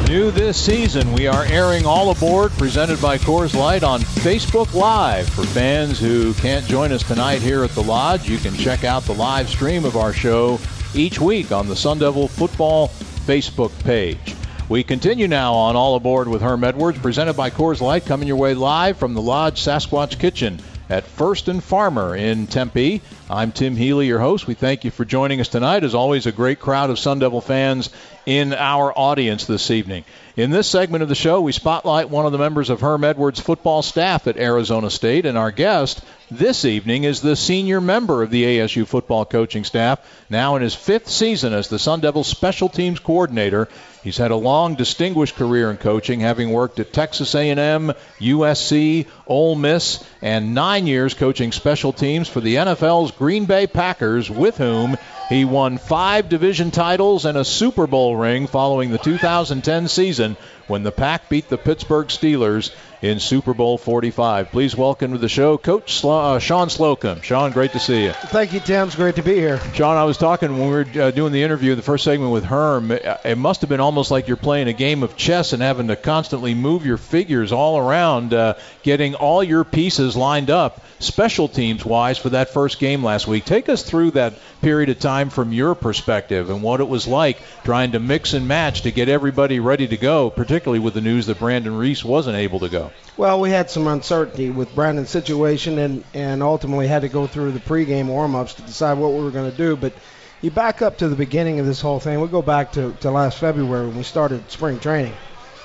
New 0.08 0.32
this 0.32 0.60
season, 0.60 1.12
we 1.12 1.28
are 1.28 1.44
airing 1.44 1.86
All 1.86 2.10
Aboard, 2.10 2.50
presented 2.52 3.00
by 3.00 3.16
Coors 3.16 3.54
Light, 3.54 3.84
on 3.84 4.00
Facebook 4.00 4.74
Live. 4.74 5.28
For 5.28 5.44
fans 5.44 6.00
who 6.00 6.34
can't 6.34 6.66
join 6.66 6.90
us 6.90 7.04
tonight 7.04 7.42
here 7.42 7.62
at 7.62 7.70
the 7.70 7.82
Lodge, 7.82 8.28
you 8.28 8.38
can 8.38 8.54
check 8.54 8.82
out 8.82 9.04
the 9.04 9.14
live 9.14 9.48
stream 9.48 9.84
of 9.84 9.96
our 9.96 10.12
show 10.12 10.58
each 10.94 11.20
week 11.20 11.52
on 11.52 11.68
the 11.68 11.76
Sun 11.76 12.00
Devil 12.00 12.26
Football 12.26 12.88
Facebook 12.88 13.70
page. 13.84 14.34
We 14.68 14.82
continue 14.82 15.28
now 15.28 15.54
on 15.54 15.76
All 15.76 15.94
Aboard 15.94 16.26
with 16.26 16.42
Herm 16.42 16.64
Edwards, 16.64 16.98
presented 16.98 17.34
by 17.34 17.50
Coors 17.50 17.80
Light, 17.80 18.04
coming 18.04 18.26
your 18.26 18.36
way 18.36 18.54
live 18.54 18.96
from 18.96 19.14
the 19.14 19.22
Lodge 19.22 19.62
Sasquatch 19.62 20.18
Kitchen 20.18 20.60
at 20.90 21.04
First 21.04 21.48
and 21.48 21.62
Farmer 21.62 22.16
in 22.16 22.46
Tempe. 22.46 23.02
I'm 23.28 23.52
Tim 23.52 23.76
Healey, 23.76 24.06
your 24.06 24.18
host. 24.18 24.46
We 24.46 24.54
thank 24.54 24.84
you 24.84 24.90
for 24.90 25.04
joining 25.04 25.40
us 25.40 25.48
tonight. 25.48 25.84
As 25.84 25.94
always, 25.94 26.26
a 26.26 26.32
great 26.32 26.60
crowd 26.60 26.90
of 26.90 26.98
Sun 26.98 27.18
Devil 27.18 27.40
fans 27.40 27.90
in 28.24 28.52
our 28.54 28.92
audience 28.96 29.46
this 29.46 29.70
evening. 29.70 30.04
In 30.36 30.50
this 30.50 30.68
segment 30.68 31.02
of 31.02 31.08
the 31.08 31.14
show, 31.14 31.40
we 31.40 31.52
spotlight 31.52 32.10
one 32.10 32.26
of 32.26 32.32
the 32.32 32.38
members 32.38 32.70
of 32.70 32.80
Herm 32.80 33.04
Edwards' 33.04 33.40
football 33.40 33.82
staff 33.82 34.26
at 34.26 34.36
Arizona 34.36 34.90
State, 34.90 35.26
and 35.26 35.36
our 35.36 35.50
guest 35.50 36.02
this 36.30 36.64
evening 36.64 37.04
is 37.04 37.20
the 37.20 37.36
senior 37.36 37.80
member 37.80 38.22
of 38.22 38.30
the 38.30 38.44
ASU 38.44 38.86
football 38.86 39.24
coaching 39.24 39.64
staff, 39.64 39.98
now 40.28 40.56
in 40.56 40.62
his 40.62 40.74
fifth 40.74 41.08
season 41.08 41.54
as 41.54 41.68
the 41.68 41.78
Sun 41.78 42.00
Devils 42.00 42.26
special 42.26 42.68
teams 42.68 43.00
coordinator. 43.00 43.68
He's 44.04 44.18
had 44.18 44.30
a 44.30 44.36
long, 44.36 44.74
distinguished 44.74 45.36
career 45.36 45.70
in 45.70 45.76
coaching, 45.76 46.20
having 46.20 46.50
worked 46.50 46.78
at 46.80 46.92
Texas 46.92 47.34
A&M, 47.34 47.92
USC, 48.20 49.06
Ole 49.28 49.54
Miss, 49.54 50.02
and 50.22 50.54
nine 50.54 50.86
years 50.86 51.14
coaching 51.14 51.52
special 51.52 51.92
teams 51.92 52.28
for 52.28 52.40
the 52.40 52.56
NFL's 52.56 53.12
Green 53.12 53.44
Bay 53.44 53.66
Packers, 53.66 54.30
with 54.30 54.56
whom 54.56 54.96
he 55.28 55.44
won 55.44 55.78
five 55.78 56.28
division 56.28 56.70
titles 56.70 57.24
and 57.26 57.36
a 57.36 57.44
Super 57.44 57.86
Bowl 57.86 58.16
ring 58.16 58.46
following 58.46 58.90
the 58.90 58.98
2010 58.98 59.88
season 59.88 60.36
when 60.66 60.82
the 60.82 60.92
Pack 60.92 61.28
beat 61.28 61.48
the 61.48 61.58
Pittsburgh 61.58 62.08
Steelers 62.08 62.74
in 63.00 63.20
Super 63.20 63.54
Bowl 63.54 63.78
45. 63.78 64.50
Please 64.50 64.76
welcome 64.76 65.12
to 65.12 65.18
the 65.18 65.28
show 65.28 65.56
Coach 65.56 65.94
Slo- 65.94 66.34
uh, 66.34 66.38
Shawn 66.38 66.68
Slocum. 66.68 67.20
Shawn, 67.22 67.52
great 67.52 67.72
to 67.72 67.78
see 67.78 68.04
you. 68.04 68.12
Thank 68.12 68.52
you, 68.52 68.60
Tim. 68.60 68.86
It's 68.88 68.96
great 68.96 69.16
to 69.16 69.22
be 69.22 69.34
here. 69.34 69.60
Shawn, 69.74 69.96
I 69.96 70.04
was 70.04 70.18
talking 70.18 70.58
when 70.58 70.68
we 70.68 70.74
were 70.74 71.04
uh, 71.06 71.10
doing 71.10 71.32
the 71.32 71.42
interview, 71.42 71.74
the 71.74 71.82
first 71.82 72.04
segment 72.04 72.32
with 72.32 72.44
Herm. 72.44 72.90
It 72.90 73.38
must 73.38 73.60
have 73.60 73.70
been 73.70 73.80
almost 73.80 74.10
like 74.10 74.28
you're 74.28 74.36
playing 74.36 74.68
a 74.68 74.72
game 74.72 75.02
of 75.02 75.16
chess 75.16 75.52
and 75.52 75.62
having 75.62 75.88
to 75.88 75.96
constantly 75.96 76.54
move 76.54 76.84
your 76.84 76.96
figures 76.96 77.52
all 77.52 77.78
around, 77.78 78.34
uh, 78.34 78.54
getting 78.82 79.14
all 79.18 79.42
your 79.42 79.64
pieces 79.64 80.16
lined 80.16 80.50
up, 80.50 80.80
special 80.98 81.48
teams 81.48 81.84
wise, 81.84 82.18
for 82.18 82.30
that 82.30 82.50
first 82.50 82.78
game 82.78 83.04
last 83.04 83.26
week. 83.26 83.44
Take 83.44 83.68
us 83.68 83.82
through 83.82 84.12
that 84.12 84.34
period 84.60 84.88
of 84.88 84.98
time 84.98 85.30
from 85.30 85.52
your 85.52 85.74
perspective 85.74 86.50
and 86.50 86.62
what 86.62 86.80
it 86.80 86.88
was 86.88 87.06
like 87.06 87.38
trying 87.64 87.92
to 87.92 88.00
mix 88.00 88.32
and 88.34 88.48
match 88.48 88.82
to 88.82 88.90
get 88.90 89.08
everybody 89.08 89.60
ready 89.60 89.86
to 89.88 89.96
go, 89.96 90.30
particularly 90.30 90.80
with 90.80 90.94
the 90.94 91.00
news 91.00 91.26
that 91.26 91.38
Brandon 91.38 91.76
Ruiz 91.76 92.04
wasn't 92.04 92.36
able 92.36 92.60
to 92.60 92.68
go. 92.68 92.90
Well, 93.16 93.40
we 93.40 93.50
had 93.50 93.70
some 93.70 93.86
uncertainty 93.86 94.50
with 94.50 94.74
Brandon's 94.74 95.10
situation 95.10 95.78
and, 95.78 96.04
and 96.14 96.42
ultimately 96.42 96.86
had 96.86 97.02
to 97.02 97.08
go 97.08 97.26
through 97.26 97.52
the 97.52 97.60
pregame 97.60 98.06
warm-ups 98.06 98.54
to 98.54 98.62
decide 98.62 98.98
what 98.98 99.12
we 99.12 99.22
were 99.22 99.30
going 99.30 99.50
to 99.50 99.56
do. 99.56 99.76
But 99.76 99.92
you 100.40 100.50
back 100.50 100.82
up 100.82 100.98
to 100.98 101.08
the 101.08 101.16
beginning 101.16 101.58
of 101.58 101.66
this 101.66 101.80
whole 101.80 101.98
thing. 101.98 102.20
We 102.20 102.28
go 102.28 102.42
back 102.42 102.72
to, 102.72 102.92
to 103.00 103.10
last 103.10 103.38
February 103.38 103.88
when 103.88 103.96
we 103.96 104.02
started 104.04 104.50
spring 104.50 104.78
training. 104.78 105.14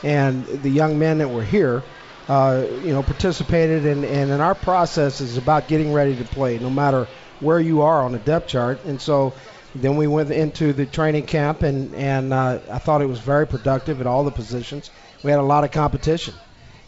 And 0.01 0.45
the 0.45 0.69
young 0.69 0.99
men 0.99 1.19
that 1.19 1.29
were 1.29 1.43
here, 1.43 1.83
uh, 2.27 2.65
you 2.83 2.93
know, 2.93 3.03
participated. 3.03 3.85
And, 3.85 4.05
and 4.05 4.31
in 4.31 4.41
our 4.41 4.55
process 4.55 5.21
is 5.21 5.37
about 5.37 5.67
getting 5.67 5.93
ready 5.93 6.15
to 6.15 6.23
play, 6.23 6.59
no 6.59 6.69
matter 6.69 7.07
where 7.39 7.59
you 7.59 7.81
are 7.81 8.03
on 8.03 8.11
the 8.13 8.19
depth 8.19 8.47
chart. 8.47 8.85
And 8.85 9.01
so 9.01 9.33
then 9.75 9.97
we 9.97 10.07
went 10.07 10.31
into 10.31 10.73
the 10.73 10.85
training 10.85 11.25
camp, 11.25 11.63
and, 11.63 11.93
and 11.95 12.33
uh, 12.33 12.59
I 12.71 12.79
thought 12.79 13.01
it 13.01 13.07
was 13.07 13.19
very 13.19 13.47
productive 13.47 14.01
at 14.01 14.07
all 14.07 14.23
the 14.23 14.31
positions. 14.31 14.91
We 15.23 15.31
had 15.31 15.39
a 15.39 15.43
lot 15.43 15.63
of 15.63 15.71
competition. 15.71 16.35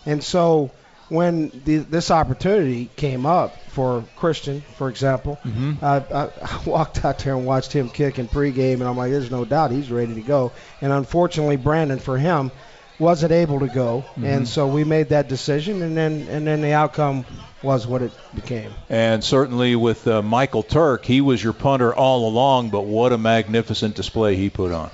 And 0.06 0.24
so 0.24 0.72
when 1.10 1.50
the, 1.66 1.78
this 1.78 2.12
opportunity 2.12 2.90
came 2.96 3.26
up 3.26 3.58
for 3.70 4.04
Christian, 4.16 4.62
for 4.78 4.90
example, 4.90 5.40
mm-hmm. 5.44 5.84
I, 5.84 5.98
I, 5.98 6.30
I 6.42 6.64
walked 6.66 7.04
out 7.04 7.20
there 7.20 7.36
and 7.36 7.46
watched 7.46 7.74
him 7.74 7.90
kick 7.90 8.20
in 8.20 8.28
pregame, 8.28 8.76
and 8.76 8.84
I'm 8.84 8.98
like, 8.98 9.12
there's 9.12 9.32
no 9.32 9.46
doubt 9.46 9.72
he's 9.72 9.92
ready 9.92 10.14
to 10.16 10.22
go. 10.22 10.52
And 10.82 10.92
unfortunately, 10.92 11.58
Brandon, 11.58 12.00
for 12.00 12.18
him, 12.18 12.52
wasn't 13.00 13.32
able 13.32 13.60
to 13.60 13.68
go, 13.68 14.04
Mm-hmm. 14.12 14.26
and 14.26 14.48
so 14.48 14.68
we 14.68 14.84
made 14.84 15.10
that 15.10 15.28
decision, 15.28 15.82
and 15.82 15.96
then 15.98 16.28
and 16.30 16.46
then 16.48 16.62
the 16.62 16.74
outcome 16.74 17.26
was 17.64 17.88
what 17.88 18.02
it 18.02 18.12
became. 18.36 18.72
And 18.90 19.24
certainly 19.24 19.76
with 19.76 20.08
uh, 20.08 20.22
Michael 20.22 20.64
Turk, 20.64 21.04
he 21.06 21.20
was 21.22 21.44
your 21.44 21.54
punter 21.54 21.94
all 21.94 22.28
along, 22.30 22.70
but 22.70 22.86
what 22.86 23.12
a 23.12 23.18
magnificent 23.18 23.96
display 23.96 24.36
he 24.36 24.50
put 24.50 24.72
on. 24.72 24.90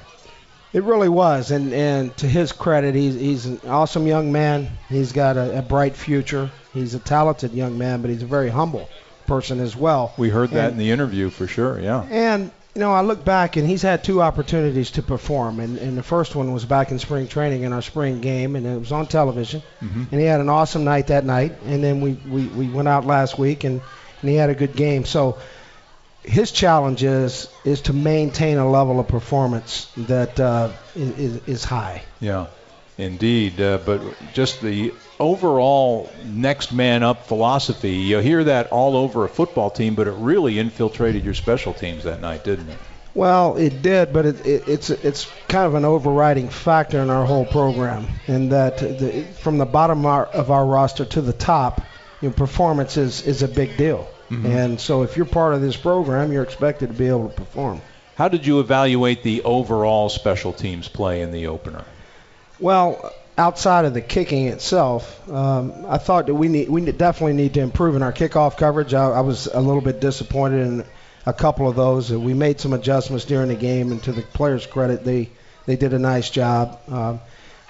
It 0.73 0.83
really 0.83 1.09
was, 1.09 1.51
and 1.51 1.73
and 1.73 2.15
to 2.17 2.27
his 2.27 2.51
credit, 2.53 2.95
he's 2.95 3.15
he's 3.15 3.45
an 3.45 3.59
awesome 3.67 4.07
young 4.07 4.31
man. 4.31 4.69
He's 4.87 5.11
got 5.11 5.35
a, 5.37 5.59
a 5.59 5.61
bright 5.61 5.95
future. 5.97 6.49
He's 6.73 6.93
a 6.95 6.99
talented 6.99 7.51
young 7.53 7.77
man, 7.77 8.01
but 8.01 8.09
he's 8.09 8.23
a 8.23 8.27
very 8.27 8.49
humble 8.49 8.87
person 9.27 9.59
as 9.59 9.75
well. 9.75 10.13
We 10.17 10.29
heard 10.29 10.51
that 10.51 10.71
And- 10.71 10.73
in 10.73 10.77
the 10.79 10.91
interview 10.91 11.29
for 11.29 11.45
sure, 11.45 11.77
yeah. 11.79 12.03
And 12.09 12.51
you 12.73 12.79
know, 12.79 12.93
I 12.93 13.01
look 13.01 13.25
back 13.25 13.57
and 13.57 13.67
he's 13.67 13.81
had 13.81 14.03
two 14.03 14.21
opportunities 14.21 14.91
to 14.91 15.01
perform, 15.03 15.59
and, 15.59 15.77
and 15.77 15.97
the 15.97 16.03
first 16.03 16.35
one 16.35 16.53
was 16.53 16.63
back 16.65 16.91
in 16.91 16.99
spring 16.99 17.27
training 17.27 17.63
in 17.63 17.73
our 17.73 17.81
spring 17.81 18.21
game, 18.21 18.55
and 18.55 18.65
it 18.65 18.79
was 18.79 18.91
on 18.91 19.07
television. 19.07 19.61
Mhm. 19.81 20.11
And 20.11 20.21
he 20.21 20.25
had 20.25 20.39
an 20.39 20.49
awesome 20.49 20.83
night 20.85 21.07
that 21.07 21.25
night, 21.25 21.57
and 21.65 21.83
then 21.83 22.01
we, 22.01 22.13
we, 22.13 22.47
we 22.47 22.69
went 22.69 22.87
out 22.87 23.05
last 23.05 23.37
week 23.37 23.63
and, 23.65 23.81
and 24.21 24.29
he 24.29 24.35
had 24.35 24.49
a 24.49 24.55
good 24.55 24.75
game. 24.75 25.03
So 25.05 25.37
his 26.23 26.51
challenge 26.51 27.03
is 27.03 27.47
is 27.65 27.81
to 27.81 27.93
maintain 27.93 28.57
a 28.57 28.69
level 28.69 28.99
of 28.99 29.07
performance 29.07 29.91
that 29.97 30.39
uh, 30.39 30.71
is, 30.95 31.47
is 31.47 31.63
high. 31.63 32.03
Yeah, 32.19 32.45
indeed. 32.97 33.59
Uh, 33.59 33.79
but 33.85 34.01
just 34.33 34.61
the 34.61 34.93
overall 35.21 36.11
next 36.25 36.73
man 36.73 37.03
up 37.03 37.27
philosophy, 37.27 37.93
you 37.93 38.17
hear 38.17 38.43
that 38.43 38.71
all 38.71 38.97
over 38.97 39.23
a 39.23 39.29
football 39.29 39.69
team, 39.69 39.95
but 39.95 40.07
it 40.07 40.11
really 40.11 40.59
infiltrated 40.59 41.23
your 41.23 41.33
special 41.33 41.73
teams 41.73 42.03
that 42.03 42.19
night, 42.19 42.43
didn't 42.43 42.69
it? 42.69 42.77
Well, 43.13 43.57
it 43.57 43.81
did, 43.81 44.13
but 44.13 44.25
it, 44.25 44.45
it, 44.45 44.67
it's 44.67 44.89
it's 44.89 45.29
kind 45.47 45.65
of 45.65 45.75
an 45.75 45.83
overriding 45.83 46.49
factor 46.49 46.99
in 46.99 47.09
our 47.09 47.25
whole 47.25 47.45
program, 47.45 48.07
in 48.27 48.49
that 48.49 48.77
the, 48.77 49.23
from 49.41 49.57
the 49.57 49.65
bottom 49.65 49.99
of 49.99 50.05
our, 50.05 50.25
of 50.27 50.51
our 50.51 50.65
roster 50.65 51.05
to 51.05 51.21
the 51.21 51.33
top, 51.33 51.81
you 52.21 52.29
know, 52.29 52.33
performance 52.33 52.95
is, 52.97 53.21
is 53.27 53.43
a 53.43 53.49
big 53.49 53.75
deal. 53.75 54.07
Mm-hmm. 54.29 54.45
And 54.45 54.79
so, 54.79 55.03
if 55.03 55.17
you're 55.17 55.25
part 55.25 55.53
of 55.53 55.61
this 55.61 55.75
program, 55.75 56.31
you're 56.31 56.43
expected 56.43 56.87
to 56.87 56.93
be 56.93 57.07
able 57.07 57.27
to 57.27 57.35
perform. 57.35 57.81
How 58.15 58.29
did 58.29 58.45
you 58.45 58.61
evaluate 58.61 59.23
the 59.23 59.43
overall 59.43 60.07
special 60.07 60.53
teams 60.53 60.87
play 60.87 61.21
in 61.21 61.31
the 61.31 61.47
opener? 61.47 61.83
Well, 62.59 63.13
outside 63.41 63.85
of 63.85 63.93
the 63.93 64.01
kicking 64.01 64.45
itself, 64.47 65.03
um, 65.29 65.85
I 65.87 65.97
thought 65.97 66.27
that 66.27 66.35
we 66.35 66.47
need 66.47 66.69
we 66.69 66.79
definitely 66.91 67.33
need 67.33 67.53
to 67.55 67.61
improve 67.61 67.95
in 67.95 68.03
our 68.03 68.13
kickoff 68.13 68.55
coverage. 68.57 68.93
I, 68.93 69.05
I 69.09 69.21
was 69.21 69.47
a 69.47 69.59
little 69.59 69.81
bit 69.81 69.99
disappointed 69.99 70.61
in 70.67 70.85
a 71.25 71.33
couple 71.33 71.67
of 71.67 71.75
those. 71.75 72.11
Uh, 72.11 72.19
We 72.19 72.33
made 72.33 72.59
some 72.59 72.73
adjustments 72.73 73.25
during 73.25 73.49
the 73.49 73.55
game, 73.55 73.91
and 73.91 74.01
to 74.03 74.11
the 74.11 74.21
players' 74.21 74.65
credit, 74.67 75.03
they 75.03 75.29
they 75.65 75.75
did 75.75 75.93
a 75.93 75.99
nice 75.99 76.29
job. 76.29 76.79
Um, 76.87 77.19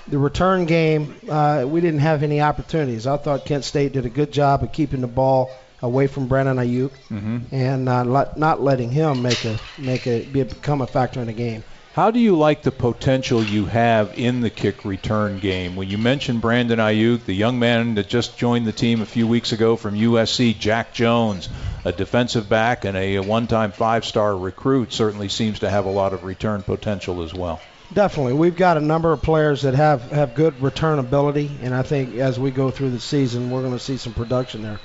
the 0.08 0.18
return 0.18 0.66
game, 0.66 1.16
uh, 1.30 1.64
we 1.68 1.80
didn't 1.80 2.00
have 2.00 2.24
any 2.24 2.42
opportunities. 2.42 3.06
I 3.08 3.18
thought 3.18 3.46
Kent 3.46 3.64
State 3.64 3.94
did 3.94 4.06
a 4.06 4.10
good 4.10 4.32
job 4.32 4.64
of 4.64 4.72
keeping 4.74 5.02
the 5.02 5.08
ball 5.22 5.52
away 5.82 6.08
from 6.08 6.28
Brandon 6.28 6.58
Aiyuk 6.58 6.92
Mm-hmm. 7.10 7.38
and 7.56 7.90
uh, 7.90 8.04
let, 8.04 8.38
not 8.38 8.62
letting 8.62 8.92
him 8.92 9.22
make 9.22 9.46
a 9.46 9.58
make 9.78 10.06
a 10.08 10.26
become 10.26 10.82
a 10.82 10.88
factor 10.88 11.20
in 11.22 11.28
the 11.28 11.34
game. 11.48 11.64
How 11.94 12.10
do 12.10 12.22
you 12.22 12.38
like 12.38 12.62
the 12.62 12.72
potential 12.72 13.44
you 13.44 13.66
have 13.66 14.18
in 14.18 14.40
the 14.40 14.50
kick 14.50 14.86
return 14.86 15.40
game? 15.40 15.76
When 15.76 15.90
you 15.90 15.98
mentioned 15.98 16.40
Brandon 16.40 16.80
Aiyuk, 16.80 17.26
the 17.26 17.34
young 17.34 17.60
man 17.60 17.96
that 17.96 18.08
just 18.08 18.38
joined 18.38 18.66
the 18.66 18.72
team 18.72 19.02
a 19.02 19.06
few 19.06 19.28
weeks 19.28 19.52
ago 19.52 19.76
from 19.76 19.96
USC, 19.96 20.58
Jack 20.58 20.94
Jones, 20.94 21.50
a 21.84 21.92
defensive 21.92 22.48
back 22.48 22.86
and 22.86 22.96
a 22.96 23.20
one-time 23.20 23.74
five-star 23.74 24.38
recruit, 24.38 24.94
certainly 24.94 25.28
seems 25.28 25.60
to 25.60 25.70
have 25.70 25.84
a 25.84 25.92
lot 25.92 26.14
of 26.14 26.24
return 26.24 26.62
potential 26.62 27.24
as 27.24 27.34
well. 27.34 27.60
Definitely, 27.94 28.36
we've 28.36 28.56
got 28.56 28.78
a 28.78 28.82
number 28.82 29.12
of 29.12 29.22
players 29.22 29.64
that 29.64 29.74
have 29.74 30.12
have 30.12 30.34
good 30.34 30.62
return 30.62 30.98
ability, 30.98 31.52
and 31.62 31.76
I 31.76 31.82
think 31.82 32.16
as 32.16 32.40
we 32.40 32.52
go 32.52 32.72
through 32.72 32.92
the 32.92 33.02
season, 33.02 33.52
we're 33.52 33.64
going 33.64 33.74
to 33.74 33.80
see 33.80 33.98
some 33.98 34.14
production 34.14 34.62
there. 34.62 34.80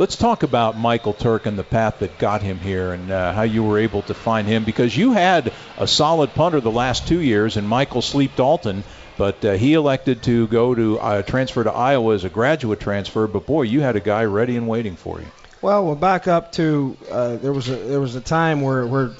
Let's 0.00 0.16
talk 0.16 0.44
about 0.44 0.78
Michael 0.78 1.12
Turk 1.12 1.44
and 1.44 1.58
the 1.58 1.62
path 1.62 1.98
that 1.98 2.16
got 2.16 2.40
him 2.40 2.58
here 2.58 2.94
and 2.94 3.10
uh, 3.10 3.34
how 3.34 3.42
you 3.42 3.62
were 3.62 3.78
able 3.78 4.00
to 4.04 4.14
find 4.14 4.48
him 4.48 4.64
because 4.64 4.96
you 4.96 5.12
had 5.12 5.52
a 5.76 5.86
solid 5.86 6.32
punter 6.32 6.58
the 6.62 6.70
last 6.70 7.06
two 7.06 7.20
years 7.20 7.58
and 7.58 7.68
Michael 7.68 8.00
Sleep 8.00 8.34
Dalton, 8.34 8.82
but 9.18 9.44
uh, 9.44 9.52
he 9.52 9.74
elected 9.74 10.22
to 10.22 10.46
go 10.46 10.74
to 10.74 10.98
uh, 10.98 11.20
transfer 11.20 11.64
to 11.64 11.70
Iowa 11.70 12.14
as 12.14 12.24
a 12.24 12.30
graduate 12.30 12.80
transfer. 12.80 13.26
But 13.26 13.44
boy, 13.44 13.64
you 13.64 13.82
had 13.82 13.94
a 13.94 14.00
guy 14.00 14.24
ready 14.24 14.56
and 14.56 14.66
waiting 14.66 14.96
for 14.96 15.20
you. 15.20 15.26
Well, 15.60 15.84
we'll 15.84 15.96
back 15.96 16.26
up 16.26 16.52
to 16.52 16.96
uh, 17.10 17.36
there 17.36 17.52
was 17.52 17.68
a 17.68 17.76
there 17.76 18.00
was 18.00 18.14
a 18.14 18.22
time 18.22 18.62
where 18.62 18.86
where 18.86 19.10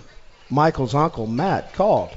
Michael's 0.48 0.94
uncle 0.94 1.26
Matt 1.26 1.74
called 1.74 2.08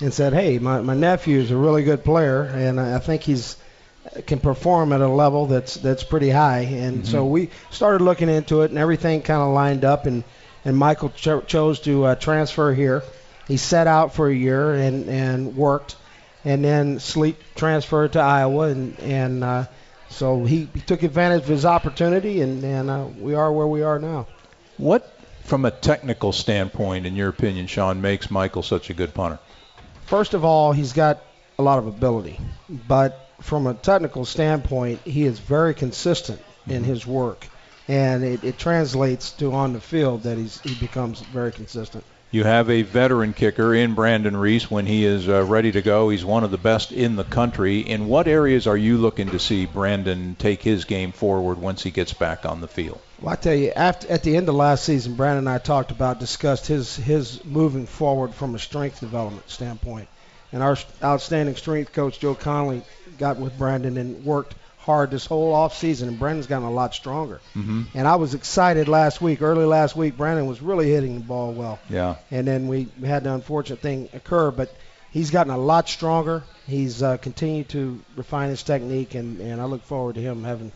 and 0.00 0.14
said, 0.14 0.32
"Hey, 0.32 0.58
my 0.58 0.80
my 0.80 0.94
nephew 0.94 1.38
is 1.38 1.50
a 1.50 1.56
really 1.58 1.84
good 1.84 2.02
player, 2.02 2.44
and 2.44 2.80
I 2.80 2.98
think 2.98 3.24
he's 3.24 3.58
can 4.26 4.40
perform 4.40 4.92
at 4.92 5.00
a 5.00 5.08
level 5.08 5.46
that's 5.46 5.74
that's 5.74 6.04
pretty 6.04 6.30
high." 6.30 6.60
And 6.60 7.06
so 7.06 7.24
we 7.26 7.50
started 7.70 8.02
looking 8.02 8.28
into 8.28 8.62
it, 8.62 8.70
and 8.70 8.78
everything 8.78 9.22
kind 9.22 9.42
of 9.42 9.54
lined 9.54 9.84
up, 9.84 10.06
and 10.06 10.24
and 10.64 10.76
Michael 10.76 11.10
cho- 11.10 11.42
chose 11.42 11.80
to 11.80 12.04
uh, 12.04 12.14
transfer 12.16 12.74
here. 12.74 13.02
He 13.46 13.56
set 13.56 13.86
out 13.86 14.14
for 14.14 14.28
a 14.28 14.34
year 14.34 14.74
and 14.74 15.08
and 15.08 15.56
worked, 15.56 15.96
and 16.44 16.64
then 16.64 16.98
Sleep 16.98 17.38
transferred 17.54 18.14
to 18.14 18.20
Iowa, 18.20 18.68
and 18.68 18.98
and 19.00 19.44
uh, 19.44 19.66
so 20.08 20.44
he, 20.44 20.68
he 20.72 20.80
took 20.80 21.02
advantage 21.02 21.42
of 21.42 21.48
his 21.48 21.64
opportunity, 21.64 22.40
and 22.40 22.64
and 22.64 22.90
uh, 22.90 23.06
we 23.18 23.34
are 23.34 23.52
where 23.52 23.66
we 23.66 23.82
are 23.82 23.98
now. 23.98 24.26
What, 24.76 25.12
from 25.44 25.64
a 25.64 25.70
technical 25.70 26.32
standpoint, 26.32 27.06
in 27.06 27.16
your 27.16 27.28
opinion, 27.28 27.66
Shawn, 27.66 28.00
makes 28.00 28.30
Michael 28.30 28.62
such 28.62 28.90
a 28.90 28.94
good 28.94 29.14
punter? 29.14 29.38
First 30.06 30.34
of 30.34 30.44
all, 30.44 30.72
he's 30.72 30.92
got 30.92 31.22
a 31.58 31.62
lot 31.62 31.78
of 31.78 31.86
ability, 31.86 32.38
but 32.68 33.25
from 33.40 33.66
a 33.66 33.74
technical 33.74 34.24
standpoint, 34.24 35.00
he 35.04 35.24
is 35.24 35.38
very 35.38 35.74
consistent 35.74 36.40
in 36.68 36.84
his 36.84 37.06
work, 37.06 37.46
and 37.88 38.24
it, 38.24 38.44
it 38.44 38.58
translates 38.58 39.30
to 39.32 39.52
on 39.52 39.72
the 39.72 39.80
field 39.80 40.24
that 40.24 40.38
he's 40.38 40.60
he 40.62 40.74
becomes 40.74 41.20
very 41.20 41.52
consistent. 41.52 42.04
You 42.32 42.42
have 42.42 42.68
a 42.68 42.82
veteran 42.82 43.34
kicker 43.34 43.72
in 43.72 43.94
Brandon 43.94 44.36
Ruiz 44.36 44.68
when 44.68 44.84
he 44.84 45.04
is 45.04 45.28
uh, 45.28 45.44
ready 45.44 45.70
to 45.72 45.80
go. 45.80 46.08
He's 46.08 46.24
one 46.24 46.42
of 46.42 46.50
the 46.50 46.58
best 46.58 46.90
in 46.90 47.14
the 47.14 47.24
country. 47.24 47.78
In 47.78 48.08
what 48.08 48.26
areas 48.26 48.66
are 48.66 48.76
you 48.76 48.98
looking 48.98 49.30
to 49.30 49.38
see 49.38 49.64
Brandon 49.64 50.34
take 50.36 50.60
his 50.60 50.84
game 50.84 51.12
forward 51.12 51.58
once 51.58 51.84
he 51.84 51.92
gets 51.92 52.12
back 52.12 52.44
on 52.44 52.60
the 52.60 52.68
field? 52.68 53.00
Well, 53.20 53.32
I 53.32 53.36
tell 53.36 53.54
you, 53.54 53.72
after 53.74 54.10
at 54.10 54.24
the 54.24 54.36
end 54.36 54.48
of 54.48 54.56
last 54.56 54.84
season, 54.84 55.14
Brandon 55.14 55.46
and 55.46 55.48
I 55.48 55.58
talked 55.58 55.92
about 55.92 56.18
discussed 56.18 56.66
his 56.66 56.96
his 56.96 57.44
moving 57.44 57.86
forward 57.86 58.34
from 58.34 58.56
a 58.56 58.58
strength 58.58 59.00
development 59.00 59.48
standpoint, 59.48 60.08
and 60.56 60.62
our 60.62 60.78
outstanding 61.04 61.54
strength 61.54 61.92
coach 61.92 62.18
Joe 62.18 62.34
Conley 62.34 62.80
got 63.18 63.36
with 63.36 63.58
Brandon 63.58 63.98
and 63.98 64.24
worked 64.24 64.54
hard 64.78 65.10
this 65.10 65.26
whole 65.26 65.52
off 65.52 65.76
season, 65.76 66.08
and 66.08 66.18
Brandon's 66.18 66.46
gotten 66.46 66.66
a 66.66 66.70
lot 66.70 66.94
stronger. 66.94 67.42
Mm-hmm. 67.54 67.82
And 67.92 68.08
I 68.08 68.16
was 68.16 68.32
excited 68.32 68.88
last 68.88 69.20
week, 69.20 69.42
early 69.42 69.66
last 69.66 69.96
week. 69.96 70.16
Brandon 70.16 70.46
was 70.46 70.62
really 70.62 70.90
hitting 70.90 71.16
the 71.18 71.24
ball 71.24 71.52
well. 71.52 71.78
Yeah. 71.90 72.16
And 72.30 72.48
then 72.48 72.68
we 72.68 72.88
had 73.04 73.24
the 73.24 73.34
unfortunate 73.34 73.80
thing 73.80 74.08
occur, 74.14 74.50
but 74.50 74.74
he's 75.10 75.30
gotten 75.30 75.52
a 75.52 75.58
lot 75.58 75.90
stronger. 75.90 76.42
He's 76.66 77.02
uh, 77.02 77.18
continued 77.18 77.68
to 77.70 78.00
refine 78.16 78.48
his 78.48 78.62
technique, 78.62 79.14
and, 79.14 79.38
and 79.40 79.60
I 79.60 79.64
look 79.66 79.82
forward 79.82 80.14
to 80.14 80.22
him 80.22 80.42
having 80.42 80.72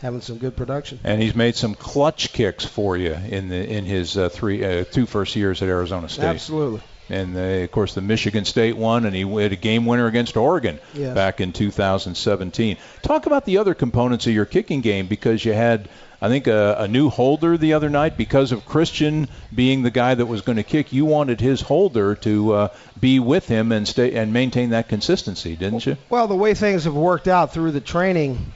having 0.00 0.22
some 0.22 0.38
good 0.38 0.56
production. 0.56 1.00
And 1.04 1.20
he's 1.20 1.34
made 1.34 1.54
some 1.54 1.74
clutch 1.74 2.32
kicks 2.32 2.64
for 2.64 2.96
you 2.96 3.12
in 3.12 3.50
the 3.50 3.68
in 3.68 3.84
his 3.84 4.16
uh, 4.16 4.30
three 4.30 4.64
uh, 4.64 4.84
two 4.84 5.04
first 5.04 5.36
years 5.36 5.60
at 5.60 5.68
Arizona 5.68 6.08
State. 6.08 6.24
Absolutely. 6.24 6.80
And 7.10 7.36
uh, 7.36 7.40
of 7.40 7.70
course 7.72 7.94
the 7.94 8.00
Michigan 8.02 8.44
State 8.44 8.76
one, 8.76 9.06
and 9.06 9.14
he 9.14 9.22
had 9.40 9.52
a 9.52 9.56
game 9.56 9.86
winner 9.86 10.06
against 10.06 10.36
Oregon 10.36 10.78
Yes. 10.94 11.14
back 11.14 11.40
in 11.40 11.52
2017. 11.52 12.76
Talk 13.02 13.26
about 13.26 13.44
the 13.44 13.58
other 13.58 13.74
components 13.74 14.26
of 14.26 14.32
your 14.34 14.44
kicking 14.44 14.80
game 14.80 15.06
because 15.06 15.44
you 15.44 15.52
had. 15.52 15.88
I 16.20 16.26
think 16.26 16.48
a, 16.48 16.74
a 16.80 16.88
new 16.88 17.10
holder 17.10 17.56
the 17.56 17.74
other 17.74 17.88
night 17.88 18.16
because 18.16 18.50
of 18.50 18.66
Christian 18.66 19.28
being 19.54 19.84
the 19.84 19.90
guy 19.92 20.16
that 20.16 20.26
was 20.26 20.40
going 20.40 20.56
to 20.56 20.64
kick. 20.64 20.92
You 20.92 21.04
wanted 21.04 21.40
his 21.40 21.60
holder 21.60 22.16
to 22.16 22.52
uh, 22.54 22.68
be 22.98 23.20
with 23.20 23.46
him 23.46 23.70
and 23.70 23.86
stay 23.86 24.12
and 24.16 24.32
maintain 24.32 24.70
that 24.70 24.88
consistency, 24.88 25.54
didn't 25.54 25.86
you? 25.86 25.96
Well, 26.10 26.26
the 26.26 26.34
way 26.34 26.54
things 26.54 26.84
have 26.84 26.94
worked 26.96 27.28
out 27.28 27.52
through 27.52 27.70
the 27.70 27.80
training, 27.80 28.52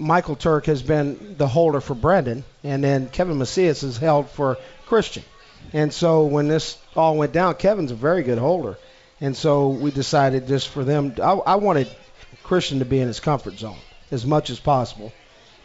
Michael 0.00 0.34
Turk 0.34 0.66
has 0.66 0.82
been 0.82 1.36
the 1.38 1.46
holder 1.46 1.80
for 1.80 1.94
Brendan, 1.94 2.42
and 2.64 2.82
then 2.82 3.08
Kevin 3.08 3.38
Macias 3.38 3.84
is 3.84 3.96
held 3.96 4.28
for 4.28 4.58
Christian. 4.86 5.22
And 5.72 5.92
so 5.92 6.24
when 6.24 6.48
this 6.48 6.78
all 6.96 7.16
went 7.16 7.32
down, 7.32 7.54
Kevin's 7.54 7.90
a 7.90 7.94
very 7.94 8.22
good 8.22 8.38
holder. 8.38 8.78
And 9.20 9.36
so 9.36 9.68
we 9.68 9.90
decided 9.90 10.46
just 10.46 10.68
for 10.68 10.84
them, 10.84 11.14
I, 11.18 11.32
I 11.32 11.54
wanted 11.56 11.88
Christian 12.42 12.78
to 12.78 12.84
be 12.84 13.00
in 13.00 13.08
his 13.08 13.20
comfort 13.20 13.58
zone 13.58 13.78
as 14.10 14.24
much 14.24 14.50
as 14.50 14.60
possible. 14.60 15.12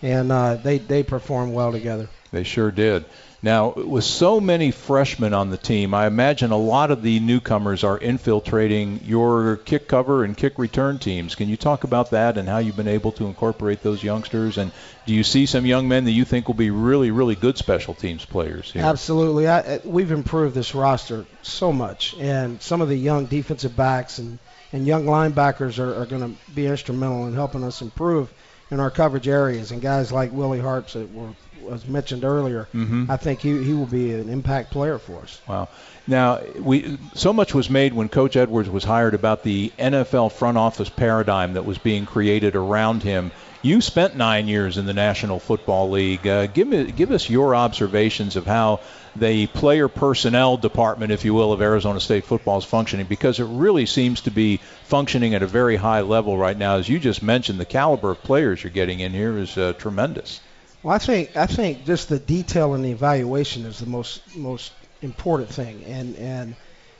And 0.01 0.31
uh, 0.31 0.55
they, 0.55 0.79
they 0.79 1.03
performed 1.03 1.53
well 1.53 1.71
together. 1.71 2.09
They 2.31 2.43
sure 2.43 2.71
did. 2.71 3.05
Now, 3.43 3.73
with 3.73 4.05
so 4.05 4.39
many 4.39 4.71
freshmen 4.71 5.33
on 5.33 5.49
the 5.49 5.57
team, 5.57 5.93
I 5.93 6.07
imagine 6.07 6.51
a 6.51 6.57
lot 6.57 6.91
of 6.91 7.01
the 7.03 7.19
newcomers 7.19 7.83
are 7.83 7.97
infiltrating 7.97 9.01
your 9.03 9.57
kick 9.57 9.89
cover 9.89 10.23
and 10.23 10.35
kick 10.37 10.57
return 10.57 10.97
teams. 10.97 11.35
Can 11.35 11.49
you 11.49 11.57
talk 11.57 11.83
about 11.83 12.11
that 12.11 12.37
and 12.37 12.47
how 12.47 12.59
you've 12.59 12.77
been 12.77 12.87
able 12.87 13.11
to 13.11 13.25
incorporate 13.25 13.83
those 13.83 14.01
youngsters? 14.01 14.57
And 14.57 14.71
do 15.05 15.13
you 15.13 15.25
see 15.25 15.45
some 15.45 15.65
young 15.65 15.89
men 15.89 16.05
that 16.05 16.11
you 16.11 16.23
think 16.23 16.47
will 16.47 16.55
be 16.55 16.69
really, 16.71 17.11
really 17.11 17.35
good 17.35 17.57
special 17.57 17.93
teams 17.93 18.23
players 18.23 18.71
here? 18.71 18.81
Absolutely. 18.85 19.45
I, 19.49 19.59
I- 19.59 19.81
we've 19.83 20.11
improved 20.11 20.55
this 20.55 20.73
roster 20.73 21.25
so 21.41 21.73
much, 21.73 22.15
and 22.17 22.61
some 22.61 22.79
of 22.79 22.87
the 22.87 22.95
young 22.97 23.25
defensive 23.25 23.75
backs 23.75 24.19
and, 24.19 24.39
and 24.71 24.87
young 24.87 25.03
linebackers 25.03 25.79
are, 25.79 26.01
are 26.01 26.05
going 26.05 26.21
to 26.33 26.51
be 26.53 26.65
instrumental 26.65 27.27
in 27.27 27.33
helping 27.33 27.65
us 27.65 27.81
improve 27.81 28.31
in 28.71 28.79
our 28.79 28.89
coverage 28.89 29.27
areas. 29.27 29.71
And 29.71 29.81
guys 29.81 30.13
like 30.13 30.31
Willie 30.31 30.61
Harts 30.61 30.93
that 30.93 31.13
were, 31.13 31.27
was 31.63 31.87
mentioned 31.87 32.23
earlier, 32.23 32.67
Mhm. 32.73 33.09
I 33.09 33.17
think 33.17 33.41
he, 33.41 33.63
he 33.63 33.73
will 33.73 33.85
be 33.85 34.13
an 34.13 34.29
impact 34.29 34.71
player 34.71 34.97
for 34.97 35.19
us. 35.21 35.39
Wow. 35.47 35.69
Now, 36.07 36.39
we 36.59 36.97
so 37.13 37.31
much 37.31 37.53
was 37.53 37.69
made 37.69 37.93
when 37.93 38.09
Coach 38.09 38.35
Edwards 38.35 38.69
was 38.69 38.83
hired 38.83 39.13
about 39.13 39.43
the 39.43 39.71
NFL 39.79 40.29
front 40.31 40.57
office 40.57 40.89
paradigm 40.89 41.53
that 41.53 41.65
was 41.65 41.77
being 41.77 42.05
created 42.05 42.55
around 42.55 43.03
him. 43.03 43.31
You 43.61 43.79
spent 43.79 44.17
nine 44.17 44.49
years 44.49 44.77
in 44.77 44.85
the 44.85 44.93
National 44.93 45.39
Football 45.39 45.91
League. 45.91 46.27
Uh, 46.27 46.47
give 46.47 46.67
me, 46.67 46.91
give 46.91 47.11
us 47.11 47.29
your 47.29 47.55
observations 47.55 48.35
of 48.35 48.45
how 48.45 48.81
the 49.15 49.47
player 49.47 49.87
personnel 49.87 50.57
department, 50.57 51.13
if 51.13 51.23
you 51.23 51.33
will, 51.33 51.53
of 51.53 51.61
Arizona 51.61 52.01
State 52.01 52.25
football 52.25 52.57
is 52.57 52.65
functioning, 52.65 53.05
because 53.05 53.39
it 53.39 53.45
really 53.45 53.85
seems 53.85 54.19
to 54.21 54.31
be 54.31 54.57
functioning 54.87 55.33
at 55.33 55.43
a 55.43 55.47
very 55.47 55.77
high 55.77 56.01
level 56.01 56.37
right 56.37 56.57
now. 56.57 56.75
As 56.75 56.89
you 56.89 56.99
just 56.99 57.23
mentioned, 57.23 57.57
the 57.57 57.63
caliber 57.65 58.11
of 58.11 58.21
players 58.23 58.61
you're 58.61 58.71
getting 58.71 58.99
in 58.99 59.13
here 59.13 59.37
is 59.37 59.57
uh, 59.57 59.71
tremendous. 59.77 60.41
Well, 60.83 60.93
I 60.93 60.99
think 60.99 61.35
I 61.37 61.45
think 61.45 61.85
just 61.85 62.09
the 62.09 62.19
detail 62.19 62.73
and 62.73 62.83
the 62.83 62.91
evaluation 62.91 63.65
is 63.65 63.79
the 63.79 63.85
most 63.85 64.21
most 64.35 64.73
important 65.01 65.49
thing, 65.49 65.83
and 65.85 66.15
and 66.17 66.55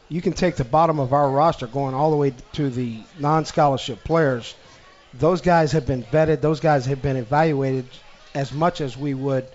you 0.10 0.22
can 0.22 0.34
take 0.34 0.56
the 0.56 0.64
bottom 0.64 1.00
of 1.00 1.12
our 1.14 1.30
roster 1.30 1.68
going 1.68 1.94
all 1.94 2.12
the 2.12 2.18
way 2.18 2.34
to 2.54 2.70
the 2.70 3.00
non-scholarship 3.20 4.04
players. 4.04 4.56
Those 5.14 5.42
guys 5.42 5.74
have 5.74 5.86
been 5.86 6.04
vetted. 6.04 6.42
Those 6.42 6.60
guys 6.60 6.86
have 6.86 7.02
been 7.02 7.18
evaluated 7.18 7.86
as 8.34 8.52
much 8.54 8.82
as 8.82 8.98
we 8.98 9.14
would 9.14 9.46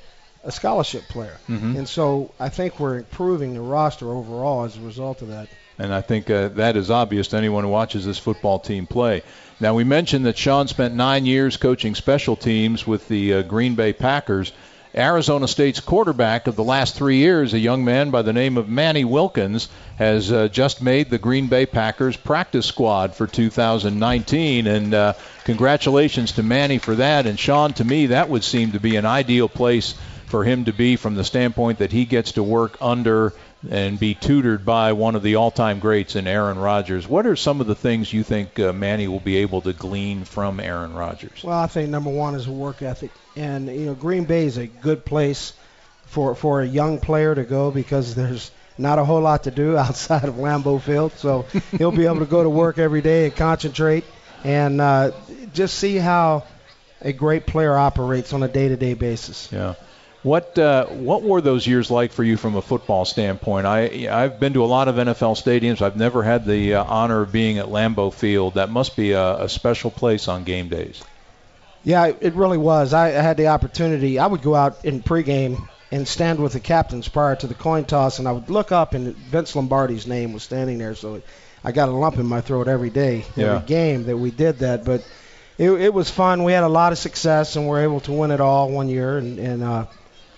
a 0.45 0.53
scholarship 0.53 1.03
player, 1.09 1.37
Mhm. 1.49 1.77
and 1.79 1.89
so 1.89 2.31
I 2.39 2.49
think 2.49 2.79
we're 2.79 2.99
improving 2.99 3.55
the 3.55 3.61
roster 3.61 4.11
overall 4.13 4.65
as 4.65 4.77
a 4.77 4.81
result 4.81 5.21
of 5.23 5.29
that. 5.29 5.49
And 5.79 5.95
I 5.95 6.01
think 6.01 6.29
uh, 6.29 6.49
that 6.49 6.77
is 6.77 6.91
obvious 6.91 7.29
to 7.29 7.37
anyone 7.37 7.65
who 7.65 7.71
watches 7.71 8.05
this 8.05 8.19
football 8.19 8.59
team 8.59 8.87
play. 8.87 9.23
Now, 9.61 9.75
we 9.75 9.85
mentioned 9.85 10.27
that 10.27 10.39
Shawn 10.39 10.69
spent 10.69 10.95
nine 10.95 11.27
years 11.27 11.57
coaching 11.57 11.95
special 11.95 12.37
teams 12.37 12.87
with 12.87 13.09
the 13.09 13.35
uh, 13.35 13.43
Green 13.43 13.75
Bay 13.75 13.93
Packers. 13.93 14.53
Arizona 14.95 15.47
State's 15.47 15.81
quarterback 15.81 16.47
of 16.47 16.57
the 16.57 16.65
last 16.65 16.97
three 16.97 17.19
years, 17.19 17.55
a 17.55 17.59
young 17.59 17.85
man 17.85 18.11
by 18.11 18.23
the 18.23 18.33
name 18.33 18.57
of 18.57 18.69
Manny 18.69 19.05
Wilkins, 19.05 19.69
has 19.97 20.33
uh, 20.33 20.49
just 20.49 20.83
made 20.83 21.11
the 21.11 21.19
Green 21.19 21.47
Bay 21.47 21.67
Packers 21.67 22.17
practice 22.17 22.67
squad 22.67 23.15
for 23.15 23.27
2019. 23.27 24.67
And 24.67 24.95
uh, 24.95 25.13
congratulations 25.45 26.33
to 26.33 26.43
Manny 26.43 26.79
for 26.79 26.97
that. 26.97 27.27
And 27.27 27.39
Shawn, 27.39 27.75
to 27.75 27.85
me, 27.85 28.07
that 28.07 28.29
would 28.29 28.43
seem 28.43 28.73
to 28.73 28.81
be 28.81 28.97
an 28.97 29.07
ideal 29.07 29.49
place 29.49 29.95
for 30.27 30.45
him 30.45 30.65
to 30.67 30.73
be 30.73 30.97
from 30.97 31.15
the 31.15 31.25
standpoint 31.25 31.79
that 31.79 31.93
he 31.93 32.05
gets 32.05 32.33
to 32.33 32.43
work 32.43 32.77
under 32.81 33.33
and 33.69 33.99
be 33.99 34.15
tutored 34.15 34.65
by 34.65 34.93
one 34.93 35.17
of 35.17 35.23
the 35.23 35.35
all-time 35.35 35.81
greats 35.81 36.15
in 36.17 36.27
Aaron 36.27 36.59
Rodgers. 36.59 37.09
What 37.09 37.27
are 37.27 37.37
some 37.37 37.61
of 37.61 37.67
the 37.67 37.75
things 37.75 38.13
you 38.13 38.23
think 38.23 38.59
uh, 38.59 38.73
Manny 38.73 39.09
will 39.09 39.21
be 39.21 39.39
able 39.39 39.63
to 39.63 39.73
glean 39.73 40.25
from 40.25 40.61
Aaron 40.61 40.95
Rodgers? 40.95 41.43
Well, 41.43 41.59
I 41.59 41.67
think 41.67 41.91
number 41.91 42.11
one 42.11 42.35
is 42.35 42.47
a 42.47 42.53
work 42.53 42.83
ethic, 42.83 43.11
and 43.37 43.69
you 43.69 43.87
know 43.87 43.95
Green 43.95 44.25
Bay 44.25 44.47
is 44.47 44.59
a 44.59 44.67
good 44.67 45.05
place 45.05 45.53
for 46.07 46.35
for 46.35 46.63
a 46.63 46.67
young 46.67 47.01
player 47.01 47.35
to 47.35 47.45
go 47.45 47.71
because 47.71 48.15
there's 48.15 48.51
not 48.79 48.99
a 48.99 49.05
whole 49.05 49.21
lot 49.21 49.45
to 49.45 49.51
do 49.51 49.77
outside 49.77 50.25
of 50.25 50.37
Lambeau 50.37 50.81
Field, 50.81 51.13
so 51.13 51.47
he'll 51.77 51.91
be 51.91 52.07
able 52.07 52.21
to 52.21 52.27
go 52.27 52.43
to 52.43 52.51
work 52.51 52.79
every 52.79 53.03
day 53.03 53.27
and 53.27 53.35
concentrate 53.37 54.05
and 54.45 54.81
uh, 54.81 55.11
just 55.53 55.79
see 55.79 55.97
how 55.97 56.45
a 57.01 57.13
great 57.13 57.47
player 57.47 57.77
operates 57.77 58.33
on 58.33 58.43
a 58.43 58.49
day-to-day 58.49 58.95
basis. 58.95 59.51
Yeah. 59.53 59.75
What 60.25 60.59
uh, 60.59 60.87
what 60.87 61.23
were 61.23 61.41
those 61.41 61.67
years 61.67 61.91
like 61.91 62.13
for 62.13 62.25
you 62.25 62.37
from 62.37 62.57
a 62.57 62.63
football 62.63 63.05
standpoint? 63.05 63.67
I 63.67 64.09
I've 64.11 64.41
been 64.41 64.53
to 64.55 64.65
a 64.65 64.67
lot 64.67 64.89
of 64.89 64.97
NFL 64.97 65.41
stadiums. 65.41 65.81
I've 65.81 65.97
never 65.97 66.23
had 66.25 66.45
the 66.45 66.75
uh, 66.75 66.85
honor 66.85 67.23
of 67.23 67.31
being 67.33 67.59
at 67.59 67.67
Lambeau 67.67 68.13
Field. 68.13 68.55
That 68.55 68.69
must 68.69 68.97
be 68.97 69.13
a, 69.13 69.45
a 69.45 69.49
special 69.49 69.91
place 69.93 70.27
on 70.27 70.43
game 70.45 70.69
days. 70.69 71.03
Yeah, 71.85 72.07
it 72.21 72.35
really 72.35 72.59
was. 72.59 72.93
I 72.93 73.09
I 73.09 73.23
had 73.23 73.37
the 73.37 73.47
opportunity. 73.49 74.19
I 74.19 74.27
would 74.27 74.43
go 74.43 74.57
out 74.57 74.85
in 74.85 75.03
pregame 75.03 75.69
and 75.93 76.07
stand 76.07 76.41
with 76.41 76.53
the 76.53 76.61
captains 76.61 77.09
prior 77.09 77.37
to 77.37 77.47
the 77.47 77.55
coin 77.55 77.85
toss, 77.85 78.19
and 78.19 78.27
I 78.27 78.33
would 78.33 78.51
look 78.51 78.73
up, 78.73 78.95
and 78.95 79.15
Vince 79.17 79.55
Lombardi's 79.55 80.07
name 80.09 80.33
was 80.33 80.43
standing 80.43 80.79
there. 80.79 80.97
So 80.97 81.23
I 81.65 81.71
got 81.71 81.89
a 81.89 81.93
lump 81.93 82.19
in 82.19 82.27
my 82.27 82.41
throat 82.41 82.67
every 82.67 82.91
day, 82.91 83.25
every 83.37 83.43
Yeah. 83.45 83.63
game 83.65 84.05
that 84.07 84.17
we 84.19 84.33
did 84.33 84.59
that. 84.59 84.85
But 84.85 85.03
it, 85.57 85.71
it 85.71 85.95
was 85.95 86.11
fun. 86.11 86.43
We 86.45 86.53
had 86.53 86.65
a 86.65 86.69
lot 86.69 86.91
of 86.93 86.99
success, 86.99 87.55
and 87.57 87.65
we 87.67 87.71
were 87.71 87.81
able 87.83 88.01
to 88.01 88.13
win 88.13 88.33
it 88.33 88.41
all 88.41 88.69
one 88.71 88.89
year, 88.89 89.17
and, 89.17 89.39
and 89.39 89.63
uh, 89.63 89.87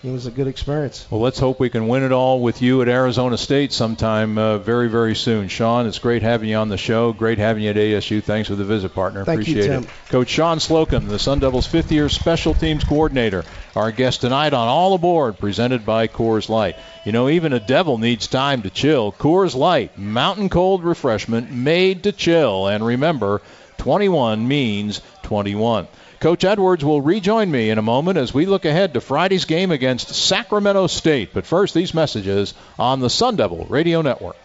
it 0.02 0.10
was 0.10 0.24
a 0.24 0.30
good 0.30 0.46
experience. 0.46 1.06
Well, 1.10 1.20
let's 1.20 1.38
hope 1.38 1.60
we 1.60 1.68
can 1.68 1.86
win 1.86 2.02
it 2.02 2.12
all 2.12 2.40
with 2.40 2.62
you 2.62 2.80
at 2.80 2.88
Arizona 2.88 3.36
State 3.36 3.70
sometime 3.70 4.38
uh, 4.38 4.56
very, 4.56 4.88
very 4.88 5.14
soon. 5.14 5.48
Shawn, 5.48 5.86
it's 5.86 5.98
great 5.98 6.22
having 6.22 6.48
you 6.48 6.56
on 6.56 6.70
the 6.70 6.78
show. 6.78 7.12
Great 7.12 7.36
having 7.36 7.64
you 7.64 7.70
at 7.70 7.76
ASU. 7.76 8.22
Thanks 8.22 8.48
for 8.48 8.54
the 8.54 8.64
visit, 8.64 8.94
partner. 8.94 9.26
Thank 9.26 9.46
you, 9.46 9.54
Appreciate 9.54 9.74
Tim. 9.74 9.82
it. 9.84 9.90
Coach 10.08 10.28
Shawn 10.28 10.58
Slocum, 10.58 11.06
the 11.06 11.18
Sun 11.18 11.40
Devils' 11.40 11.66
fifth 11.66 11.92
year 11.92 12.08
special 12.08 12.54
teams 12.54 12.82
coordinator, 12.82 13.44
our 13.76 13.92
guest 13.92 14.22
tonight 14.22 14.54
on 14.54 14.68
All 14.68 14.94
Aboard, 14.94 15.38
presented 15.38 15.84
by 15.84 16.08
Coors 16.08 16.48
Light. 16.48 16.76
You 17.04 17.12
know, 17.12 17.28
even 17.28 17.52
a 17.52 17.60
devil 17.60 17.98
needs 17.98 18.26
time 18.26 18.62
to 18.62 18.70
chill. 18.70 19.12
Coors 19.12 19.54
Light, 19.54 19.98
mountain 19.98 20.48
cold 20.48 20.82
refreshment 20.82 21.50
made 21.50 22.04
to 22.04 22.12
chill. 22.12 22.68
And 22.68 22.84
remember, 22.84 23.42
21 23.76 24.48
means 24.48 25.02
21. 25.24 25.88
Coach 26.20 26.44
Edwards 26.44 26.84
will 26.84 27.00
rejoin 27.00 27.50
me 27.50 27.70
in 27.70 27.78
a 27.78 27.82
moment 27.82 28.18
as 28.18 28.34
we 28.34 28.44
look 28.44 28.66
ahead 28.66 28.92
to 28.92 29.00
Friday's 29.00 29.46
game 29.46 29.70
against 29.70 30.14
Sacramento 30.14 30.86
State. 30.86 31.30
But 31.32 31.46
first, 31.46 31.72
these 31.72 31.94
messages 31.94 32.52
on 32.78 33.00
the 33.00 33.08
Sun 33.08 33.36
Devil 33.36 33.64
Radio 33.70 34.02
Network. 34.02 34.36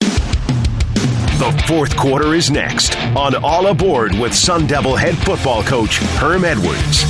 The 0.00 1.64
fourth 1.68 1.96
quarter 1.96 2.34
is 2.34 2.50
next 2.50 2.98
on 3.14 3.36
All 3.36 3.68
Aboard 3.68 4.18
with 4.18 4.34
Sun 4.34 4.66
Devil 4.66 4.96
head 4.96 5.16
football 5.18 5.62
coach 5.62 5.98
Herm 5.98 6.44
Edwards. 6.44 7.04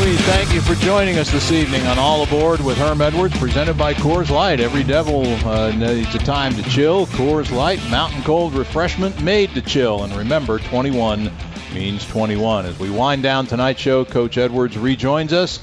We 0.00 0.16
thank 0.16 0.54
you 0.54 0.62
for 0.62 0.74
joining 0.76 1.18
us 1.18 1.30
this 1.30 1.52
evening 1.52 1.82
on 1.86 1.98
All 1.98 2.22
Aboard 2.22 2.60
with 2.60 2.78
Herm 2.78 3.02
Edwards, 3.02 3.38
presented 3.38 3.76
by 3.76 3.92
Coors 3.92 4.30
Light. 4.30 4.60
Every 4.60 4.82
devil 4.82 5.26
uh, 5.46 5.72
needs 5.72 6.14
a 6.14 6.18
time 6.18 6.54
to 6.54 6.62
chill. 6.70 7.04
Coors 7.04 7.50
Light, 7.50 7.80
mountain 7.90 8.22
cold 8.22 8.54
refreshment 8.54 9.22
made 9.22 9.50
to 9.50 9.60
chill. 9.60 10.04
And 10.04 10.14
remember, 10.14 10.58
21 10.58 11.30
means 11.74 12.06
21. 12.06 12.66
As 12.66 12.78
we 12.78 12.88
wind 12.88 13.24
down 13.24 13.46
tonight's 13.46 13.80
show, 13.80 14.04
Coach 14.04 14.38
Edwards 14.38 14.78
rejoins 14.78 15.32
us. 15.32 15.60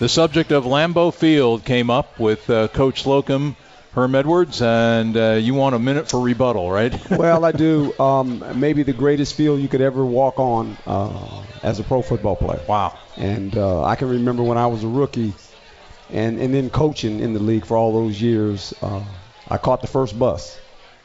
The 0.00 0.08
subject 0.08 0.50
of 0.50 0.64
Lambeau 0.64 1.14
Field 1.14 1.64
came 1.64 1.88
up 1.88 2.18
with 2.18 2.50
uh, 2.50 2.66
Coach 2.68 3.04
Slocum 3.04 3.56
Herm 3.92 4.14
Edwards, 4.16 4.60
and 4.60 5.16
uh, 5.16 5.32
you 5.34 5.54
want 5.54 5.76
a 5.76 5.78
minute 5.78 6.10
for 6.10 6.20
rebuttal, 6.20 6.70
right? 6.70 6.92
well, 7.10 7.44
I 7.44 7.52
do. 7.52 7.96
Um, 8.00 8.44
maybe 8.58 8.82
the 8.82 8.92
greatest 8.92 9.34
field 9.34 9.60
you 9.60 9.68
could 9.68 9.80
ever 9.80 10.04
walk 10.04 10.40
on 10.40 10.76
uh, 10.86 11.44
as 11.62 11.78
a 11.78 11.84
pro 11.84 12.02
football 12.02 12.34
player. 12.34 12.60
Wow. 12.68 12.98
And 13.16 13.56
uh, 13.56 13.84
I 13.84 13.94
can 13.94 14.08
remember 14.08 14.42
when 14.42 14.58
I 14.58 14.66
was 14.66 14.82
a 14.82 14.88
rookie 14.88 15.32
and, 16.10 16.40
and 16.40 16.52
then 16.52 16.70
coaching 16.70 17.20
in 17.20 17.34
the 17.34 17.40
league 17.40 17.64
for 17.64 17.76
all 17.76 17.92
those 17.92 18.20
years, 18.20 18.74
uh, 18.82 19.04
I 19.48 19.58
caught 19.58 19.80
the 19.80 19.86
first 19.86 20.18
bus. 20.18 20.58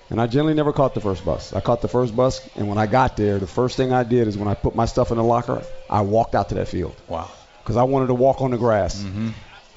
And 0.09 0.21
I 0.21 0.27
generally 0.27 0.53
never 0.53 0.71
caught 0.71 0.93
the 0.93 1.01
first 1.01 1.25
bus. 1.25 1.53
I 1.53 1.59
caught 1.59 1.81
the 1.81 1.87
first 1.89 2.15
bus, 2.15 2.47
and 2.55 2.69
when 2.69 2.77
I 2.77 2.87
got 2.87 3.17
there, 3.17 3.39
the 3.39 3.47
first 3.47 3.75
thing 3.75 3.91
I 3.91 4.03
did 4.03 4.27
is 4.27 4.37
when 4.37 4.47
I 4.47 4.53
put 4.53 4.73
my 4.73 4.85
stuff 4.85 5.11
in 5.11 5.17
the 5.17 5.23
locker, 5.23 5.63
I 5.89 6.01
walked 6.01 6.33
out 6.33 6.49
to 6.49 6.55
that 6.55 6.69
field. 6.69 6.95
Wow. 7.07 7.29
Because 7.61 7.75
I 7.75 7.83
wanted 7.83 8.07
to 8.07 8.13
walk 8.13 8.41
on 8.41 8.51
the 8.51 8.57
grass. 8.57 9.01
Mm-hmm. 9.01 9.29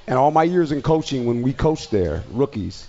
And 0.06 0.18
all 0.18 0.30
my 0.30 0.44
years 0.44 0.70
in 0.70 0.82
coaching, 0.82 1.26
when 1.26 1.42
we 1.42 1.52
coached 1.52 1.90
there, 1.90 2.22
rookies, 2.30 2.86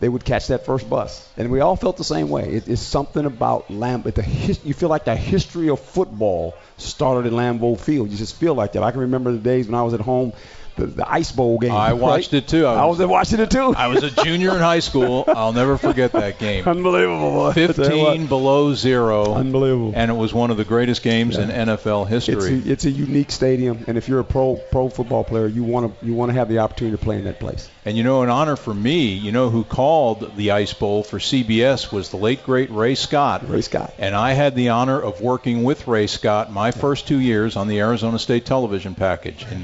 they 0.00 0.08
would 0.08 0.24
catch 0.24 0.48
that 0.48 0.66
first 0.66 0.90
bus. 0.90 1.26
And 1.36 1.50
we 1.50 1.60
all 1.60 1.76
felt 1.76 1.96
the 1.96 2.04
same 2.04 2.28
way. 2.28 2.54
It, 2.54 2.68
it's 2.68 2.82
something 2.82 3.24
about 3.24 3.68
Lambeau. 3.68 4.12
The 4.12 4.22
his, 4.22 4.62
you 4.64 4.74
feel 4.74 4.88
like 4.88 5.04
the 5.04 5.14
history 5.14 5.70
of 5.70 5.80
football 5.80 6.54
started 6.76 7.28
in 7.28 7.34
Lambeau 7.34 7.78
Field. 7.78 8.10
You 8.10 8.16
just 8.16 8.36
feel 8.36 8.54
like 8.54 8.72
that. 8.72 8.82
I 8.82 8.90
can 8.90 9.00
remember 9.00 9.32
the 9.32 9.38
days 9.38 9.66
when 9.66 9.76
I 9.76 9.82
was 9.82 9.94
at 9.94 10.00
home 10.00 10.32
the, 10.76 10.86
the 10.86 11.10
Ice 11.10 11.32
Bowl 11.32 11.58
game. 11.58 11.72
I 11.72 11.92
watched 11.92 12.32
right? 12.32 12.42
it 12.42 12.48
too. 12.48 12.66
I 12.66 12.84
was, 12.84 13.00
I 13.00 13.04
was 13.04 13.10
watching 13.10 13.40
it 13.40 13.50
too. 13.50 13.74
I 13.74 13.88
was 13.88 14.02
a 14.02 14.10
junior 14.10 14.52
in 14.52 14.58
high 14.60 14.80
school. 14.80 15.24
I'll 15.28 15.52
never 15.52 15.76
forget 15.76 16.12
that 16.12 16.38
game. 16.38 16.66
Unbelievable. 16.66 17.30
Boy. 17.30 17.52
15 17.54 18.26
below 18.26 18.74
zero. 18.74 19.34
Unbelievable. 19.34 19.92
And 19.94 20.10
it 20.10 20.14
was 20.14 20.32
one 20.34 20.50
of 20.50 20.56
the 20.56 20.64
greatest 20.64 21.02
games 21.02 21.36
Yeah. 21.36 21.44
in 21.44 21.68
NFL 21.68 22.08
history. 22.08 22.34
It's 22.34 22.66
a, 22.66 22.72
it's 22.72 22.84
a 22.86 22.90
unique 22.90 23.30
stadium, 23.30 23.84
and 23.86 23.96
if 23.98 24.08
you're 24.08 24.20
a 24.20 24.24
pro 24.24 24.56
pro 24.70 24.88
football 24.88 25.24
player, 25.24 25.46
you 25.46 25.64
want 25.64 25.98
to 26.00 26.06
you 26.06 26.14
want 26.14 26.30
to 26.30 26.34
have 26.34 26.48
the 26.48 26.58
opportunity 26.58 26.96
to 26.96 27.02
play 27.02 27.16
in 27.18 27.24
that 27.24 27.40
place. 27.40 27.68
And 27.84 27.96
you 27.96 28.04
know, 28.04 28.22
an 28.22 28.28
honor 28.30 28.56
for 28.56 28.72
me, 28.72 29.14
you 29.14 29.32
know 29.32 29.50
who 29.50 29.64
called 29.64 30.36
the 30.36 30.52
Ice 30.52 30.72
Bowl 30.72 31.02
for 31.02 31.18
CBS 31.18 31.92
was 31.92 32.10
the 32.10 32.16
late 32.16 32.44
great 32.44 32.70
Ray 32.70 32.94
Scott. 32.94 33.48
Ray 33.48 33.60
Scott. 33.60 33.92
And 33.98 34.14
I 34.14 34.32
had 34.32 34.54
the 34.54 34.70
honor 34.70 35.00
of 35.00 35.20
working 35.20 35.64
with 35.64 35.86
Ray 35.88 36.06
Scott 36.06 36.52
my 36.52 36.70
first 36.70 37.08
two 37.08 37.18
years 37.18 37.56
on 37.56 37.68
the 37.68 37.80
Arizona 37.80 38.18
State 38.18 38.46
television 38.46 38.94
package 38.94 39.44
in 39.50 39.62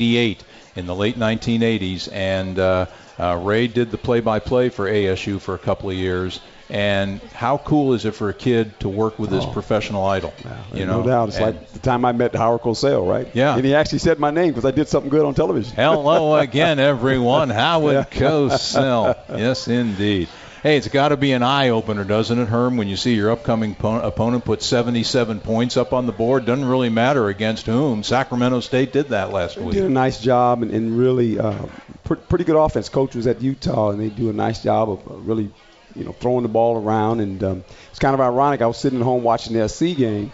1988, 0.00 0.44
in 0.76 0.86
the 0.86 0.94
late 0.94 1.16
1980s. 1.18 2.12
And 2.12 2.58
uh, 2.58 2.86
uh, 3.18 3.40
Ray 3.42 3.66
did 3.66 3.90
the 3.90 3.98
play-by-play 3.98 4.68
for 4.70 4.86
ASU 4.88 5.40
for 5.40 5.54
a 5.54 5.58
couple 5.58 5.90
of 5.90 5.96
years. 5.96 6.40
And 6.68 7.20
how 7.32 7.58
cool 7.58 7.92
is 7.94 8.04
it 8.06 8.10
for 8.16 8.28
a 8.28 8.34
kid 8.34 8.78
to 8.80 8.88
work 8.88 9.20
with 9.20 9.30
his 9.30 9.44
Oh. 9.44 9.52
professional 9.52 10.04
idol? 10.04 10.34
you 10.74 10.84
know, 10.84 11.00
no 11.02 11.06
doubt. 11.06 11.28
It's 11.28 11.36
And- 11.36 11.46
like 11.46 11.70
the 11.72 11.78
time 11.78 12.04
I 12.04 12.10
met 12.10 12.34
Howard 12.34 12.62
Cosell, 12.62 13.08
right? 13.08 13.28
Yeah. 13.34 13.54
And 13.54 13.64
he 13.64 13.72
actually 13.74 14.00
said 14.00 14.18
my 14.18 14.32
name 14.32 14.48
because 14.48 14.64
I 14.64 14.72
did 14.72 14.88
something 14.88 15.08
good 15.08 15.24
on 15.24 15.34
television. 15.34 15.72
Hello 15.76 16.34
again, 16.48 16.80
everyone. 16.80 17.50
Howard 17.50 17.94
Yeah. 17.94 18.04
Cosell. 18.20 19.16
Yes, 19.38 19.68
indeed. 19.68 20.28
Hey, 20.66 20.76
it's 20.78 20.88
got 20.88 21.10
to 21.10 21.16
be 21.16 21.30
an 21.30 21.44
eye 21.44 21.68
opener, 21.68 22.02
doesn't 22.02 22.36
it, 22.40 22.48
Herm, 22.48 22.76
when 22.76 22.88
you 22.88 22.96
see 22.96 23.14
your 23.14 23.30
upcoming 23.30 23.76
po- 23.76 24.00
opponent 24.00 24.44
put 24.44 24.62
77 24.62 25.38
points 25.38 25.76
up 25.76 25.92
on 25.92 26.06
the 26.06 26.12
board? 26.12 26.44
Doesn't 26.44 26.64
really 26.64 26.88
matter 26.88 27.28
against 27.28 27.66
whom. 27.66 28.02
Sacramento 28.02 28.58
State 28.58 28.92
did 28.92 29.10
that 29.10 29.30
last 29.30 29.54
They 29.54 29.62
week. 29.62 29.74
did 29.74 29.84
a 29.84 29.88
nice 29.88 30.20
job 30.20 30.62
and, 30.62 30.72
and 30.72 30.98
really 30.98 31.38
uh, 31.38 31.66
pr- 32.02 32.16
pretty 32.16 32.42
good 32.42 32.56
offense. 32.56 32.88
Coach 32.88 33.14
was 33.14 33.28
at 33.28 33.42
Utah, 33.42 33.90
and 33.90 34.00
they 34.00 34.08
do 34.08 34.28
a 34.28 34.32
nice 34.32 34.60
job 34.60 34.90
of 34.90 35.28
really, 35.28 35.52
you 35.94 36.02
know, 36.02 36.10
throwing 36.10 36.42
the 36.42 36.48
ball 36.48 36.76
around. 36.76 37.20
And 37.20 37.44
um, 37.44 37.64
it's 37.90 38.00
kind 38.00 38.14
of 38.14 38.20
ironic. 38.20 38.60
I 38.60 38.66
was 38.66 38.76
sitting 38.76 38.98
at 38.98 39.04
home 39.04 39.22
watching 39.22 39.56
the 39.56 39.68
SC 39.68 39.96
game, 39.96 40.32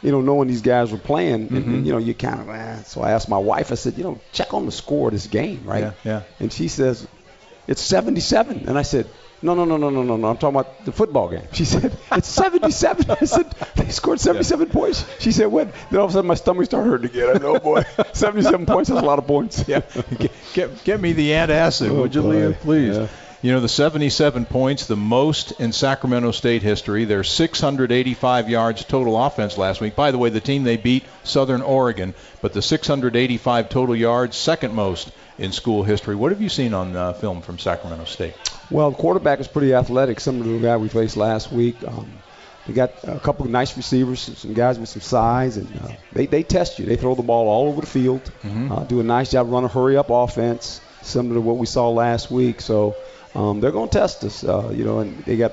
you 0.00 0.10
know, 0.10 0.22
knowing 0.22 0.48
these 0.48 0.62
guys 0.62 0.90
were 0.90 0.96
playing, 0.96 1.48
Mm-hmm. 1.50 1.56
and, 1.74 1.86
you 1.86 1.92
know, 1.92 1.98
you 1.98 2.14
kind 2.14 2.40
of. 2.40 2.48
Eh. 2.48 2.82
So 2.84 3.02
I 3.02 3.10
asked 3.10 3.28
my 3.28 3.36
wife. 3.36 3.72
I 3.72 3.74
said, 3.74 3.98
you 3.98 4.04
know, 4.04 4.20
check 4.32 4.54
on 4.54 4.64
the 4.64 4.72
score 4.72 5.08
of 5.08 5.12
this 5.12 5.26
game, 5.26 5.64
right? 5.66 5.82
Yeah, 5.82 5.92
yeah. 6.02 6.22
And 6.40 6.50
she 6.50 6.68
says, 6.68 7.06
it's 7.66 7.82
77. 7.82 8.68
And 8.68 8.78
I 8.78 8.82
said. 8.82 9.06
No, 9.42 9.54
no, 9.54 9.64
no, 9.64 9.76
no, 9.76 9.90
no, 9.90 10.02
no, 10.02 10.16
no. 10.16 10.28
I'm 10.28 10.36
talking 10.38 10.58
about 10.58 10.84
the 10.84 10.92
football 10.92 11.28
game. 11.28 11.42
She 11.52 11.66
said, 11.66 11.96
it's 12.12 12.28
77. 12.28 13.10
I 13.20 13.24
said, 13.24 13.50
they 13.74 13.90
scored 13.90 14.18
77 14.18 14.70
points. 14.70 15.04
She 15.20 15.30
said, 15.30 15.46
what? 15.46 15.72
Then 15.90 16.00
all 16.00 16.06
of 16.06 16.10
a 16.10 16.14
sudden 16.14 16.28
my 16.28 16.34
stomach 16.34 16.64
started 16.66 16.88
hurting 16.88 17.10
again. 17.10 17.28
I 17.28 17.32
said, 17.34 17.44
oh, 17.44 17.58
boy. 17.58 17.82
77 18.14 18.64
points, 18.66 18.88
that's 18.88 19.02
a 19.02 19.04
lot 19.04 19.18
of 19.18 19.26
points. 19.26 19.68
Yeah, 19.68 19.80
get, 20.18 20.32
get, 20.54 20.84
get 20.84 21.00
me 21.00 21.12
the 21.12 21.30
antacid, 21.30 21.90
Oh, 21.90 22.02
would 22.02 22.14
you, 22.14 22.22
boy. 22.22 22.28
Leah, 22.28 22.52
please? 22.52 22.96
Yeah. 22.96 23.08
You 23.42 23.52
know, 23.52 23.60
the 23.60 23.68
77 23.68 24.46
points, 24.46 24.86
the 24.86 24.96
most 24.96 25.60
in 25.60 25.70
Sacramento 25.72 26.30
State 26.30 26.62
history. 26.62 27.04
Their 27.04 27.22
685 27.22 28.48
yards 28.48 28.84
total 28.84 29.22
offense 29.22 29.58
last 29.58 29.80
week. 29.80 29.94
By 29.94 30.10
the 30.10 30.18
way, 30.18 30.30
the 30.30 30.40
team 30.40 30.64
they 30.64 30.78
beat, 30.78 31.04
Southern 31.22 31.60
Oregon, 31.62 32.14
but 32.40 32.54
the 32.54 32.62
685 32.62 33.68
total 33.68 33.94
yards, 33.94 34.36
second 34.36 34.74
most 34.74 35.12
in 35.38 35.52
school 35.52 35.82
history. 35.82 36.16
What 36.16 36.32
have 36.32 36.40
you 36.40 36.48
seen 36.48 36.72
on 36.72 36.96
uh, 36.96 37.12
film 37.12 37.42
from 37.42 37.58
Sacramento 37.58 38.06
State? 38.06 38.34
Well, 38.70 38.90
the 38.90 38.96
quarterback 38.96 39.40
is 39.40 39.48
pretty 39.48 39.74
athletic. 39.74 40.20
Some 40.20 40.40
of 40.40 40.46
the 40.46 40.58
guy 40.58 40.76
we 40.76 40.88
faced 40.88 41.16
last 41.16 41.52
week. 41.52 41.76
Um, 41.86 42.10
they 42.66 42.72
got 42.72 42.90
a 43.04 43.20
couple 43.20 43.44
of 43.44 43.50
nice 43.52 43.76
receivers, 43.76 44.20
some 44.38 44.52
guys 44.54 44.76
with 44.76 44.88
some 44.88 45.00
size, 45.02 45.56
and 45.56 45.68
uh, 45.80 45.88
they, 46.12 46.26
they 46.26 46.42
test 46.42 46.80
you. 46.80 46.84
They 46.86 46.96
throw 46.96 47.14
the 47.14 47.22
ball 47.22 47.48
all 47.48 47.68
over 47.68 47.80
the 47.82 47.86
field, 47.86 48.28
uh, 48.44 48.82
do 48.84 48.98
a 48.98 49.04
nice 49.04 49.30
job, 49.30 49.50
run 49.52 49.62
a 49.64 49.68
hurry 49.68 49.96
up 49.96 50.10
offense, 50.10 50.80
similar 51.02 51.36
to 51.36 51.40
what 51.40 51.58
we 51.58 51.66
saw 51.66 51.90
last 51.90 52.28
week. 52.28 52.60
So 52.60 52.96
um, 53.36 53.60
they're 53.60 53.70
going 53.70 53.88
to 53.88 53.96
test 53.98 54.24
us, 54.24 54.42
uh, 54.42 54.72
you 54.74 54.84
know. 54.84 54.98
And 54.98 55.16
they 55.26 55.36
got, 55.36 55.52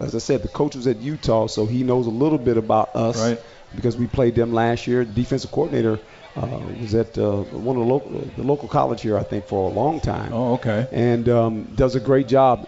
as 0.00 0.14
I 0.14 0.18
said, 0.18 0.42
the 0.42 0.48
coach 0.48 0.76
was 0.76 0.86
at 0.86 0.98
Utah, 0.98 1.48
so 1.48 1.66
he 1.66 1.82
knows 1.82 2.06
a 2.06 2.10
little 2.10 2.38
bit 2.38 2.56
about 2.58 2.94
us 2.94 3.20
Right. 3.20 3.40
because 3.74 3.96
we 3.96 4.06
played 4.06 4.36
them 4.36 4.52
last 4.52 4.86
year. 4.86 5.04
The 5.04 5.12
defensive 5.12 5.50
coordinator 5.50 5.98
uh, 6.36 6.60
was 6.80 6.94
at 6.94 7.16
uh, 7.18 7.42
one 7.42 7.76
of 7.76 7.82
the 7.86 7.92
local, 7.92 8.10
the 8.36 8.42
local 8.42 8.68
college 8.68 9.02
here, 9.02 9.18
I 9.18 9.22
think, 9.22 9.46
for 9.46 9.68
a 9.70 9.72
long 9.72 10.00
time 10.00 10.32
Oh, 10.32 10.54
okay. 10.54 10.86
and 10.90 11.28
um, 11.28 11.64
does 11.74 11.94
a 11.94 12.00
great 12.00 12.26
job. 12.28 12.66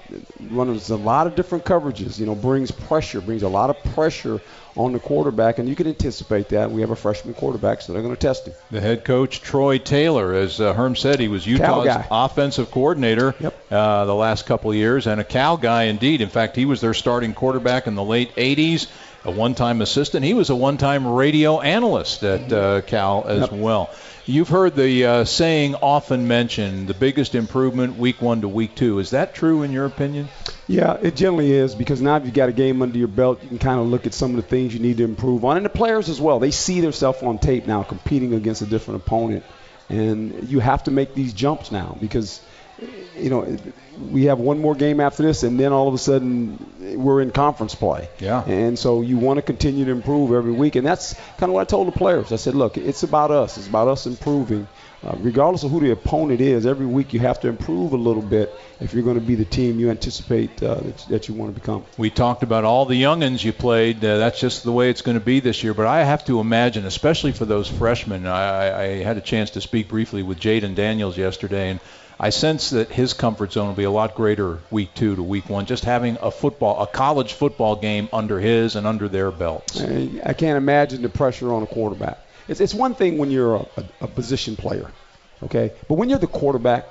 Runs 0.50 0.90
a 0.90 0.96
lot 0.96 1.26
of 1.26 1.34
different 1.34 1.64
coverages. 1.64 2.18
You 2.18 2.26
know, 2.26 2.34
brings 2.34 2.70
pressure, 2.70 3.20
brings 3.20 3.42
a 3.42 3.48
lot 3.48 3.70
of 3.70 3.82
pressure 3.94 4.40
on 4.76 4.92
the 4.92 4.98
quarterback, 4.98 5.58
and 5.58 5.68
you 5.68 5.76
can 5.76 5.86
anticipate 5.86 6.48
that. 6.50 6.70
We 6.70 6.80
have 6.80 6.90
a 6.90 6.96
freshman 6.96 7.32
quarterback, 7.34 7.80
so 7.80 7.92
they're 7.92 8.02
going 8.02 8.14
to 8.14 8.20
test 8.20 8.46
him. 8.48 8.54
The 8.72 8.80
head 8.80 9.04
coach, 9.04 9.40
Troy 9.40 9.78
Taylor, 9.78 10.34
as 10.34 10.60
uh, 10.60 10.74
Herm 10.74 10.96
said, 10.96 11.20
he 11.20 11.28
was 11.28 11.46
Utah's 11.46 12.04
offensive 12.10 12.70
coordinator 12.72 13.34
Yep. 13.40 13.54
uh, 13.70 14.04
the 14.04 14.14
last 14.14 14.46
couple 14.46 14.70
of 14.70 14.76
years, 14.76 15.06
and 15.06 15.20
a 15.20 15.24
Cal 15.24 15.56
guy 15.56 15.84
indeed. 15.84 16.20
In 16.20 16.28
fact, 16.28 16.56
he 16.56 16.64
was 16.66 16.80
their 16.80 16.92
starting 16.94 17.34
quarterback 17.34 17.86
in 17.86 17.94
the 17.94 18.02
late 18.04 18.34
80s, 18.34 18.88
a 19.24 19.30
one-time 19.30 19.80
assistant. 19.80 20.24
He 20.24 20.34
was 20.34 20.50
a 20.50 20.56
one-time 20.56 21.06
radio 21.06 21.60
analyst 21.60 22.22
at 22.22 22.52
uh, 22.52 22.82
Cal 22.82 23.24
as 23.26 23.50
well. 23.50 23.90
You've 24.26 24.48
heard 24.48 24.74
the 24.74 25.04
uh, 25.04 25.24
saying 25.24 25.74
often 25.76 26.26
mentioned, 26.28 26.88
the 26.88 26.94
biggest 26.94 27.34
improvement 27.34 27.98
week 27.98 28.22
one 28.22 28.40
to 28.40 28.48
week 28.48 28.74
two. 28.74 28.98
Is 28.98 29.10
that 29.10 29.34
true 29.34 29.62
in 29.62 29.70
your 29.70 29.84
opinion? 29.84 30.28
Yeah, 30.66 30.96
it 31.02 31.14
generally 31.14 31.52
is 31.52 31.74
because 31.74 32.00
now 32.00 32.16
if 32.16 32.24
you've 32.24 32.32
got 32.32 32.48
a 32.48 32.52
game 32.52 32.80
under 32.80 32.96
your 32.96 33.08
belt. 33.08 33.42
You 33.42 33.48
can 33.48 33.58
kind 33.58 33.80
of 33.80 33.86
look 33.86 34.06
at 34.06 34.14
some 34.14 34.30
of 34.30 34.36
the 34.36 34.42
things 34.48 34.72
you 34.72 34.80
need 34.80 34.96
to 34.96 35.04
improve 35.04 35.44
on, 35.44 35.58
and 35.58 35.66
the 35.66 35.70
players 35.70 36.08
as 36.08 36.20
well. 36.20 36.38
They 36.38 36.52
see 36.52 36.80
themselves 36.80 37.22
on 37.22 37.38
tape 37.38 37.66
now, 37.66 37.82
competing 37.82 38.32
against 38.32 38.62
a 38.62 38.66
different 38.66 39.02
opponent, 39.02 39.44
and 39.90 40.48
you 40.48 40.60
have 40.60 40.84
to 40.84 40.90
make 40.90 41.14
these 41.14 41.34
jumps 41.34 41.70
now 41.70 41.96
because 42.00 42.40
you 43.16 43.28
know 43.28 43.58
we 43.98 44.24
have 44.24 44.38
one 44.38 44.58
more 44.60 44.74
game 44.74 45.00
after 45.00 45.22
this, 45.22 45.42
and 45.42 45.58
then 45.58 45.72
all 45.72 45.88
of 45.88 45.94
a 45.94 45.98
sudden 45.98 46.64
we're 46.96 47.20
in 47.20 47.30
conference 47.30 47.74
play. 47.74 48.08
Yeah. 48.18 48.44
And 48.44 48.78
so 48.78 49.02
you 49.02 49.18
want 49.18 49.38
to 49.38 49.42
continue 49.42 49.84
to 49.86 49.90
improve 49.90 50.32
every 50.32 50.52
week, 50.52 50.76
and 50.76 50.86
that's 50.86 51.14
kind 51.38 51.44
of 51.50 51.50
what 51.50 51.62
I 51.62 51.64
told 51.64 51.88
the 51.88 51.92
players. 51.92 52.32
I 52.32 52.36
said, 52.36 52.54
look, 52.54 52.76
it's 52.76 53.02
about 53.02 53.30
us. 53.30 53.58
It's 53.58 53.68
about 53.68 53.88
us 53.88 54.06
improving. 54.06 54.66
Uh, 55.02 55.14
regardless 55.18 55.62
of 55.64 55.70
who 55.70 55.80
the 55.80 55.90
opponent 55.90 56.40
is, 56.40 56.64
every 56.64 56.86
week 56.86 57.12
you 57.12 57.20
have 57.20 57.38
to 57.38 57.46
improve 57.46 57.92
a 57.92 57.96
little 57.96 58.22
bit 58.22 58.50
if 58.80 58.94
you're 58.94 59.02
going 59.02 59.20
to 59.20 59.26
be 59.26 59.34
the 59.34 59.44
team 59.44 59.78
you 59.78 59.90
anticipate 59.90 60.62
uh, 60.62 60.76
that, 60.76 60.96
that 61.10 61.28
you 61.28 61.34
want 61.34 61.54
to 61.54 61.60
become. 61.60 61.84
We 61.98 62.08
talked 62.08 62.42
about 62.42 62.64
all 62.64 62.86
the 62.86 63.02
youngins 63.02 63.44
you 63.44 63.52
played. 63.52 64.02
Uh, 64.02 64.16
that's 64.16 64.40
just 64.40 64.64
the 64.64 64.72
way 64.72 64.88
it's 64.88 65.02
going 65.02 65.18
to 65.18 65.24
be 65.24 65.40
this 65.40 65.62
year. 65.62 65.74
But 65.74 65.84
I 65.84 66.04
have 66.04 66.24
to 66.24 66.40
imagine, 66.40 66.86
especially 66.86 67.32
for 67.32 67.44
those 67.44 67.68
freshmen, 67.68 68.26
I, 68.26 68.40
I- 68.68 68.80
I 68.84 68.86
had 69.02 69.18
a 69.18 69.20
chance 69.20 69.50
to 69.50 69.60
speak 69.60 69.88
briefly 69.88 70.22
with 70.22 70.40
Jayden 70.40 70.74
Daniels 70.74 71.18
yesterday, 71.18 71.68
and 71.68 71.80
I 72.24 72.30
sense 72.30 72.70
that 72.70 72.88
his 72.90 73.12
comfort 73.12 73.52
zone 73.52 73.66
will 73.66 73.74
be 73.74 73.84
a 73.84 73.90
lot 73.90 74.14
greater 74.14 74.58
week 74.70 74.94
two 74.94 75.14
to 75.14 75.22
week 75.22 75.50
one, 75.50 75.66
just 75.66 75.84
having 75.84 76.16
a 76.22 76.30
football, 76.30 76.82
a 76.82 76.86
college 76.86 77.34
football 77.34 77.76
game 77.76 78.08
under 78.14 78.40
his 78.40 78.76
and 78.76 78.86
under 78.86 79.08
their 79.08 79.30
belts. 79.30 79.78
I 79.78 80.32
can't 80.32 80.56
imagine 80.56 81.02
the 81.02 81.10
pressure 81.10 81.52
on 81.52 81.62
a 81.62 81.66
quarterback. 81.66 82.18
It's, 82.48 82.60
it's 82.60 82.72
one 82.72 82.94
thing 82.94 83.18
when 83.18 83.30
you're 83.30 83.56
a, 83.56 83.66
a, 83.76 83.84
a 84.00 84.06
position 84.06 84.56
player, 84.56 84.90
okay? 85.42 85.72
But 85.86 85.96
when 85.96 86.08
you're 86.08 86.18
the 86.18 86.26
quarterback, 86.26 86.86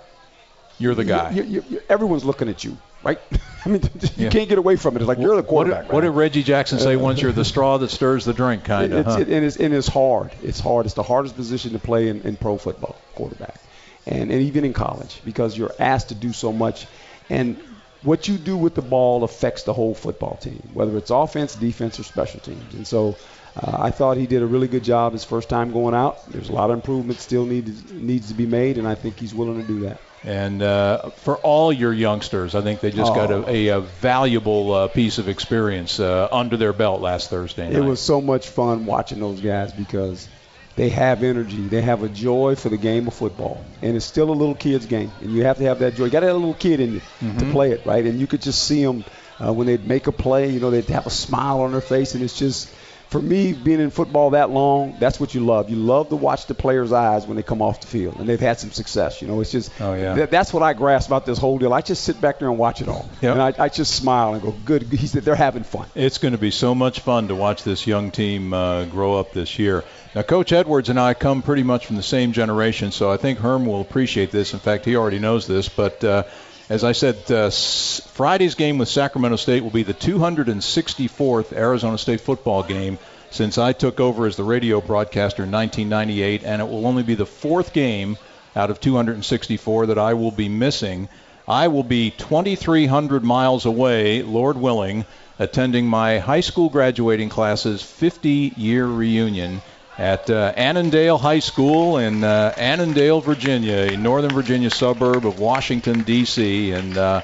You're 0.78 0.96
the 0.96 1.04
guy. 1.04 1.32
You, 1.32 1.44
you, 1.44 1.64
you, 1.70 1.82
everyone's 1.90 2.26
looking 2.26 2.50
at 2.50 2.64
you. 2.64 2.78
right? 3.04 3.20
I 3.66 3.70
mean, 3.70 3.82
you 4.02 4.26
yeah. 4.26 4.30
can't 4.30 4.50
get 4.50 4.58
away 4.58 4.76
from 4.76 4.96
it. 4.96 5.02
It's 5.02 5.08
like 5.08 5.18
you're 5.20 5.36
the 5.36 5.44
quarterback. 5.44 5.84
What, 5.84 5.88
did, 5.88 5.94
what 5.94 6.02
did 6.02 6.10
Reggie 6.12 6.44
Jackson 6.44 6.80
say 6.80 6.96
once? 6.96 7.22
You're 7.22 7.32
the 7.32 7.46
straw 7.46 7.78
that 7.78 7.90
stirs 7.90 8.26
the 8.26 8.34
drink, 8.34 8.66
kind 8.66 8.94
of. 8.94 9.06
Huh? 9.06 9.20
It, 9.20 9.30
and, 9.30 9.46
it's, 9.46 9.58
and 9.58 9.74
it's 9.74 9.88
hard. 9.88 10.32
It's 10.44 10.60
hard. 10.60 10.86
It's 10.86 10.96
the 10.96 11.04
hardest 11.04 11.36
position 11.36 11.74
to 11.74 11.80
play 11.80 12.10
in, 12.10 12.22
in 12.22 12.36
pro 12.36 12.58
football, 12.58 12.96
quarterback, 13.16 13.60
and, 14.06 14.32
and 14.32 14.42
even 14.42 14.66
in 14.66 14.74
college 14.74 15.22
because 15.26 15.58
you're 15.58 15.74
asked 15.80 16.10
to 16.10 16.16
do 16.16 16.34
so 16.34 16.52
much. 16.52 16.88
And 17.30 17.58
what 18.04 18.28
you 18.28 18.38
do 18.38 18.58
with 18.58 18.76
the 18.76 18.82
ball 18.82 19.24
affects 19.24 19.64
the 19.64 19.74
whole 19.74 19.96
football 19.96 20.38
team, 20.38 20.62
whether 20.74 20.98
it's 20.98 21.10
offense, 21.10 21.56
defense, 21.56 22.00
or 22.00 22.04
special 22.04 22.40
teams. 22.42 22.74
And 22.74 22.86
so 22.86 23.16
uh, 23.56 23.78
I 23.80 23.92
thought 23.92 24.18
he 24.18 24.28
did 24.28 24.42
a 24.42 24.46
really 24.46 24.68
good 24.68 24.84
job 24.84 25.14
his 25.14 25.24
first 25.24 25.48
time 25.48 25.72
going 25.72 25.96
out. 25.96 26.30
There's 26.32 26.50
a 26.50 26.54
lot 26.54 26.70
of 26.70 26.76
improvement 26.76 27.20
still 27.20 27.46
needs 27.46 27.92
needs 27.92 28.28
to 28.28 28.34
be 28.34 28.46
made, 28.46 28.78
and 28.78 28.88
I 28.88 28.96
think 28.96 29.20
he's 29.20 29.34
willing 29.34 29.62
to 29.62 29.68
do 29.68 29.82
that. 29.82 30.02
And 30.26 30.62
uh, 30.62 31.10
for 31.10 31.38
all 31.38 31.72
your 31.74 31.92
youngsters, 31.92 32.56
I 32.56 32.62
think 32.62 32.80
they 32.80 32.92
just 32.92 33.12
oh. 33.12 33.16
got 33.16 33.32
a, 33.32 33.50
a, 33.50 33.68
a 33.68 33.82
valuable 33.82 34.74
uh, 34.74 34.88
piece 34.88 35.18
of 35.18 35.28
experience 35.28 36.00
uh, 36.00 36.30
under 36.32 36.56
their 36.56 36.72
belt 36.74 37.02
last 37.02 37.30
Thursday 37.30 37.66
night. 37.66 37.76
It 37.76 37.84
was 37.84 38.02
so 38.02 38.22
much 38.22 38.48
fun 38.48 38.86
watching 38.86 39.20
those 39.20 39.42
guys 39.42 39.74
because 39.74 40.28
they 40.76 40.90
have 40.90 41.24
energy. 41.24 41.68
They 41.68 41.82
have 41.82 42.04
a 42.04 42.10
joy 42.10 42.56
for 42.56 42.70
the 42.70 42.78
game 42.78 43.08
of 43.08 43.14
football. 43.14 43.64
And 43.82 43.96
it's 43.96 44.06
still 44.06 44.30
a 44.30 44.34
little 44.34 44.56
kid's 44.56 44.86
game. 44.86 45.12
And 45.22 45.32
you 45.32 45.44
have 45.44 45.58
to 45.58 45.64
have 45.64 45.80
that 45.80 45.96
joy. 45.96 46.06
You 46.06 46.12
got 46.12 46.22
to 46.22 46.28
have 46.28 46.36
a 46.36 46.40
little 46.40 46.54
kid 46.54 46.80
in 46.80 46.94
you 46.94 47.00
mm-hmm. 47.00 47.38
to 47.38 47.52
play 47.52 47.72
it, 47.72 47.86
right? 47.86 48.06
And 48.06 48.20
you 48.20 48.28
could 48.28 48.42
just 48.42 48.64
see 48.64 48.84
them 48.84 49.04
uh, 49.40 49.54
when 49.54 49.68
they'd 49.68 49.88
make 49.88 50.08
a 50.08 50.12
play, 50.12 50.50
you 50.50 50.60
know, 50.60 50.72
they'd 50.72 50.86
have 50.86 51.08
a 51.08 51.12
smile 51.12 51.62
on 51.62 51.72
their 51.72 51.82
face. 51.82 52.16
And 52.16 52.24
it's 52.24 52.38
just– 52.38 52.74
for 53.14 53.22
me, 53.22 53.54
being 53.54 53.80
in 53.80 53.92
football 53.92 54.32
that 54.32 54.50
long, 54.50 54.96
that's 55.00 55.20
what 55.20 55.36
you 55.36 55.46
love. 55.46 55.70
You 55.70 55.76
love 55.76 56.10
to 56.10 56.16
watch 56.16 56.48
the 56.48 56.56
players' 56.56 56.92
eyes 56.92 57.28
when 57.28 57.38
they 57.38 57.44
come 57.44 57.62
off 57.62 57.80
the 57.80 57.86
field, 57.86 58.16
and 58.16 58.28
they've 58.28 58.40
had 58.40 58.60
some 58.60 58.72
success. 58.72 59.22
You 59.22 59.28
know, 59.28 59.40
it's 59.40 59.52
just 59.52 59.72
oh, 59.80 59.94
yeah. 59.94 60.16
Th- 60.16 60.30
that's 60.32 60.52
what 60.52 60.64
I 60.64 60.74
grasp 60.74 61.10
about 61.10 61.24
this 61.24 61.38
whole 61.38 61.60
deal. 61.60 61.74
I 61.74 61.82
just 61.82 62.04
sit 62.04 62.20
back 62.20 62.40
there 62.40 62.50
and 62.50 62.58
watch 62.58 62.82
it 62.82 62.88
all, 62.88 63.08
yep. 63.22 63.34
and 63.34 63.42
I, 63.42 63.54
I 63.66 63.70
just 63.70 63.96
smile 63.96 64.34
and 64.34 64.42
go, 64.42 64.56
"Good." 64.66 64.82
He 64.92 65.06
said 65.06 65.22
they're 65.22 65.36
having 65.36 65.64
fun. 65.64 65.86
It's 65.94 66.18
going 66.18 66.32
to 66.32 66.40
be 66.40 66.50
so 66.50 66.74
much 66.74 67.02
fun 67.02 67.28
to 67.28 67.36
watch 67.36 67.64
this 67.64 67.86
young 67.86 68.10
team 68.10 68.52
uh, 68.52 68.86
grow 68.86 69.20
up 69.20 69.32
this 69.32 69.60
year. 69.60 69.84
Now, 70.16 70.22
Coach 70.22 70.52
Edwards 70.52 70.90
and 70.90 71.00
I 71.00 71.16
come 71.16 71.42
pretty 71.42 71.64
much 71.64 71.88
from 71.88 71.96
the 71.96 72.04
same 72.04 72.34
generation, 72.34 72.92
so 72.92 73.12
I 73.12 73.18
think 73.18 73.40
Herm 73.40 73.66
will 73.66 73.82
appreciate 73.82 74.30
this. 74.30 74.54
In 74.54 74.60
fact, 74.60 74.86
he 74.86 74.96
already 74.96 75.20
knows 75.20 75.48
this, 75.48 75.70
but. 75.70 76.04
Uh, 76.04 76.24
as 76.70 76.86
I 76.86 76.94
said, 76.94 77.30
uh, 77.30 77.50
Friday's 77.50 78.56
game 78.56 78.78
with 78.78 78.88
Sacramento 78.88 79.36
State 79.36 79.64
will 79.64 79.70
be 79.70 79.84
the 79.84 79.94
264th 79.94 81.52
Arizona 81.52 81.98
State 81.98 82.22
football 82.22 82.64
game 82.64 82.98
since 83.32 83.58
I 83.58 83.74
took 83.74 84.00
over 84.00 84.26
as 84.28 84.38
the 84.38 84.46
radio 84.46 84.80
broadcaster 84.80 85.44
in 85.44 85.52
1998, 85.52 86.44
and 86.46 86.62
it 86.62 86.66
will 86.66 86.88
only 86.88 87.04
be 87.04 87.16
the 87.16 87.26
fourth 87.26 87.74
game 87.74 88.18
out 88.56 88.70
of 88.70 88.80
264 88.80 89.88
that 89.88 89.98
I 89.98 90.14
will 90.14 90.32
be 90.32 90.48
missing. 90.48 91.10
I 91.48 91.68
will 91.68 91.84
be 91.84 92.12
2,300 92.12 93.26
miles 93.26 93.66
away, 93.66 94.22
Lord 94.22 94.56
willing, 94.56 95.04
attending 95.40 95.86
my 95.86 96.20
high 96.20 96.40
school 96.40 96.70
graduating 96.70 97.28
class's 97.28 97.82
50 97.82 98.54
year 98.56 98.86
reunion 98.86 99.62
at 99.98 100.30
uh, 100.30 100.54
Annandale 100.56 101.18
High 101.18 101.40
School 101.40 101.98
in 101.98 102.24
uh, 102.24 102.54
Annandale, 102.58 103.22
Virginia, 103.22 103.94
a 103.94 103.98
northern 103.98 104.32
Virginia 104.32 104.70
suburb 104.70 105.26
of 105.26 105.40
Washington, 105.40 106.02
D.C. 106.02 106.72
And 106.72 106.98
uh, 106.98 107.22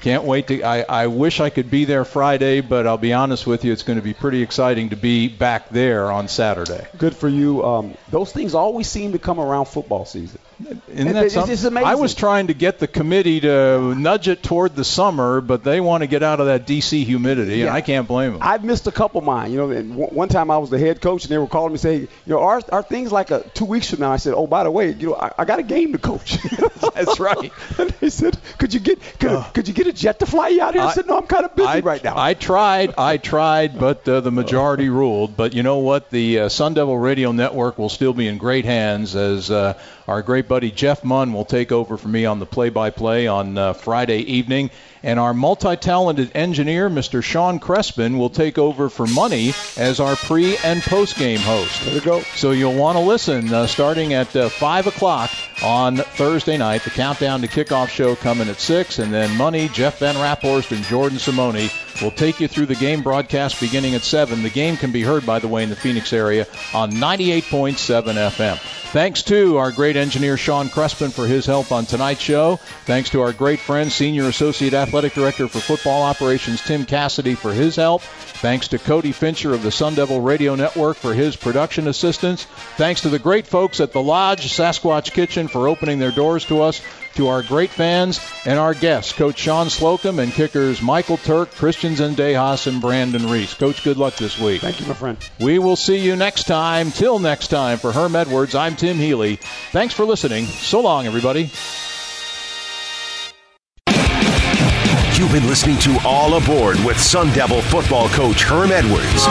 can't 0.00 0.24
wait 0.24 0.48
to. 0.48 0.62
I, 0.62 0.82
I 0.82 1.06
wish 1.08 1.40
I 1.40 1.50
could 1.50 1.70
be 1.70 1.84
there 1.84 2.04
Friday, 2.04 2.60
but 2.60 2.86
I'll 2.86 2.98
be 2.98 3.12
honest 3.12 3.46
with 3.46 3.64
you, 3.64 3.72
it's 3.72 3.82
going 3.82 3.98
to 3.98 4.04
be 4.04 4.14
pretty 4.14 4.42
exciting 4.42 4.90
to 4.90 4.96
be 4.96 5.28
back 5.28 5.68
there 5.68 6.10
on 6.10 6.28
Saturday. 6.28 6.86
Good 6.96 7.14
for 7.14 7.28
you. 7.28 7.64
Um, 7.64 7.94
those 8.10 8.32
things 8.32 8.54
always 8.54 8.88
seem 8.88 9.12
to 9.12 9.18
come 9.18 9.38
around 9.38 9.66
football 9.66 10.04
season. 10.04 10.40
Isn't 10.88 11.12
that 11.14 11.30
something? 11.30 11.52
It's 11.52 11.64
amazing. 11.64 11.88
I 11.88 11.94
was 11.94 12.14
trying 12.14 12.48
to 12.48 12.54
get 12.54 12.78
the 12.78 12.86
committee 12.86 13.40
to 13.40 13.94
nudge 13.94 14.28
it 14.28 14.42
toward 14.42 14.76
the 14.76 14.84
summer, 14.84 15.40
but 15.40 15.64
they 15.64 15.80
want 15.80 16.02
to 16.02 16.06
get 16.06 16.22
out 16.22 16.40
of 16.40 16.46
that 16.46 16.66
D.C. 16.66 17.04
humidity, 17.04 17.58
yeah. 17.58 17.66
and 17.66 17.74
I 17.74 17.80
can't 17.80 18.06
blame 18.06 18.32
them. 18.32 18.42
I've 18.42 18.64
missed 18.64 18.86
a 18.86 18.92
couple 18.92 19.20
of 19.20 19.24
mine. 19.24 19.52
You 19.52 19.58
know, 19.58 19.70
and 19.70 19.96
one 19.96 20.28
time 20.28 20.50
I 20.50 20.58
was 20.58 20.70
the 20.70 20.78
head 20.78 21.00
coach, 21.00 21.24
and 21.24 21.30
they 21.30 21.38
were 21.38 21.46
calling 21.46 21.72
me 21.72 21.78
saying, 21.78 22.00
you 22.00 22.08
know, 22.26 22.40
are, 22.40 22.60
are 22.70 22.82
things 22.82 23.10
like 23.10 23.30
a 23.30 23.42
two 23.54 23.64
weeks 23.64 23.90
from 23.90 24.00
now? 24.00 24.12
I 24.12 24.16
said, 24.16 24.34
oh, 24.34 24.46
by 24.46 24.64
the 24.64 24.70
way, 24.70 24.92
you 24.92 25.10
know, 25.10 25.14
I, 25.14 25.32
I 25.38 25.44
got 25.44 25.58
a 25.58 25.62
game 25.62 25.92
to 25.92 25.98
coach. 25.98 26.36
That's 26.94 27.18
right. 27.18 27.52
and 27.78 27.90
they 28.00 28.10
said, 28.10 28.38
could 28.58 28.74
you 28.74 28.80
get 28.80 29.00
could, 29.18 29.30
uh, 29.30 29.44
could 29.54 29.66
you 29.66 29.74
get 29.74 29.86
a 29.90 29.92
jet 29.92 30.18
to 30.20 30.26
fly 30.26 30.48
you 30.48 30.62
out 30.62 30.74
here? 30.74 30.82
I, 30.82 30.86
I 30.86 30.92
said, 30.92 31.06
no, 31.06 31.18
I'm 31.18 31.26
kind 31.26 31.44
of 31.44 31.54
busy 31.54 31.68
I, 31.68 31.80
right 31.80 32.02
now. 32.02 32.14
I 32.16 32.34
tried, 32.34 32.94
I 32.96 33.18
tried, 33.18 33.78
but 33.78 34.08
uh, 34.08 34.20
the 34.20 34.30
majority 34.30 34.88
ruled. 34.88 35.36
But 35.36 35.54
you 35.54 35.62
know 35.62 35.78
what? 35.78 36.10
The 36.10 36.40
uh, 36.40 36.48
Sun 36.48 36.74
Devil 36.74 36.98
Radio 36.98 37.32
Network 37.32 37.78
will 37.78 37.88
still 37.88 38.14
be 38.14 38.26
in 38.26 38.38
great 38.38 38.64
hands 38.64 39.14
as 39.14 39.50
uh, 39.50 39.74
our 40.08 40.22
great 40.22 40.48
buddy 40.48 40.70
Jeff 40.70 41.04
Munn 41.04 41.32
will 41.32 41.44
take 41.44 41.70
over 41.70 41.96
for 41.96 42.08
me 42.08 42.24
on 42.24 42.38
the 42.38 42.46
play-by-play 42.46 43.26
on 43.26 43.58
uh, 43.58 43.72
Friday 43.74 44.18
evening, 44.18 44.70
and 45.02 45.20
our 45.20 45.34
multi-talented 45.34 46.32
engineer, 46.34 46.88
Mr. 46.90 47.22
Sean 47.22 47.60
Crespin, 47.60 48.18
will 48.18 48.30
take 48.30 48.58
over 48.58 48.88
for 48.88 49.06
Money 49.06 49.52
as 49.76 50.00
our 50.00 50.16
pre 50.16 50.56
and 50.58 50.82
post-game 50.82 51.40
host. 51.40 51.84
There 51.84 51.94
we 51.94 52.00
go. 52.00 52.20
So 52.34 52.52
you'll 52.52 52.74
want 52.74 52.96
to 52.96 53.04
listen 53.04 53.52
uh, 53.52 53.66
starting 53.66 54.14
at 54.14 54.34
uh, 54.34 54.48
five 54.48 54.86
o'clock 54.86 55.30
on 55.62 55.96
Thursday 55.96 56.56
night. 56.56 56.82
The 56.82 56.90
countdown 56.90 57.40
to 57.42 57.48
kickoff 57.48 57.88
show 57.88 58.16
coming 58.16 58.48
at 58.48 58.60
six, 58.60 58.98
and 58.98 59.12
then 59.12 59.36
Money, 59.36 59.68
Jeff 59.68 59.98
Van 59.98 60.14
Raaphorst, 60.16 60.74
and 60.74 60.84
Jordan 60.84 61.18
Simone 61.18 61.68
will 62.02 62.10
take 62.10 62.40
you 62.40 62.48
through 62.48 62.66
the 62.66 62.74
game 62.74 63.02
broadcast 63.02 63.60
beginning 63.60 63.94
at 63.94 64.02
7. 64.02 64.42
The 64.42 64.50
game 64.50 64.76
can 64.76 64.92
be 64.92 65.02
heard, 65.02 65.26
by 65.26 65.38
the 65.38 65.48
way, 65.48 65.62
in 65.62 65.70
the 65.70 65.76
Phoenix 65.76 66.12
area 66.12 66.46
on 66.74 66.92
98.7 66.92 67.74
FM. 68.14 68.79
Thanks 68.92 69.22
to 69.24 69.56
our 69.58 69.70
great 69.70 69.94
engineer 69.94 70.36
Sean 70.36 70.68
Crespin 70.68 71.12
for 71.12 71.24
his 71.24 71.46
help 71.46 71.70
on 71.70 71.86
tonight's 71.86 72.20
show. 72.20 72.56
Thanks 72.86 73.10
to 73.10 73.20
our 73.20 73.32
great 73.32 73.60
friend, 73.60 73.90
Senior 73.90 74.26
Associate 74.26 74.74
Athletic 74.74 75.14
Director 75.14 75.46
for 75.46 75.60
Football 75.60 76.02
Operations 76.02 76.60
Tim 76.60 76.84
Cassidy 76.84 77.36
for 77.36 77.52
his 77.52 77.76
help. 77.76 78.02
Thanks 78.02 78.66
to 78.66 78.80
Cody 78.80 79.12
Fincher 79.12 79.54
of 79.54 79.62
the 79.62 79.70
Sun 79.70 79.94
Devil 79.94 80.20
Radio 80.20 80.56
Network 80.56 80.96
for 80.96 81.14
his 81.14 81.36
production 81.36 81.86
assistance. 81.86 82.46
Thanks 82.78 83.02
to 83.02 83.10
the 83.10 83.20
great 83.20 83.46
folks 83.46 83.78
at 83.78 83.92
the 83.92 84.02
Lodge 84.02 84.52
Sasquatch 84.52 85.12
Kitchen 85.12 85.46
for 85.46 85.68
opening 85.68 86.00
their 86.00 86.10
doors 86.10 86.44
to 86.46 86.60
us 86.60 86.82
to 87.14 87.28
our 87.28 87.42
great 87.42 87.70
fans 87.70 88.20
and 88.44 88.58
our 88.58 88.74
guests, 88.74 89.12
Coach 89.12 89.38
Shawn 89.38 89.70
Slocum 89.70 90.18
and 90.18 90.32
kickers 90.32 90.80
Michael 90.82 91.16
Turk, 91.18 91.50
Christian 91.52 91.94
Zendejas, 91.94 92.66
and 92.66 92.80
Brandon 92.80 93.26
Ruiz. 93.26 93.54
Coach, 93.54 93.82
good 93.84 93.96
luck 93.96 94.16
this 94.16 94.38
week. 94.38 94.60
Thank 94.60 94.80
you, 94.80 94.86
my 94.86 94.94
friend. 94.94 95.18
We 95.40 95.58
will 95.58 95.76
see 95.76 95.98
you 95.98 96.16
next 96.16 96.44
time. 96.44 96.90
Till 96.90 97.18
next 97.18 97.48
time, 97.48 97.78
for 97.78 97.92
Herm 97.92 98.16
Edwards, 98.16 98.54
I'm 98.54 98.76
Tim 98.76 98.96
Healey. 98.96 99.36
Thanks 99.72 99.94
for 99.94 100.04
listening. 100.04 100.46
So 100.46 100.80
long, 100.80 101.06
everybody. 101.06 101.50
You've 105.30 105.42
been 105.42 105.48
listening 105.48 105.78
to 105.78 105.96
All 106.04 106.34
Aboard 106.34 106.76
with 106.84 106.98
Sun 106.98 107.32
Devil 107.32 107.62
football 107.62 108.08
coach 108.08 108.42
Herm 108.42 108.72
Edwards. 108.72 109.26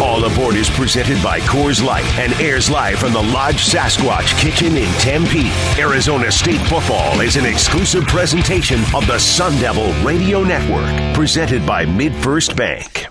All 0.00 0.24
Aboard 0.24 0.54
is 0.54 0.70
presented 0.70 1.22
by 1.22 1.38
Coors 1.40 1.84
Light 1.84 2.06
and 2.18 2.32
airs 2.40 2.70
live 2.70 2.98
from 2.98 3.12
the 3.12 3.22
Lodge 3.22 3.62
Sasquatch 3.62 4.34
Kitchen 4.40 4.78
in 4.78 4.90
Tempe. 4.94 5.50
Arizona 5.78 6.32
State 6.32 6.62
football 6.62 7.20
is 7.20 7.36
an 7.36 7.44
exclusive 7.44 8.06
presentation 8.06 8.80
of 8.94 9.06
the 9.06 9.18
Sun 9.18 9.60
Devil 9.60 9.92
Radio 10.02 10.42
Network, 10.42 11.14
presented 11.14 11.66
by 11.66 11.84
MidFirst 11.84 12.56
Bank. 12.56 13.08